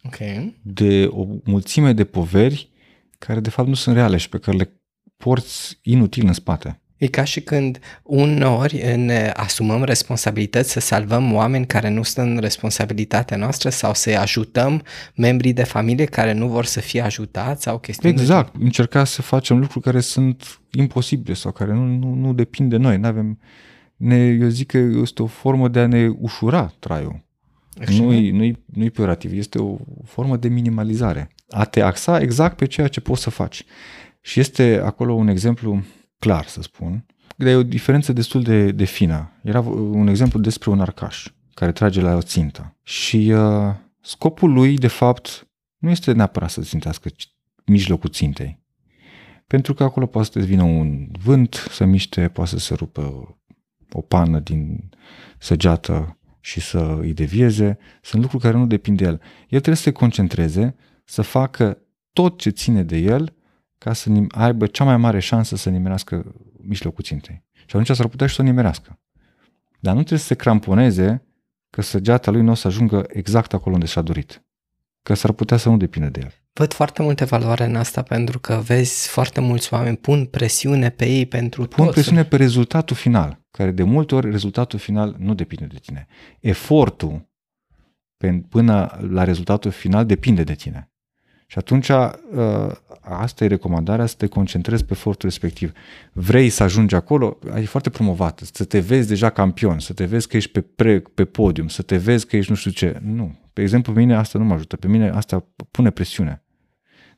Ok. 0.04 0.18
De 0.62 1.06
o 1.06 1.26
mulțime 1.44 1.94
de 1.94 2.04
poveri 2.04 2.70
care 3.18 3.40
de 3.40 3.50
fapt 3.50 3.68
nu 3.68 3.74
sunt 3.74 3.96
reale 3.96 4.18
și 4.18 4.30
pe 4.30 4.38
care 4.38 4.58
le 4.58 4.82
porți 5.18 5.80
inutil 5.82 6.28
în 6.28 6.34
spate. 6.34 6.82
E 7.02 7.08
ca 7.08 7.24
și 7.24 7.42
când 7.42 7.80
uneori 8.04 8.96
ne 8.96 9.32
asumăm 9.36 9.84
responsabilități 9.84 10.72
să 10.72 10.80
salvăm 10.80 11.34
oameni 11.34 11.66
care 11.66 11.90
nu 11.90 12.04
sunt 12.04 12.28
în 12.28 12.38
responsabilitatea 12.38 13.38
noastră 13.38 13.70
sau 13.70 13.94
să-i 13.94 14.18
ajutăm 14.18 14.84
membrii 15.16 15.54
de 15.54 15.64
familie 15.64 16.06
care 16.06 16.34
nu 16.34 16.48
vor 16.48 16.66
să 16.66 16.80
fie 16.80 17.02
ajutați 17.02 17.64
sau 17.64 17.80
chestiuni 17.80 18.20
Exact, 18.20 18.58
de... 18.58 18.64
încerca 18.64 19.04
să 19.04 19.22
facem 19.22 19.60
lucruri 19.60 19.84
care 19.84 20.00
sunt 20.00 20.62
imposibile 20.72 21.34
sau 21.34 21.52
care 21.52 21.74
nu, 21.74 21.86
nu, 21.86 22.14
nu 22.14 22.34
depind 22.34 22.70
de 22.70 22.78
noi. 22.78 22.98
N-avem, 22.98 23.40
ne, 23.96 24.38
eu 24.42 24.48
zic 24.48 24.68
că 24.68 24.78
este 24.78 25.22
o 25.22 25.28
formă 25.28 25.68
de 25.68 25.80
a 25.80 25.88
ne 25.88 26.08
ușura 26.08 26.74
traiul. 26.80 27.24
Nu-i, 27.88 28.32
nu-i, 28.32 28.64
nu-i 28.66 28.90
peorativ, 28.90 29.34
este 29.34 29.60
o 29.60 29.78
formă 30.04 30.38
de 30.38 30.48
minimalizare. 30.48 31.30
A 31.50 31.66
te 31.66 31.82
axa 31.82 32.20
exact 32.20 32.58
pe 32.58 32.66
ceea 32.66 32.88
ce 32.88 33.00
poți 33.00 33.22
să 33.22 33.30
faci. 33.30 33.64
Și 34.22 34.40
este 34.40 34.82
acolo 34.84 35.14
un 35.14 35.28
exemplu 35.28 35.84
clar, 36.20 36.46
să 36.46 36.62
spun, 36.62 37.06
dar 37.36 37.48
e 37.48 37.56
o 37.56 37.64
diferență 37.64 38.14
destul 38.14 38.44
de, 38.44 38.72
de 38.72 38.84
fină. 38.84 39.32
Era 39.44 39.60
un 39.70 40.08
exemplu 40.08 40.40
despre 40.40 40.70
un 40.70 40.80
arcaș 40.80 41.28
care 41.54 41.72
trage 41.72 42.02
la 42.02 42.16
o 42.16 42.22
țintă 42.22 42.78
și 42.84 43.32
uh, 43.36 43.74
scopul 44.02 44.54
lui, 44.54 44.76
de 44.76 44.88
fapt, 44.88 45.48
nu 45.78 45.90
este 45.90 46.12
neapărat 46.12 46.50
să 46.50 46.62
țintească 46.62 47.10
mijlocul 47.66 48.10
țintei. 48.10 48.60
Pentru 49.48 49.74
că 49.74 49.84
acolo 49.84 50.06
poate 50.06 50.30
să 50.32 50.40
vină 50.40 50.64
un 50.64 51.08
vânt, 51.24 51.68
să 51.70 51.86
miște, 51.86 52.28
poate 52.28 52.50
să 52.50 52.58
se 52.58 52.74
rupă 52.74 53.36
o 53.92 54.02
pană 54.02 54.40
din 54.40 54.90
săgeată 55.38 56.20
și 56.42 56.60
să 56.62 56.98
îi 57.00 57.14
devieze. 57.14 57.78
Sunt 58.02 58.22
lucruri 58.22 58.44
care 58.44 58.58
nu 58.58 58.68
depind 58.68 58.98
de 58.98 59.04
el. 59.04 59.22
El 59.42 59.48
trebuie 59.48 59.76
să 59.76 59.82
se 59.82 59.92
concentreze, 59.92 60.76
să 61.06 61.22
facă 61.22 61.78
tot 62.14 62.38
ce 62.38 62.50
ține 62.50 62.84
de 62.84 62.98
el 62.98 63.34
ca 63.78 63.94
să 63.94 64.10
aibă 64.30 64.68
cea 64.68 64.84
mai 64.84 64.98
mare 64.98 65.20
șansă 65.20 65.56
să 65.56 65.70
nimerească 65.70 66.36
mijlocul 66.62 67.04
țintei. 67.04 67.44
Și 67.54 67.76
atunci 67.78 67.98
s-ar 67.98 68.08
putea 68.08 68.28
și 68.28 68.36
să 68.36 68.42
o 68.42 68.46
nimerească. 68.46 69.00
Dar 69.80 69.94
nu 69.94 70.00
trebuie 70.00 70.20
să 70.20 70.26
se 70.26 70.36
cramponeze 70.36 71.26
că 71.70 71.82
săgeata 71.82 72.32
lui 72.32 72.42
nu 72.42 72.52
o 72.52 72.54
să 72.54 72.68
ajungă 72.68 73.06
exact 73.08 73.54
acolo 73.54 73.74
unde 73.74 73.86
și-a 73.88 74.02
dorit. 74.02 74.44
Că 75.04 75.14
s-ar 75.14 75.32
putea 75.32 75.58
să 75.58 75.70
nu 75.70 75.78
depinde 75.78 76.08
de 76.08 76.20
el. 76.24 76.34
Văd 76.54 76.74
foarte 76.74 77.02
multe 77.02 77.26
valoare 77.26 77.66
în 77.66 77.76
asta 77.76 78.02
pentru 78.02 78.40
că 78.40 78.62
vezi 78.66 79.08
foarte 79.08 79.42
mulți 79.42 79.74
oameni 79.74 79.98
pun 79.98 80.26
presiune 80.26 80.90
pe 80.90 81.06
ei 81.10 81.26
pentru 81.26 81.66
Pun 81.66 81.86
tot. 81.86 81.94
presiune 81.94 82.24
pe 82.24 82.36
rezultatul 82.36 82.96
final, 82.96 83.41
care 83.52 83.72
de 83.72 83.84
multe 83.84 84.16
ori 84.16 84.32
rezultatul 84.32 84.80
final 84.80 85.16
nu 85.20 85.34
depinde 85.34 85.66
de 85.66 85.78
tine. 85.80 86.08
Efortul 86.40 87.30
până 88.50 89.00
la 89.10 89.24
rezultatul 89.24 89.72
final 89.72 90.06
depinde 90.06 90.44
de 90.44 90.54
tine. 90.54 90.92
Și 91.46 91.58
atunci 91.58 91.90
uh, 91.90 92.08
asta 93.02 93.44
e 93.44 93.48
recomandarea, 93.48 94.06
să 94.06 94.16
te 94.18 94.28
concentrezi 94.28 94.86
pe 94.86 94.94
efortul 94.94 95.30
respectiv. 95.30 95.72
Vrei 96.14 96.50
să 96.50 96.64
ajungi 96.64 96.96
acolo, 96.96 97.40
e 97.56 97.66
foarte 97.66 97.90
promovat, 97.90 98.42
să 98.54 98.66
te 98.66 98.80
vezi 98.80 99.08
deja 99.08 99.30
campion, 99.30 99.80
să 99.80 99.94
te 99.94 100.06
vezi 100.06 100.28
că 100.28 100.38
ești 100.38 100.52
pe, 100.52 100.62
pre, 100.62 101.00
pe 101.00 101.26
podium, 101.26 101.68
să 101.68 101.82
te 101.82 101.98
vezi 101.98 102.28
că 102.28 102.38
ești 102.38 102.52
nu 102.52 102.58
știu 102.58 102.72
ce. 102.72 103.00
Nu. 103.04 103.40
Pe 103.54 103.62
exemplu, 103.62 103.94
pe 103.94 104.00
mine 104.00 104.16
asta 104.16 104.40
nu 104.40 104.46
mă 104.46 104.54
ajută, 104.54 104.76
pe 104.76 104.88
mine 104.88 105.10
asta 105.10 105.48
pune 105.72 105.90
presiune. 105.90 106.44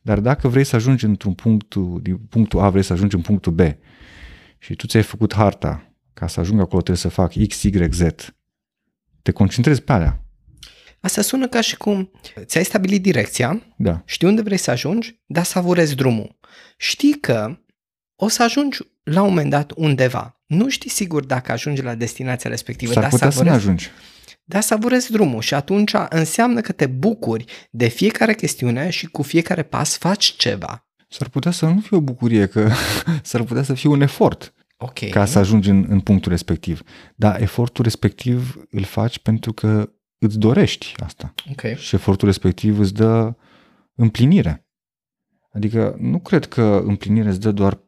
Dar 0.01 0.19
dacă 0.19 0.47
vrei 0.47 0.63
să 0.63 0.75
ajungi 0.75 1.05
într-un 1.05 1.33
punct, 1.33 1.75
din 2.01 2.17
punctul 2.17 2.59
A, 2.59 2.69
vrei 2.69 2.83
să 2.83 2.93
ajungi 2.93 3.15
în 3.15 3.21
punctul 3.21 3.51
B 3.51 3.59
și 4.57 4.75
tu 4.75 4.87
ți-ai 4.87 5.03
făcut 5.03 5.33
harta 5.33 5.92
ca 6.13 6.27
să 6.27 6.39
ajung 6.39 6.59
acolo 6.59 6.81
trebuie 6.81 6.97
să 6.97 7.09
fac 7.09 7.33
X, 7.47 7.63
Y, 7.63 7.91
Z, 7.91 8.01
te 9.21 9.31
concentrezi 9.31 9.81
pe 9.81 9.91
alea 9.91 10.23
Asta 11.03 11.21
sună 11.21 11.47
ca 11.47 11.61
și 11.61 11.77
cum 11.77 12.11
ți-ai 12.39 12.63
stabilit 12.63 13.01
direcția, 13.01 13.63
da. 13.77 14.01
știi 14.05 14.27
unde 14.27 14.41
vrei 14.41 14.57
să 14.57 14.71
ajungi, 14.71 15.21
dar 15.25 15.43
savurezi 15.43 15.95
drumul. 15.95 16.39
Știi 16.77 17.19
că 17.19 17.57
o 18.15 18.27
să 18.27 18.43
ajungi 18.43 18.79
la 19.03 19.21
un 19.21 19.27
moment 19.27 19.49
dat 19.49 19.71
undeva. 19.75 20.41
Nu 20.45 20.69
știi 20.69 20.89
sigur 20.89 21.25
dacă 21.25 21.51
ajungi 21.51 21.81
la 21.81 21.95
destinația 21.95 22.49
respectivă, 22.49 22.93
S-ar 22.93 23.01
dar 23.01 23.11
putea 23.11 23.29
savurezi, 23.29 23.59
să 23.59 23.65
nu 23.65 23.71
ajungi. 23.71 23.89
Dar 24.43 24.61
savurezi 24.61 25.11
drumul 25.11 25.41
și 25.41 25.53
atunci 25.53 25.91
înseamnă 26.09 26.61
că 26.61 26.71
te 26.71 26.85
bucuri 26.85 27.45
de 27.71 27.87
fiecare 27.87 28.33
chestiune 28.33 28.89
și 28.89 29.05
cu 29.05 29.21
fiecare 29.21 29.63
pas 29.63 29.97
faci 29.97 30.35
ceva. 30.35 30.87
S-ar 31.09 31.29
putea 31.29 31.51
să 31.51 31.65
nu 31.65 31.79
fie 31.79 31.97
o 31.97 32.01
bucurie, 32.01 32.45
că 32.45 32.71
s-ar 33.23 33.43
putea 33.43 33.63
să 33.63 33.73
fie 33.73 33.89
un 33.89 34.01
efort 34.01 34.53
okay. 34.77 35.09
ca 35.09 35.25
să 35.25 35.39
ajungi 35.39 35.69
în, 35.69 35.85
în 35.89 35.99
punctul 35.99 36.31
respectiv. 36.31 36.81
Dar 37.15 37.41
efortul 37.41 37.83
respectiv 37.83 38.65
îl 38.69 38.83
faci 38.83 39.19
pentru 39.19 39.53
că 39.53 39.89
îți 40.17 40.37
dorești 40.37 40.93
asta. 40.97 41.33
Okay. 41.51 41.75
Și 41.75 41.95
efortul 41.95 42.27
respectiv 42.27 42.79
îți 42.79 42.93
dă 42.93 43.35
împlinire. 43.95 44.67
Adică 45.51 45.95
nu 45.99 46.19
cred 46.19 46.45
că 46.45 46.81
împlinirea 46.85 47.29
îți 47.29 47.39
dă 47.39 47.51
doar 47.51 47.83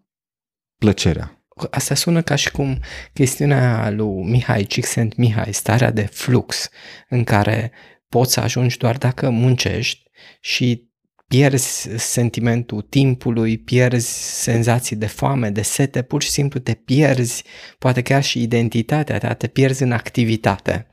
plăcerea. 0.78 1.46
Asta 1.72 1.96
sună 1.96 2.22
ca 2.22 2.36
și 2.36 2.52
cum 2.52 2.80
chestiunea 3.14 3.90
lui 3.90 4.24
Mihai 4.24 4.64
Csikszentmihalyi, 4.64 5.54
starea 5.54 5.92
de 5.92 6.02
flux, 6.02 6.70
în 7.10 7.24
care 7.24 7.72
poți 8.10 8.34
să 8.34 8.40
ajungi 8.40 8.78
doar 8.78 8.98
dacă 8.98 9.30
muncești 9.30 10.10
și 10.40 10.90
pierzi 11.28 11.90
sentimentul 11.98 12.82
timpului, 12.82 13.58
pierzi 13.58 14.42
senzații 14.42 14.96
de 14.96 15.08
foame, 15.08 15.50
de 15.50 15.62
sete, 15.62 16.02
pur 16.02 16.22
și 16.22 16.30
simplu 16.30 16.60
te 16.60 16.74
pierzi, 16.74 17.44
poate 17.80 18.02
chiar 18.02 18.24
și 18.24 18.42
identitatea 18.42 19.18
ta, 19.18 19.34
te 19.34 19.48
pierzi 19.48 19.84
în 19.84 19.92
activitate 19.92 20.88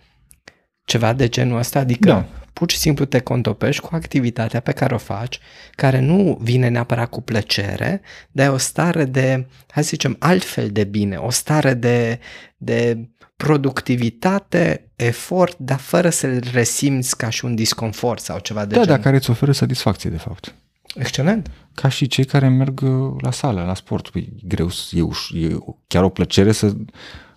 ceva 0.84 1.12
de 1.12 1.28
genul 1.28 1.58
ăsta, 1.58 1.78
adică 1.78 2.08
da. 2.08 2.28
pur 2.52 2.70
și 2.70 2.76
simplu 2.76 3.04
te 3.04 3.18
contopești 3.18 3.82
cu 3.82 3.94
activitatea 3.94 4.60
pe 4.60 4.72
care 4.72 4.94
o 4.94 4.98
faci, 4.98 5.38
care 5.74 6.00
nu 6.00 6.38
vine 6.40 6.68
neapărat 6.68 7.08
cu 7.08 7.20
plăcere, 7.20 8.00
dar 8.30 8.46
e 8.46 8.50
o 8.50 8.56
stare 8.56 9.04
de, 9.04 9.46
hai 9.68 9.82
să 9.82 9.88
zicem, 9.88 10.16
altfel 10.18 10.68
de 10.68 10.84
bine, 10.84 11.16
o 11.16 11.30
stare 11.30 11.74
de, 11.74 12.18
de 12.56 13.08
productivitate, 13.46 14.90
efort, 14.96 15.58
dar 15.58 15.78
fără 15.78 16.10
să-l 16.10 16.42
resimți 16.52 17.16
ca 17.16 17.28
și 17.28 17.44
un 17.44 17.54
disconfort 17.54 18.22
sau 18.22 18.38
ceva 18.38 18.60
de 18.60 18.66
Da, 18.66 18.72
genul. 18.72 18.86
dar 18.88 18.98
care 18.98 19.16
îți 19.16 19.30
oferă 19.30 19.52
satisfacție, 19.52 20.10
de 20.10 20.16
fapt. 20.16 20.54
Excelent. 20.94 21.50
Ca 21.74 21.88
și 21.88 22.06
cei 22.06 22.24
care 22.24 22.48
merg 22.48 22.80
uh, 22.80 23.14
la 23.20 23.30
sală, 23.30 23.64
la 23.64 23.74
sport. 23.74 24.08
Păi, 24.08 24.32
e 24.36 24.46
greu, 24.46 24.68
e, 24.90 25.00
uș- 25.02 25.34
e 25.50 25.58
chiar 25.86 26.02
o 26.04 26.08
plăcere 26.08 26.52
să 26.52 26.76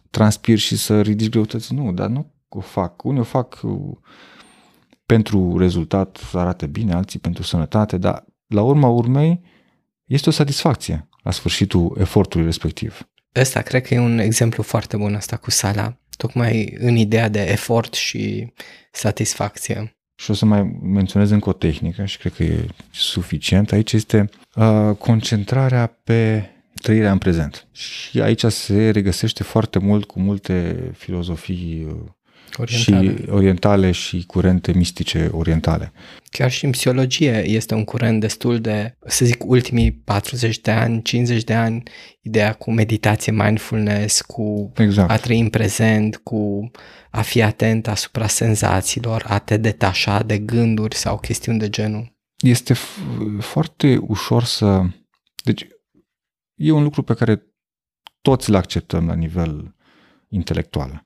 transpiri 0.10 0.60
și 0.60 0.78
să 0.78 1.02
ridici 1.02 1.30
greutăți. 1.30 1.74
Nu, 1.74 1.92
dar 1.92 2.08
nu 2.08 2.32
o 2.50 2.60
fac. 2.60 3.04
Unii 3.04 3.20
o 3.20 3.24
fac 3.24 3.60
uh, 3.64 3.98
pentru 5.06 5.58
rezultat, 5.58 6.18
să 6.30 6.38
arate 6.38 6.66
bine, 6.66 6.94
alții 6.94 7.20
pentru 7.20 7.44
sănătate, 7.44 7.98
dar 7.98 8.26
la 8.48 8.62
urma 8.62 8.88
urmei 8.88 9.42
este 10.06 10.30
o 10.30 10.32
satisfacție 10.32 11.08
la 11.24 11.32
sfârșitul 11.32 11.96
efortului 12.00 12.46
respectiv. 12.46 13.10
Ăsta 13.36 13.62
cred 13.62 13.88
că 13.88 13.94
e 13.94 14.00
un 14.00 14.20
exemplu 14.20 14.64
foarte 14.64 14.98
bun 14.98 15.16
asta 15.16 15.38
cu 15.38 15.52
sala, 15.52 15.98
tocmai 16.18 16.76
în 16.80 16.96
ideea 16.96 17.30
de 17.30 17.42
efort 17.42 17.94
și 17.94 18.54
satisfacție. 18.92 19.96
Și 20.16 20.32
o 20.32 20.34
să 20.34 20.46
mai 20.46 20.64
menționez 20.82 21.32
încă 21.32 21.50
o 21.50 21.54
tehnică 21.54 22.06
și 22.06 22.18
cred 22.18 22.34
că 22.34 22.44
e 22.44 22.66
suficient. 22.92 23.72
Aici 23.72 23.94
este 23.94 24.30
uh, 24.56 24.96
concentrarea 24.98 25.88
pe 26.04 26.50
trăirea 26.82 27.12
în 27.12 27.18
prezent. 27.18 27.68
Și 27.72 28.22
aici 28.22 28.44
se 28.46 28.90
regăsește 28.90 29.44
foarte 29.44 29.80
mult 29.80 30.06
cu 30.06 30.20
multe 30.20 30.76
filozofii 30.98 31.88
uh, 32.60 32.66
Orientare. 32.68 33.16
și 33.16 33.30
orientale 33.30 33.92
și 33.92 34.24
curente 34.26 34.72
mistice 34.74 35.30
orientale. 35.32 35.92
Chiar 36.30 36.52
și 36.52 36.66
în 36.66 36.72
psihologie 36.72 37.44
este 37.48 37.74
un 37.74 37.84
curent 37.84 38.20
destul 38.20 38.60
de, 38.60 38.98
să 39.06 39.26
zic, 39.26 39.44
ultimii 39.46 39.92
40 39.92 40.60
de 40.60 40.72
ani, 40.72 41.02
50 41.02 41.44
de 41.44 41.54
ani, 41.54 41.84
ideea 42.22 42.54
cu 42.54 42.72
meditație, 42.72 43.32
mindfulness, 43.32 44.22
cu 44.22 44.72
Exact. 44.76 45.12
a 45.12 45.18
trăi 45.18 45.40
în 45.40 45.50
prezent, 45.50 46.18
cu 46.18 46.72
a 47.12 47.22
fi 47.22 47.42
atent 47.42 47.88
asupra 47.88 48.28
senzațiilor, 48.28 49.24
a 49.28 49.40
te 49.40 49.58
detașa 49.58 50.24
de 50.24 50.38
gânduri 50.38 50.96
sau 50.96 51.20
chestiuni 51.20 51.60
de 51.60 51.70
genul. 51.70 52.14
Este 52.38 52.74
f- 52.74 53.40
foarte 53.40 53.98
ușor 54.08 54.44
să... 54.44 54.82
Deci 55.44 55.68
e 56.56 56.72
un 56.72 56.84
lucru 56.84 57.02
pe 57.02 57.14
care 57.14 57.44
toți 58.22 58.50
îl 58.50 58.56
acceptăm 58.56 59.08
la 59.08 59.14
nivel 59.14 59.76
intelectual. 60.30 61.05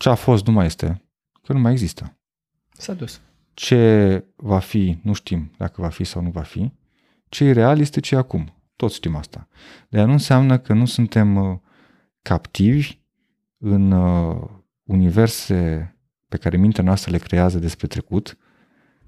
Ce 0.00 0.08
a 0.08 0.14
fost 0.14 0.46
nu 0.46 0.52
mai 0.52 0.66
este, 0.66 1.02
că 1.42 1.52
nu 1.52 1.58
mai 1.58 1.72
există. 1.72 2.18
S-a 2.72 2.92
dus. 2.92 3.20
Ce 3.54 4.24
va 4.36 4.58
fi, 4.58 4.98
nu 5.02 5.12
știm 5.12 5.50
dacă 5.56 5.80
va 5.80 5.88
fi 5.88 6.04
sau 6.04 6.22
nu 6.22 6.30
va 6.30 6.42
fi. 6.42 6.72
Ce 7.28 7.44
e 7.44 7.52
real 7.52 7.80
este 7.80 8.00
ce 8.00 8.14
e 8.14 8.18
acum. 8.18 8.54
Toți 8.76 8.94
știm 8.94 9.16
asta. 9.16 9.48
Dar 9.88 10.06
nu 10.06 10.12
înseamnă 10.12 10.58
că 10.58 10.72
nu 10.72 10.84
suntem 10.84 11.36
uh, 11.36 11.58
captivi 12.22 12.98
în 13.58 13.90
uh, 13.90 14.48
universe 14.82 15.94
pe 16.28 16.36
care 16.36 16.56
mintea 16.56 16.84
noastră 16.84 17.10
le 17.10 17.18
creează 17.18 17.58
despre 17.58 17.86
trecut 17.86 18.38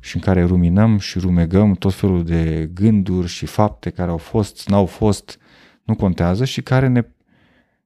și 0.01 0.17
în 0.17 0.23
care 0.23 0.45
ruminăm 0.45 0.99
și 0.99 1.19
rumegăm 1.19 1.75
tot 1.75 1.95
felul 1.95 2.25
de 2.25 2.71
gânduri 2.75 3.29
și 3.29 3.47
fapte 3.47 3.91
care 3.91 4.11
au 4.11 4.17
fost, 4.17 4.69
n-au 4.69 4.87
fost, 4.87 5.39
nu 5.83 5.97
contează 5.97 6.45
și 6.45 6.63
care 6.63 6.87
ne, 6.87 7.03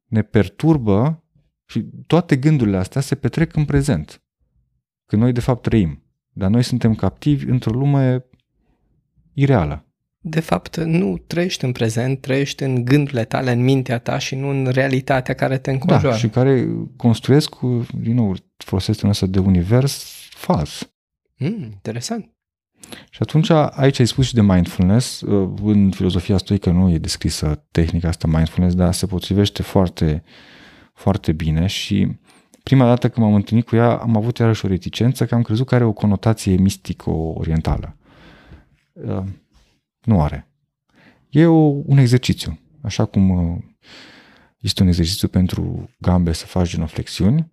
ne 0.06 0.22
perturbă 0.22 1.20
și 1.66 1.86
toate 2.06 2.36
gândurile 2.36 2.76
astea 2.76 3.00
se 3.00 3.14
petrec 3.14 3.56
în 3.56 3.64
prezent. 3.64 4.22
Când 5.06 5.22
noi 5.22 5.32
de 5.32 5.40
fapt 5.40 5.62
trăim. 5.62 6.02
Dar 6.32 6.50
noi 6.50 6.62
suntem 6.62 6.94
captivi 6.94 7.48
într-o 7.48 7.70
lume 7.70 8.24
ireală. 9.32 9.80
De 10.28 10.40
fapt, 10.40 10.76
nu 10.76 11.18
trăiești 11.26 11.64
în 11.64 11.72
prezent, 11.72 12.20
trăiești 12.20 12.62
în 12.62 12.84
gândurile 12.84 13.24
tale, 13.24 13.52
în 13.52 13.64
mintea 13.64 13.98
ta 13.98 14.18
și 14.18 14.34
nu 14.34 14.48
în 14.48 14.66
realitatea 14.66 15.34
care 15.34 15.58
te 15.58 15.70
înconjoară. 15.70 16.08
Da, 16.08 16.16
și 16.16 16.28
care 16.28 16.68
construiesc, 16.96 17.48
cu, 17.48 17.86
din 17.94 18.14
nou, 18.14 18.34
folosesc 18.56 18.98
termenul 18.98 19.22
ăsta 19.22 19.26
de 19.26 19.46
univers 19.46 20.04
fals. 20.30 20.92
Mm, 21.36 21.62
interesant. 21.62 22.30
Și 23.10 23.18
atunci 23.22 23.50
aici 23.50 23.98
ai 23.98 24.06
spus 24.06 24.26
și 24.26 24.34
de 24.34 24.42
mindfulness. 24.42 25.20
Uh, 25.20 25.58
În 25.62 25.90
filozofia 25.90 26.36
stoică 26.36 26.70
nu 26.70 26.90
e 26.90 26.98
descrisă 26.98 27.66
tehnica 27.70 28.08
asta 28.08 28.26
mindfulness, 28.26 28.76
dar 28.76 28.92
se 28.92 29.06
potrivește 29.06 29.62
foarte, 29.62 30.22
foarte 30.96 31.32
bine 31.32 31.66
și 31.66 32.18
prima 32.62 32.84
dată 32.84 33.08
când 33.08 33.26
m-am 33.26 33.34
întâlnit 33.34 33.66
cu 33.66 33.76
ea 33.76 33.96
am 33.96 34.16
avut 34.16 34.38
iarăși 34.38 34.64
o 34.64 34.68
reticență 34.68 35.26
că 35.26 35.34
am 35.34 35.42
crezut 35.42 35.66
că 35.66 35.74
are 35.74 35.84
o 35.84 35.92
conotație 35.92 36.56
mistico-orientală. 36.56 37.96
Uh, 38.92 39.22
Nu 40.04 40.22
are. 40.22 40.50
E 41.30 41.46
o, 41.46 41.72
un 41.86 41.98
exercițiu. 41.98 42.58
Așa 42.82 43.04
cum 43.04 43.30
uh, 43.30 43.58
este 44.58 44.82
un 44.82 44.88
exercițiu 44.88 45.28
pentru 45.28 45.90
gambe 45.98 46.32
să 46.32 46.46
faci 46.46 46.68
genoflexiuni, 46.68 47.52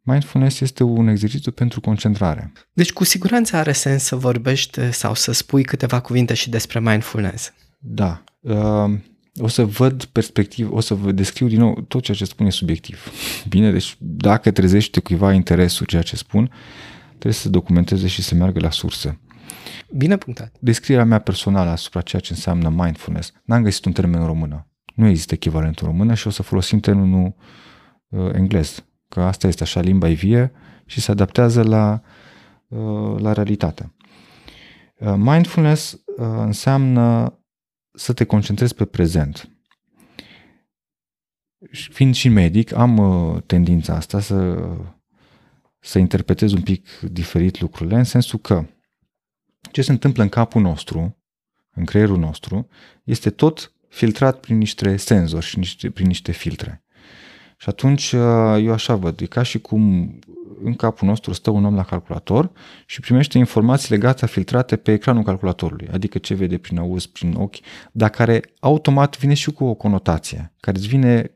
mindfulness 0.00 0.60
este 0.60 0.82
un 0.82 1.08
exercițiu 1.08 1.52
pentru 1.52 1.80
concentrare. 1.80 2.52
Deci 2.72 2.92
cu 2.92 3.04
siguranță 3.04 3.56
are 3.56 3.72
sens 3.72 4.02
să 4.02 4.16
vorbești 4.16 4.92
sau 4.92 5.14
să 5.14 5.32
spui 5.32 5.64
câteva 5.64 6.00
cuvinte 6.00 6.34
și 6.34 6.50
despre 6.50 6.80
mindfulness. 6.80 7.52
Da. 7.78 8.24
Uh, 8.40 8.92
o 9.40 9.48
să 9.48 9.64
văd 9.64 10.04
perspectiv, 10.04 10.72
o 10.72 10.80
să 10.80 10.94
vă 10.94 11.12
descriu 11.12 11.46
din 11.46 11.58
nou 11.58 11.84
tot 11.88 12.02
ceea 12.02 12.16
ce 12.16 12.24
spun 12.24 12.46
e 12.46 12.50
subiectiv. 12.50 13.10
Bine, 13.48 13.70
deci 13.70 13.96
dacă 13.98 14.50
trezește 14.50 15.00
cuiva 15.00 15.32
interesul 15.32 15.86
ceea 15.86 16.02
ce 16.02 16.16
spun, 16.16 16.50
trebuie 17.08 17.32
să 17.32 17.48
documenteze 17.48 18.06
și 18.06 18.22
să 18.22 18.34
meargă 18.34 18.60
la 18.60 18.70
sursă. 18.70 19.18
Bine 19.96 20.16
punctat. 20.16 20.56
Descrierea 20.60 21.04
mea 21.04 21.18
personală 21.18 21.70
asupra 21.70 22.00
ceea 22.00 22.22
ce 22.22 22.32
înseamnă 22.32 22.68
mindfulness, 22.68 23.32
n-am 23.44 23.62
găsit 23.62 23.84
un 23.84 23.92
termen 23.92 24.20
în 24.20 24.26
română. 24.26 24.66
Nu 24.94 25.06
există 25.08 25.34
echivalent 25.34 25.78
în 25.78 25.86
română 25.86 26.14
și 26.14 26.26
o 26.26 26.30
să 26.30 26.42
folosim 26.42 26.78
termenul 26.78 27.34
uh, 28.08 28.30
englez, 28.32 28.84
că 29.08 29.20
asta 29.20 29.46
este 29.46 29.62
așa, 29.62 29.80
limba 29.80 30.08
e 30.08 30.12
vie 30.12 30.52
și 30.86 31.00
se 31.00 31.10
adaptează 31.10 31.62
la, 31.62 32.00
uh, 32.68 33.20
la 33.20 33.32
realitate. 33.32 33.92
Uh, 34.98 35.14
mindfulness 35.16 35.92
uh, 35.92 36.26
înseamnă 36.38 37.36
să 37.92 38.12
te 38.12 38.24
concentrezi 38.24 38.74
pe 38.74 38.84
prezent. 38.84 39.50
Și 41.70 41.92
Fiind 41.92 42.14
și 42.14 42.28
medic, 42.28 42.72
am 42.72 42.98
uh, 42.98 43.42
tendința 43.42 43.94
asta 43.94 44.20
să, 44.20 44.68
să 45.78 45.98
interpretez 45.98 46.52
un 46.52 46.62
pic 46.62 47.00
diferit 47.00 47.60
lucrurile, 47.60 47.96
în 47.96 48.04
sensul 48.04 48.38
că 48.38 48.66
ce 49.70 49.82
se 49.82 49.92
întâmplă 49.92 50.22
în 50.22 50.28
capul 50.28 50.62
nostru, 50.62 51.16
în 51.74 51.84
creierul 51.84 52.18
nostru, 52.18 52.68
este 53.04 53.30
tot 53.30 53.72
filtrat 53.88 54.40
prin 54.40 54.58
niște 54.58 54.96
senzori 54.96 55.44
și 55.44 55.58
niște, 55.58 55.90
prin 55.90 56.06
niște 56.06 56.32
filtre. 56.32 56.84
Și 57.62 57.68
atunci 57.68 58.12
uh, 58.12 58.20
eu 58.64 58.72
așa 58.72 58.94
văd, 58.94 59.20
e 59.20 59.26
ca 59.26 59.42
și 59.42 59.58
cum 59.58 60.14
în 60.62 60.74
capul 60.74 61.08
nostru 61.08 61.32
stă 61.32 61.50
un 61.50 61.64
om 61.64 61.74
la 61.74 61.84
calculator 61.84 62.50
și 62.86 63.00
primește 63.00 63.38
informații 63.38 63.90
legate, 63.90 64.26
filtrate 64.26 64.76
pe 64.76 64.92
ecranul 64.92 65.22
calculatorului, 65.22 65.88
adică 65.92 66.18
ce 66.18 66.34
vede 66.34 66.58
prin 66.58 66.78
auz, 66.78 67.06
prin 67.06 67.34
ochi, 67.34 67.56
dar 67.92 68.10
care 68.10 68.42
automat 68.60 69.18
vine 69.18 69.34
și 69.34 69.50
cu 69.50 69.64
o 69.64 69.74
conotație, 69.74 70.52
care 70.60 70.76
îți 70.76 70.86
vine 70.86 71.30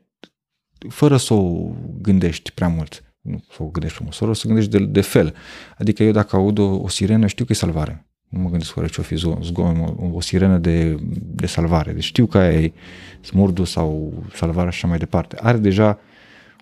fără 0.89 1.17
să 1.17 1.33
o 1.33 1.69
gândești 2.01 2.51
prea 2.51 2.67
mult. 2.67 3.03
Nu 3.21 3.43
să 3.51 3.63
o 3.63 3.65
gândești 3.65 3.95
frumos, 3.95 4.17
fără 4.17 4.33
să 4.33 4.41
o 4.45 4.47
gândești 4.47 4.71
de, 4.71 4.85
de 4.85 5.01
fel. 5.01 5.33
Adică 5.77 6.03
eu 6.03 6.11
dacă 6.11 6.35
aud 6.35 6.57
o, 6.57 6.81
o 6.81 6.87
sirenă, 6.87 7.27
știu 7.27 7.45
că 7.45 7.51
e 7.51 7.55
salvare. 7.55 8.07
Nu 8.29 8.39
mă 8.39 8.49
gândesc 8.49 8.77
oare 8.77 8.89
ce-o 8.89 9.03
fi 9.03 9.15
zgomot, 9.15 9.97
o, 9.99 10.15
o 10.15 10.21
sirenă 10.21 10.57
de, 10.57 10.99
de 11.21 11.45
salvare. 11.45 11.91
Deci 11.91 12.03
știu 12.03 12.25
că 12.25 12.37
aia 12.37 12.59
e 12.59 12.73
smurdul 13.21 13.65
sau 13.65 14.13
salvarea 14.33 14.71
și 14.71 14.77
așa 14.77 14.87
mai 14.87 14.97
departe. 14.97 15.37
Are 15.41 15.57
deja 15.57 15.99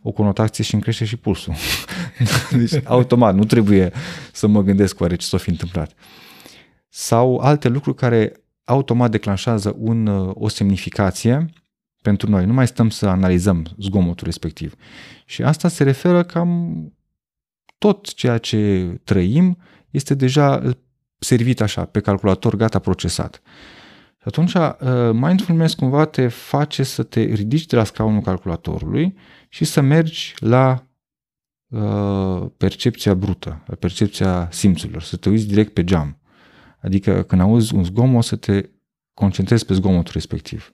o 0.08 0.12
conotație 0.12 0.64
și 0.64 0.74
îmi 0.74 0.84
crește 0.84 1.06
și 1.06 1.18
pulsul. 1.18 1.54
deci 2.58 2.74
automat, 2.84 3.36
nu 3.36 3.44
trebuie 3.44 3.92
să 4.32 4.48
mă 4.48 4.62
gândesc 4.62 5.00
oare 5.00 5.16
ce 5.16 5.26
s-o 5.26 5.38
fi 5.38 5.50
întâmplat. 5.50 5.94
Sau 6.90 7.38
alte 7.38 7.68
lucruri 7.68 7.98
care 7.98 8.34
automat 8.64 9.12
declanșează 9.12 9.76
un, 9.78 10.08
o 10.34 10.48
semnificație 10.48 11.46
pentru 12.02 12.30
noi. 12.30 12.46
Nu 12.46 12.54
mai 12.54 12.68
stăm 12.68 12.90
să 12.90 13.08
analizăm 13.08 13.66
zgomotul 13.78 14.26
respectiv. 14.26 14.76
Și 15.26 15.44
asta 15.44 15.68
se 15.68 15.84
referă 15.84 16.24
cam 16.24 16.82
tot 17.78 18.14
ceea 18.14 18.38
ce 18.38 18.86
trăim 19.04 19.58
este 19.90 20.14
deja 20.14 20.62
servit 21.18 21.62
așa, 21.62 21.86
pe 21.86 22.00
calculator, 22.00 22.56
gata, 22.56 22.80
procesat. 22.80 23.42
Și 24.18 24.24
atunci, 24.26 24.54
mindfulness 25.14 25.74
cumva 25.74 26.06
te 26.06 26.28
face 26.28 26.84
să 26.84 27.04
te 27.04 27.22
ridici 27.22 27.66
de 27.66 27.76
la 27.76 27.84
scaunul 27.84 28.22
calculatorului 28.22 29.16
și 29.56 29.66
să 29.66 29.82
mergi 29.82 30.34
la 30.38 30.88
uh, 31.68 32.50
percepția 32.58 33.14
brută, 33.14 33.64
la 33.66 33.76
percepția 33.76 34.50
simțurilor, 34.52 35.02
să 35.02 35.18
te 35.18 35.30
uiți 35.30 35.48
direct 35.48 35.74
pe 35.74 35.84
geam. 35.84 36.20
Adică 36.82 37.24
când 37.24 37.42
auzi 37.42 37.76
un 37.76 37.84
zgomot, 37.84 38.24
să 38.24 38.36
te 38.36 38.70
concentrezi 39.14 39.66
pe 39.66 39.74
zgomotul 39.74 40.14
respectiv. 40.14 40.74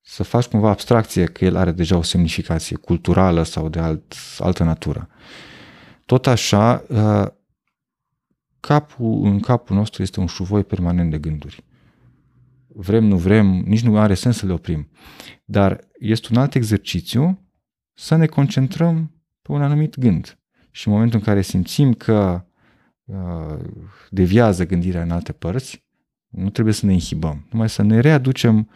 Să 0.00 0.22
faci 0.22 0.44
cumva 0.44 0.70
abstracție 0.70 1.24
că 1.24 1.44
el 1.44 1.56
are 1.56 1.72
deja 1.72 1.96
o 1.96 2.02
semnificație 2.02 2.76
culturală 2.76 3.42
sau 3.42 3.68
de 3.68 3.78
alt, 3.78 4.14
altă 4.38 4.64
natură. 4.64 5.08
Tot 6.04 6.26
așa, 6.26 6.84
uh, 6.88 7.26
capul, 8.60 9.24
în 9.24 9.40
capul 9.40 9.76
nostru 9.76 10.02
este 10.02 10.20
un 10.20 10.26
șuvoi 10.26 10.64
permanent 10.64 11.10
de 11.10 11.18
gânduri. 11.18 11.64
Vrem, 12.66 13.04
nu 13.04 13.16
vrem, 13.16 13.46
nici 13.46 13.82
nu 13.82 13.98
are 13.98 14.14
sens 14.14 14.36
să 14.36 14.46
le 14.46 14.52
oprim. 14.52 14.88
Dar 15.44 15.80
este 15.98 16.28
un 16.30 16.36
alt 16.36 16.54
exercițiu 16.54 17.42
să 18.00 18.16
ne 18.16 18.26
concentrăm 18.26 19.12
pe 19.42 19.52
un 19.52 19.62
anumit 19.62 19.98
gând. 19.98 20.38
Și 20.70 20.88
în 20.88 20.92
momentul 20.92 21.18
în 21.18 21.24
care 21.24 21.42
simțim 21.42 21.94
că 21.94 22.44
uh, 23.04 23.58
deviază 24.10 24.66
gândirea 24.66 25.02
în 25.02 25.10
alte 25.10 25.32
părți, 25.32 25.84
nu 26.28 26.50
trebuie 26.50 26.74
să 26.74 26.86
ne 26.86 26.92
inhibăm, 26.92 27.46
numai 27.50 27.68
să 27.68 27.82
ne 27.82 28.00
readucem 28.00 28.70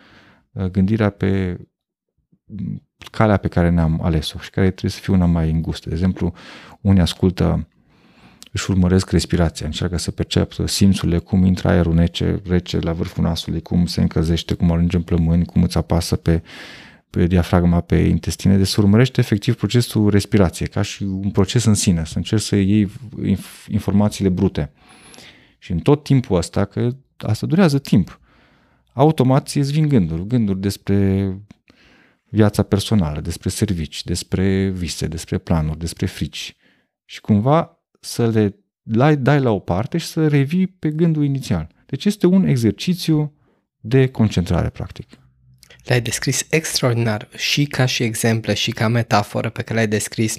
uh, 0.52 0.64
gândirea 0.64 1.10
pe 1.10 1.60
calea 3.10 3.36
pe 3.36 3.48
care 3.48 3.70
ne-am 3.70 4.02
ales-o 4.02 4.38
și 4.38 4.50
care 4.50 4.70
trebuie 4.70 4.90
să 4.90 5.00
fie 5.00 5.14
una 5.14 5.26
mai 5.26 5.50
îngustă. 5.50 5.88
De 5.88 5.94
exemplu, 5.94 6.32
unii 6.80 7.00
ascultă, 7.00 7.68
își 8.52 8.70
urmăresc 8.70 9.10
respirația, 9.10 9.66
încearcă 9.66 9.96
să 9.96 10.10
perceapă 10.10 10.66
simțurile, 10.66 11.18
cum 11.18 11.44
intră 11.44 11.68
aerul 11.68 11.94
nece, 11.94 12.40
rece 12.46 12.78
la 12.78 12.92
vârful 12.92 13.24
nasului, 13.24 13.62
cum 13.62 13.86
se 13.86 14.00
încălzește, 14.00 14.54
cum 14.54 14.72
ajunge 14.72 14.96
în 14.96 15.02
plămâni, 15.02 15.44
cum 15.44 15.62
îți 15.62 15.76
apasă 15.76 16.16
pe, 16.16 16.42
pe 17.12 17.26
diafragma, 17.26 17.80
pe 17.80 17.96
intestine. 17.96 18.56
Deci 18.56 18.66
se 18.66 18.80
urmărește 18.80 19.20
efectiv 19.20 19.54
procesul 19.54 20.10
respirației, 20.10 20.68
ca 20.68 20.82
și 20.82 21.02
un 21.02 21.30
proces 21.30 21.64
în 21.64 21.74
sine, 21.74 22.04
să 22.04 22.12
încerci 22.16 22.42
să 22.42 22.56
iei 22.56 22.90
informațiile 23.68 24.28
brute. 24.28 24.72
Și 25.58 25.72
în 25.72 25.78
tot 25.78 26.04
timpul 26.04 26.36
ăsta, 26.36 26.64
că 26.64 26.90
asta 27.16 27.46
durează 27.46 27.78
timp, 27.78 28.20
automat 28.92 29.48
îți 29.54 29.72
vin 29.72 29.88
gânduri, 29.88 30.26
gânduri 30.26 30.60
despre 30.60 31.30
viața 32.28 32.62
personală, 32.62 33.20
despre 33.20 33.48
servici, 33.48 34.04
despre 34.04 34.70
vise, 34.70 35.06
despre 35.06 35.38
planuri, 35.38 35.78
despre 35.78 36.06
frici. 36.06 36.56
Și 37.04 37.20
cumva 37.20 37.78
să 38.00 38.28
le 38.28 38.58
dai 39.18 39.40
la 39.40 39.50
o 39.50 39.58
parte 39.58 39.98
și 39.98 40.06
să 40.06 40.28
revii 40.28 40.66
pe 40.66 40.90
gândul 40.90 41.24
inițial. 41.24 41.68
Deci 41.86 42.04
este 42.04 42.26
un 42.26 42.44
exercițiu 42.44 43.34
de 43.80 44.08
concentrare, 44.08 44.68
practic. 44.68 45.21
Le-ai 45.84 46.00
descris 46.00 46.46
extraordinar 46.50 47.28
și 47.36 47.64
ca 47.64 47.84
și 47.84 48.02
exemple 48.02 48.54
și 48.54 48.70
ca 48.70 48.88
metaforă 48.88 49.50
pe 49.50 49.62
care 49.62 49.74
le-ai 49.74 49.88
descris. 49.88 50.38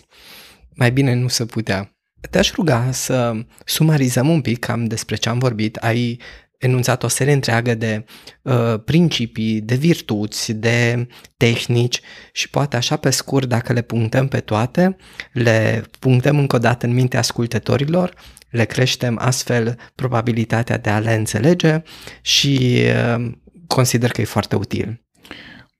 Mai 0.75 0.91
bine 0.91 1.13
nu 1.13 1.27
se 1.27 1.45
putea. 1.45 1.97
Te-aș 2.29 2.51
ruga 2.51 2.91
să 2.91 3.33
sumarizăm 3.65 4.29
un 4.29 4.41
pic 4.41 4.59
cam 4.59 4.85
despre 4.85 5.15
ce 5.15 5.29
am 5.29 5.39
vorbit. 5.39 5.75
Ai 5.75 6.19
enunțat 6.57 7.03
o 7.03 7.07
serie 7.07 7.33
întreagă 7.33 7.75
de 7.75 8.05
uh, 8.41 8.75
principii, 8.85 9.61
de 9.61 9.75
virtuți, 9.75 10.53
de 10.53 11.07
tehnici 11.37 12.01
și 12.31 12.49
poate 12.49 12.75
așa 12.75 12.95
pe 12.95 13.09
scurt, 13.09 13.47
dacă 13.47 13.73
le 13.73 13.81
punctăm 13.81 14.27
pe 14.27 14.39
toate, 14.39 14.95
le 15.31 15.83
punctăm 15.99 16.39
încă 16.39 16.55
o 16.55 16.59
dată 16.59 16.85
în 16.85 16.93
mintea 16.93 17.19
ascultătorilor, 17.19 18.13
le 18.49 18.65
creștem 18.65 19.17
astfel 19.21 19.77
probabilitatea 19.95 20.77
de 20.77 20.89
a 20.89 20.99
le 20.99 21.13
înțelege 21.13 21.81
și 22.21 22.81
uh, 23.15 23.31
consider 23.67 24.11
că 24.11 24.21
e 24.21 24.25
foarte 24.25 24.55
util. 24.55 25.02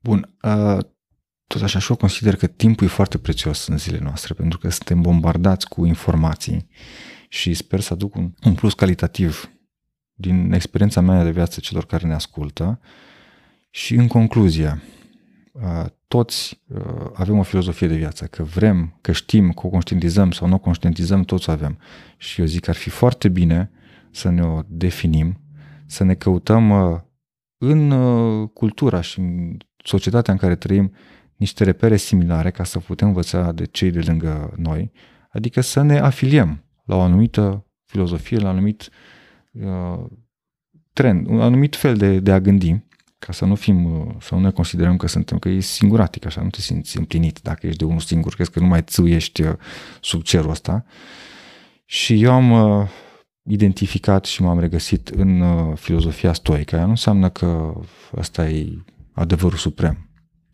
Bun, 0.04 0.36
uh, 0.41 0.78
tot 1.47 1.62
așa 1.62 1.80
și 1.80 1.89
eu 1.89 1.95
consider 1.95 2.36
că 2.36 2.47
timpul 2.47 2.88
e 2.88 2.89
foarte 2.89 3.18
prețios 3.18 3.68
în 3.68 3.78
zilele 3.78 4.04
noastre 4.04 4.34
pentru 4.34 4.58
că 4.58 4.70
suntem 4.70 5.01
bombardați 5.01 5.68
cu 5.68 5.86
informații 5.86 6.68
și 7.30 7.54
sper 7.54 7.80
să 7.80 7.93
aduc 7.93 8.16
un, 8.16 8.34
un 8.43 8.54
plus 8.54 8.74
calitativ 8.74 9.51
din 10.14 10.54
experiența 10.54 11.01
mea 11.01 11.24
de 11.24 11.32
viață 11.32 11.60
celor 11.60 11.86
care 11.86 12.08
ne 12.08 12.14
ascultă 12.14 12.80
și 13.70 13.95
în 13.95 14.08
concluzie, 14.08 14.82
toți 16.08 16.62
avem 17.14 17.38
o 17.38 17.43
filozofie 17.43 17.88
de 17.88 17.95
viață, 17.95 18.26
că 18.26 18.43
vrem, 18.43 18.97
că 19.01 19.12
știm, 19.12 19.51
că 19.51 19.66
o 19.66 19.70
conștientizăm 19.70 20.32
sau 20.32 20.47
nu 20.47 20.54
o 20.54 20.60
conștientizăm, 20.60 21.24
toți 21.24 21.49
o 21.49 21.51
avem. 21.51 21.78
Și 22.18 22.39
eu 22.39 22.45
zic 22.45 22.62
că 22.62 22.70
ar 22.70 22.76
fi 22.76 22.89
foarte 22.89 23.30
bine 23.30 23.72
să 24.12 24.30
ne 24.30 24.43
o 24.43 24.62
definim, 24.68 25.41
să 25.86 26.04
ne 26.04 26.14
căutăm 26.14 26.72
în 27.58 27.93
cultura 28.47 29.01
și 29.01 29.20
în 29.20 29.58
societatea 29.84 30.34
în 30.34 30.39
care 30.39 30.55
trăim 30.55 30.93
niște 31.36 31.63
repere 31.63 31.97
similare 31.97 32.51
ca 32.51 32.63
să 32.63 32.79
putem 32.79 33.07
învăța 33.07 33.51
de 33.51 33.65
cei 33.65 33.91
de 33.91 33.99
lângă 33.99 34.53
noi, 34.57 34.91
adică 35.29 35.61
să 35.61 35.81
ne 35.81 35.99
afiliem 35.99 36.63
la 36.86 36.95
o 36.95 37.01
anumită 37.01 37.65
filozofie, 37.86 38.38
la 38.38 38.43
un 38.43 38.49
anumit 38.49 38.89
uh, 39.51 40.05
trend, 40.93 41.27
un 41.27 41.41
anumit 41.41 41.75
fel 41.75 41.97
de, 41.97 42.19
de 42.19 42.31
a 42.31 42.39
gândi, 42.39 42.86
ca 43.19 43.31
să 43.31 43.45
nu 43.45 43.55
fim, 43.55 43.86
uh, 43.86 44.15
să 44.19 44.36
nu 44.36 44.41
ne 44.41 44.51
considerăm 44.51 44.97
că 44.97 45.07
suntem, 45.07 45.39
că 45.39 45.49
e 45.49 45.59
singuratic, 45.59 46.25
așa, 46.25 46.41
nu 46.41 46.49
te 46.49 46.61
simți 46.61 46.97
împlinit 46.97 47.39
dacă 47.41 47.67
ești 47.67 47.77
de 47.77 47.86
unul 47.86 47.99
singur, 47.99 48.34
crezi 48.34 48.51
că 48.51 48.59
nu 48.59 48.65
mai 48.65 48.81
țâiești 48.81 49.41
uh, 49.41 49.53
sub 50.01 50.21
cerul 50.21 50.49
ăsta. 50.49 50.86
Și 51.86 52.23
eu 52.23 52.31
am 52.31 52.51
uh, 52.51 52.88
identificat 53.43 54.25
și 54.25 54.41
m-am 54.41 54.59
regăsit 54.59 55.07
în 55.07 55.39
uh, 55.39 55.77
filozofia 55.77 56.34
stoică. 56.34 56.75
Aia 56.75 56.84
nu 56.84 56.89
înseamnă 56.89 57.29
că 57.29 57.73
ăsta 58.15 58.49
e 58.49 58.84
adevărul 59.14 59.57
suprem. 59.57 60.09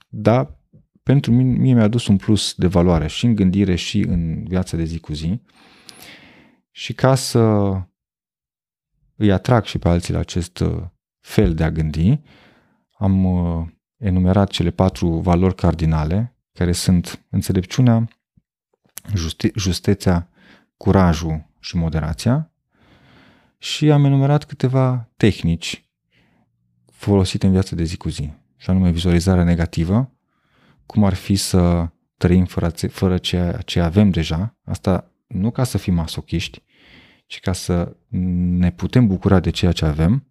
Dar 0.07 0.57
pentru 1.03 1.32
mine, 1.32 1.57
mie 1.57 1.74
mi-a 1.74 1.84
adus 1.84 2.07
un 2.07 2.18
plus 2.18 2.53
de 2.53 2.68
valoare 2.68 3.07
și 3.07 3.26
în 3.26 3.36
gândire 3.36 3.76
și 3.76 3.99
în 3.99 4.43
viața 4.43 4.78
de 4.78 4.84
zi 4.84 4.99
cu 4.99 5.14
zi. 5.14 5.41
Și 6.72 6.93
ca 6.93 7.16
să 7.16 7.39
îi 9.16 9.32
atrag 9.32 9.64
și 9.64 9.78
pe 9.78 9.89
alții 9.89 10.14
la 10.14 10.20
acest 10.20 10.60
uh, 10.60 10.84
fel 11.20 11.53
de 11.53 11.64
a 11.64 11.72
gândi, 11.72 12.22
am 12.97 13.26
uh, 13.26 13.68
enumerat 13.97 14.49
cele 14.49 14.70
patru 14.70 15.10
valori 15.10 15.55
cardinale, 15.55 16.36
care 16.53 16.72
sunt 16.72 17.26
înțelepciunea, 17.30 18.07
juste, 19.14 19.51
justețea, 19.55 20.30
curajul 20.78 21.45
și 21.60 21.78
moderația 21.78 22.51
și 23.57 23.91
am 23.91 24.05
enumerat 24.05 24.45
câteva 24.45 25.10
tehnici 25.18 25.89
folosite 26.91 27.45
în 27.45 27.51
viața 27.51 27.76
de 27.76 27.84
zi 27.84 27.97
cu 27.97 28.10
zi, 28.10 28.34
și 28.60 28.70
anume 28.70 28.89
vizualizarea 28.89 29.43
negativă, 29.43 30.12
cum 30.86 31.03
ar 31.03 31.14
fi 31.14 31.36
să 31.36 31.89
trăim 32.18 32.45
fără, 32.45 32.70
fără 32.89 33.18
ceea 33.18 33.51
ce 33.51 33.80
avem 33.80 34.10
deja, 34.10 34.55
asta 34.64 35.12
nu 35.28 35.51
ca 35.51 35.64
să 35.64 35.78
fim 35.78 35.93
masochiști, 35.93 36.64
ci 37.26 37.39
ca 37.39 37.53
să 37.53 37.95
ne 38.57 38.72
putem 38.72 39.07
bucura 39.07 39.39
de 39.39 39.49
ceea 39.49 39.72
ce 39.72 39.86
avem, 39.86 40.28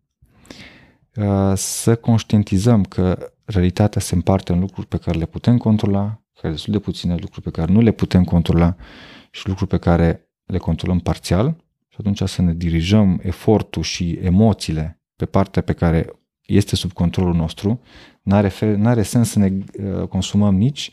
uh, 1.15 1.53
să 1.55 1.97
conștientizăm 1.97 2.83
că 2.85 3.33
realitatea 3.45 4.01
se 4.01 4.15
împarte 4.15 4.53
în 4.53 4.59
lucruri 4.59 4.87
pe 4.87 4.97
care 4.97 5.19
le 5.19 5.27
putem 5.27 5.59
controla, 5.59 6.23
care 6.41 6.53
destul 6.53 6.73
de 6.73 6.79
puține 6.79 7.17
lucruri 7.17 7.43
pe 7.43 7.51
care 7.51 7.73
nu 7.73 7.81
le 7.81 7.91
putem 7.91 8.25
controla 8.25 8.77
și 9.31 9.49
lucruri 9.49 9.71
pe 9.71 9.79
care 9.79 10.31
le 10.45 10.59
controlăm 10.59 10.99
parțial. 10.99 11.57
Și 11.89 11.97
atunci 11.99 12.23
să 12.29 12.43
ne 12.43 12.55
dirijăm 12.55 13.21
efortul 13.23 13.83
și 13.83 14.13
emoțiile 14.13 15.01
pe 15.17 15.27
partea 15.27 15.63
pe 15.63 15.73
care 15.73 16.07
este 16.55 16.77
sub 16.77 16.93
controlul 16.93 17.35
nostru. 17.35 17.81
N-are, 18.23 18.49
fel, 18.49 18.77
n-are 18.77 19.03
sens 19.03 19.31
să 19.31 19.39
ne 19.39 19.53
uh, 19.53 20.09
consumăm 20.09 20.57
nici 20.57 20.91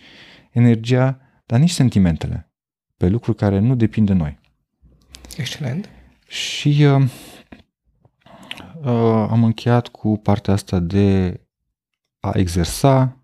energia, 0.52 1.20
dar 1.46 1.60
nici 1.60 1.70
sentimentele 1.70 2.52
pe 2.98 3.08
lucruri 3.08 3.38
care 3.38 3.60
nu 3.60 3.76
depind 3.76 4.08
de 4.08 4.14
noi. 4.14 4.40
Excelent. 5.38 5.90
Și 6.28 6.84
uh, 6.84 7.10
uh, 8.84 9.28
am 9.30 9.44
încheiat 9.44 9.88
cu 9.88 10.18
partea 10.18 10.54
asta 10.54 10.80
de 10.80 11.40
a 12.20 12.32
exersa, 12.34 13.18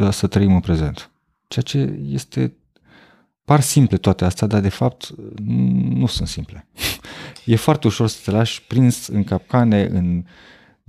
uh, 0.00 0.10
să 0.10 0.26
trăim 0.26 0.54
în 0.54 0.60
prezent. 0.60 1.10
Ceea 1.48 1.64
ce 1.64 1.78
este 2.06 2.54
par 3.44 3.60
simple 3.60 3.96
toate 3.96 4.24
astea, 4.24 4.46
dar 4.46 4.60
de 4.60 4.68
fapt 4.68 5.14
nu 5.94 6.06
sunt 6.06 6.28
simple. 6.28 6.68
e 7.44 7.56
foarte 7.56 7.86
ușor 7.86 8.08
să 8.08 8.20
te 8.24 8.30
lași 8.30 8.62
prins 8.62 9.06
în 9.06 9.24
capcane 9.24 9.84
în, 9.84 10.24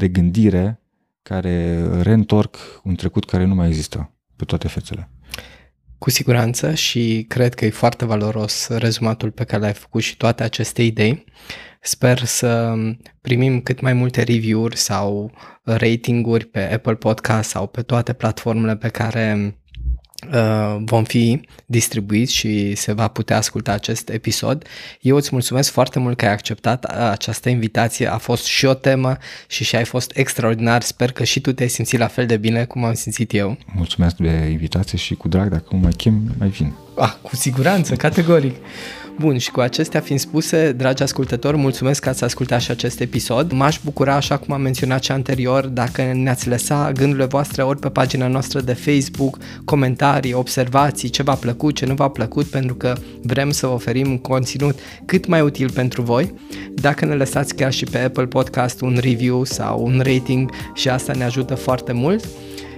de 0.01 0.07
gândire 0.07 0.81
care 1.21 1.85
reîntorc 2.01 2.57
un 2.83 2.95
trecut 2.95 3.25
care 3.25 3.45
nu 3.45 3.55
mai 3.55 3.67
există 3.67 4.13
pe 4.35 4.45
toate 4.45 4.67
fețele. 4.67 5.09
Cu 5.97 6.09
siguranță 6.09 6.73
și 6.73 7.25
cred 7.27 7.53
că 7.53 7.65
e 7.65 7.69
foarte 7.69 8.05
valoros 8.05 8.67
rezumatul 8.67 9.31
pe 9.31 9.43
care 9.43 9.61
l-ai 9.61 9.73
făcut 9.73 10.01
și 10.01 10.17
toate 10.17 10.43
aceste 10.43 10.83
idei. 10.83 11.23
Sper 11.81 12.23
să 12.23 12.73
primim 13.21 13.61
cât 13.61 13.81
mai 13.81 13.93
multe 13.93 14.23
review-uri 14.23 14.77
sau 14.77 15.31
ratinguri 15.63 16.45
pe 16.45 16.73
Apple 16.73 16.95
Podcast 16.95 17.49
sau 17.49 17.67
pe 17.67 17.81
toate 17.81 18.13
platformele 18.13 18.75
pe 18.75 18.89
care 18.89 19.55
Uh, 19.55 19.60
vom 20.79 21.03
fi 21.03 21.41
distribuiți 21.65 22.33
și 22.33 22.75
se 22.75 22.93
va 22.93 23.07
putea 23.07 23.37
asculta 23.37 23.71
acest 23.71 24.09
episod. 24.09 24.65
Eu 25.01 25.15
îți 25.15 25.29
mulțumesc 25.31 25.71
foarte 25.71 25.99
mult 25.99 26.17
că 26.17 26.25
ai 26.25 26.31
acceptat 26.31 26.83
această 26.83 27.49
invitație. 27.49 28.11
A 28.11 28.17
fost 28.17 28.45
și 28.45 28.65
o 28.65 28.73
temă 28.73 29.17
și 29.47 29.63
și 29.63 29.75
ai 29.75 29.85
fost 29.85 30.11
extraordinar. 30.13 30.81
Sper 30.81 31.11
că 31.11 31.23
și 31.23 31.39
tu 31.39 31.51
te-ai 31.51 31.69
simțit 31.69 31.99
la 31.99 32.07
fel 32.07 32.25
de 32.25 32.37
bine 32.37 32.65
cum 32.65 32.83
am 32.83 32.93
simțit 32.93 33.33
eu. 33.33 33.57
Mulțumesc 33.75 34.15
de 34.15 34.47
invitație 34.51 34.97
și 34.97 35.15
cu 35.15 35.27
drag, 35.27 35.49
dacă 35.49 35.65
mă 35.69 35.79
mai 35.81 35.91
chem, 35.91 36.35
mai 36.37 36.47
vin. 36.47 36.73
Ah, 36.97 37.13
cu 37.21 37.35
siguranță, 37.35 37.95
categoric. 37.95 38.55
Bun, 39.19 39.37
și 39.37 39.51
cu 39.51 39.59
acestea 39.59 39.99
fiind 39.99 40.21
spuse, 40.21 40.71
dragi 40.71 41.03
ascultători, 41.03 41.57
mulțumesc 41.57 42.01
că 42.01 42.09
ați 42.09 42.23
ascultat 42.23 42.61
și 42.61 42.71
acest 42.71 42.99
episod. 42.99 43.51
M-aș 43.51 43.79
bucura, 43.83 44.15
așa 44.15 44.37
cum 44.37 44.53
am 44.53 44.61
menționat 44.61 45.03
și 45.03 45.11
anterior, 45.11 45.65
dacă 45.65 46.11
ne-ați 46.13 46.47
lăsa 46.47 46.91
gândurile 46.91 47.25
voastre 47.25 47.61
ori 47.61 47.79
pe 47.79 47.89
pagina 47.89 48.27
noastră 48.27 48.59
de 48.59 48.73
Facebook, 48.73 49.37
comentarii, 49.65 50.33
observații, 50.33 51.09
ce 51.09 51.23
v-a 51.23 51.35
plăcut, 51.35 51.75
ce 51.75 51.85
nu 51.85 51.93
v-a 51.93 52.07
plăcut, 52.07 52.45
pentru 52.45 52.75
că 52.75 52.93
vrem 53.21 53.51
să 53.51 53.67
oferim 53.67 54.09
un 54.09 54.17
conținut 54.17 54.79
cât 55.05 55.27
mai 55.27 55.41
util 55.41 55.71
pentru 55.71 56.01
voi. 56.01 56.33
Dacă 56.73 57.05
ne 57.05 57.15
lăsați 57.15 57.55
chiar 57.55 57.71
și 57.71 57.85
pe 57.85 57.97
Apple 57.97 58.25
Podcast 58.25 58.81
un 58.81 58.97
review 59.01 59.43
sau 59.43 59.83
un 59.83 60.01
rating 60.03 60.51
și 60.73 60.89
asta 60.89 61.13
ne 61.13 61.23
ajută 61.23 61.55
foarte 61.55 61.91
mult. 61.91 62.27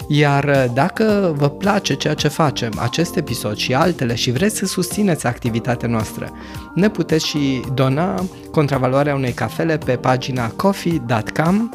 Iar 0.08 0.44
uh, 0.44 0.66
dacă 0.74 1.34
vă 1.38 1.50
place 1.50 1.94
ceea 1.94 2.14
ce 2.14 2.28
facem, 2.28 2.72
acest 2.80 3.16
episod 3.16 3.56
și 3.56 3.74
altele 3.74 4.16
și 4.16 4.32
vreți 4.32 4.58
să 4.58 4.66
susțineți 4.66 5.28
activitatea 5.28 5.88
noastră, 5.88 6.32
ne 6.74 6.90
puteți 6.90 7.26
și 7.26 7.62
dona 7.74 8.24
contravaloarea 8.52 9.16
unei 9.16 9.32
cafele 9.32 9.78
pe 9.78 9.96
pagina 9.96 10.48
coffee.com 10.48 11.70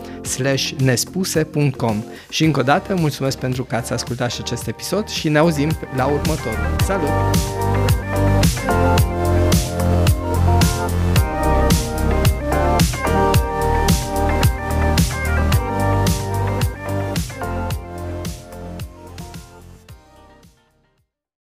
nespuse.com 0.78 2.04
Și 2.28 2.44
încă 2.44 2.60
o 2.60 2.62
dată 2.62 2.94
mulțumesc 2.94 3.38
pentru 3.38 3.64
că 3.64 3.74
ați 3.74 3.92
ascultat 3.92 4.30
și 4.30 4.40
acest 4.40 4.66
episod 4.66 5.08
și 5.08 5.28
ne 5.28 5.38
auzim 5.38 5.70
la 5.96 6.04
următorul. 6.04 6.76
Salut! 6.84 8.07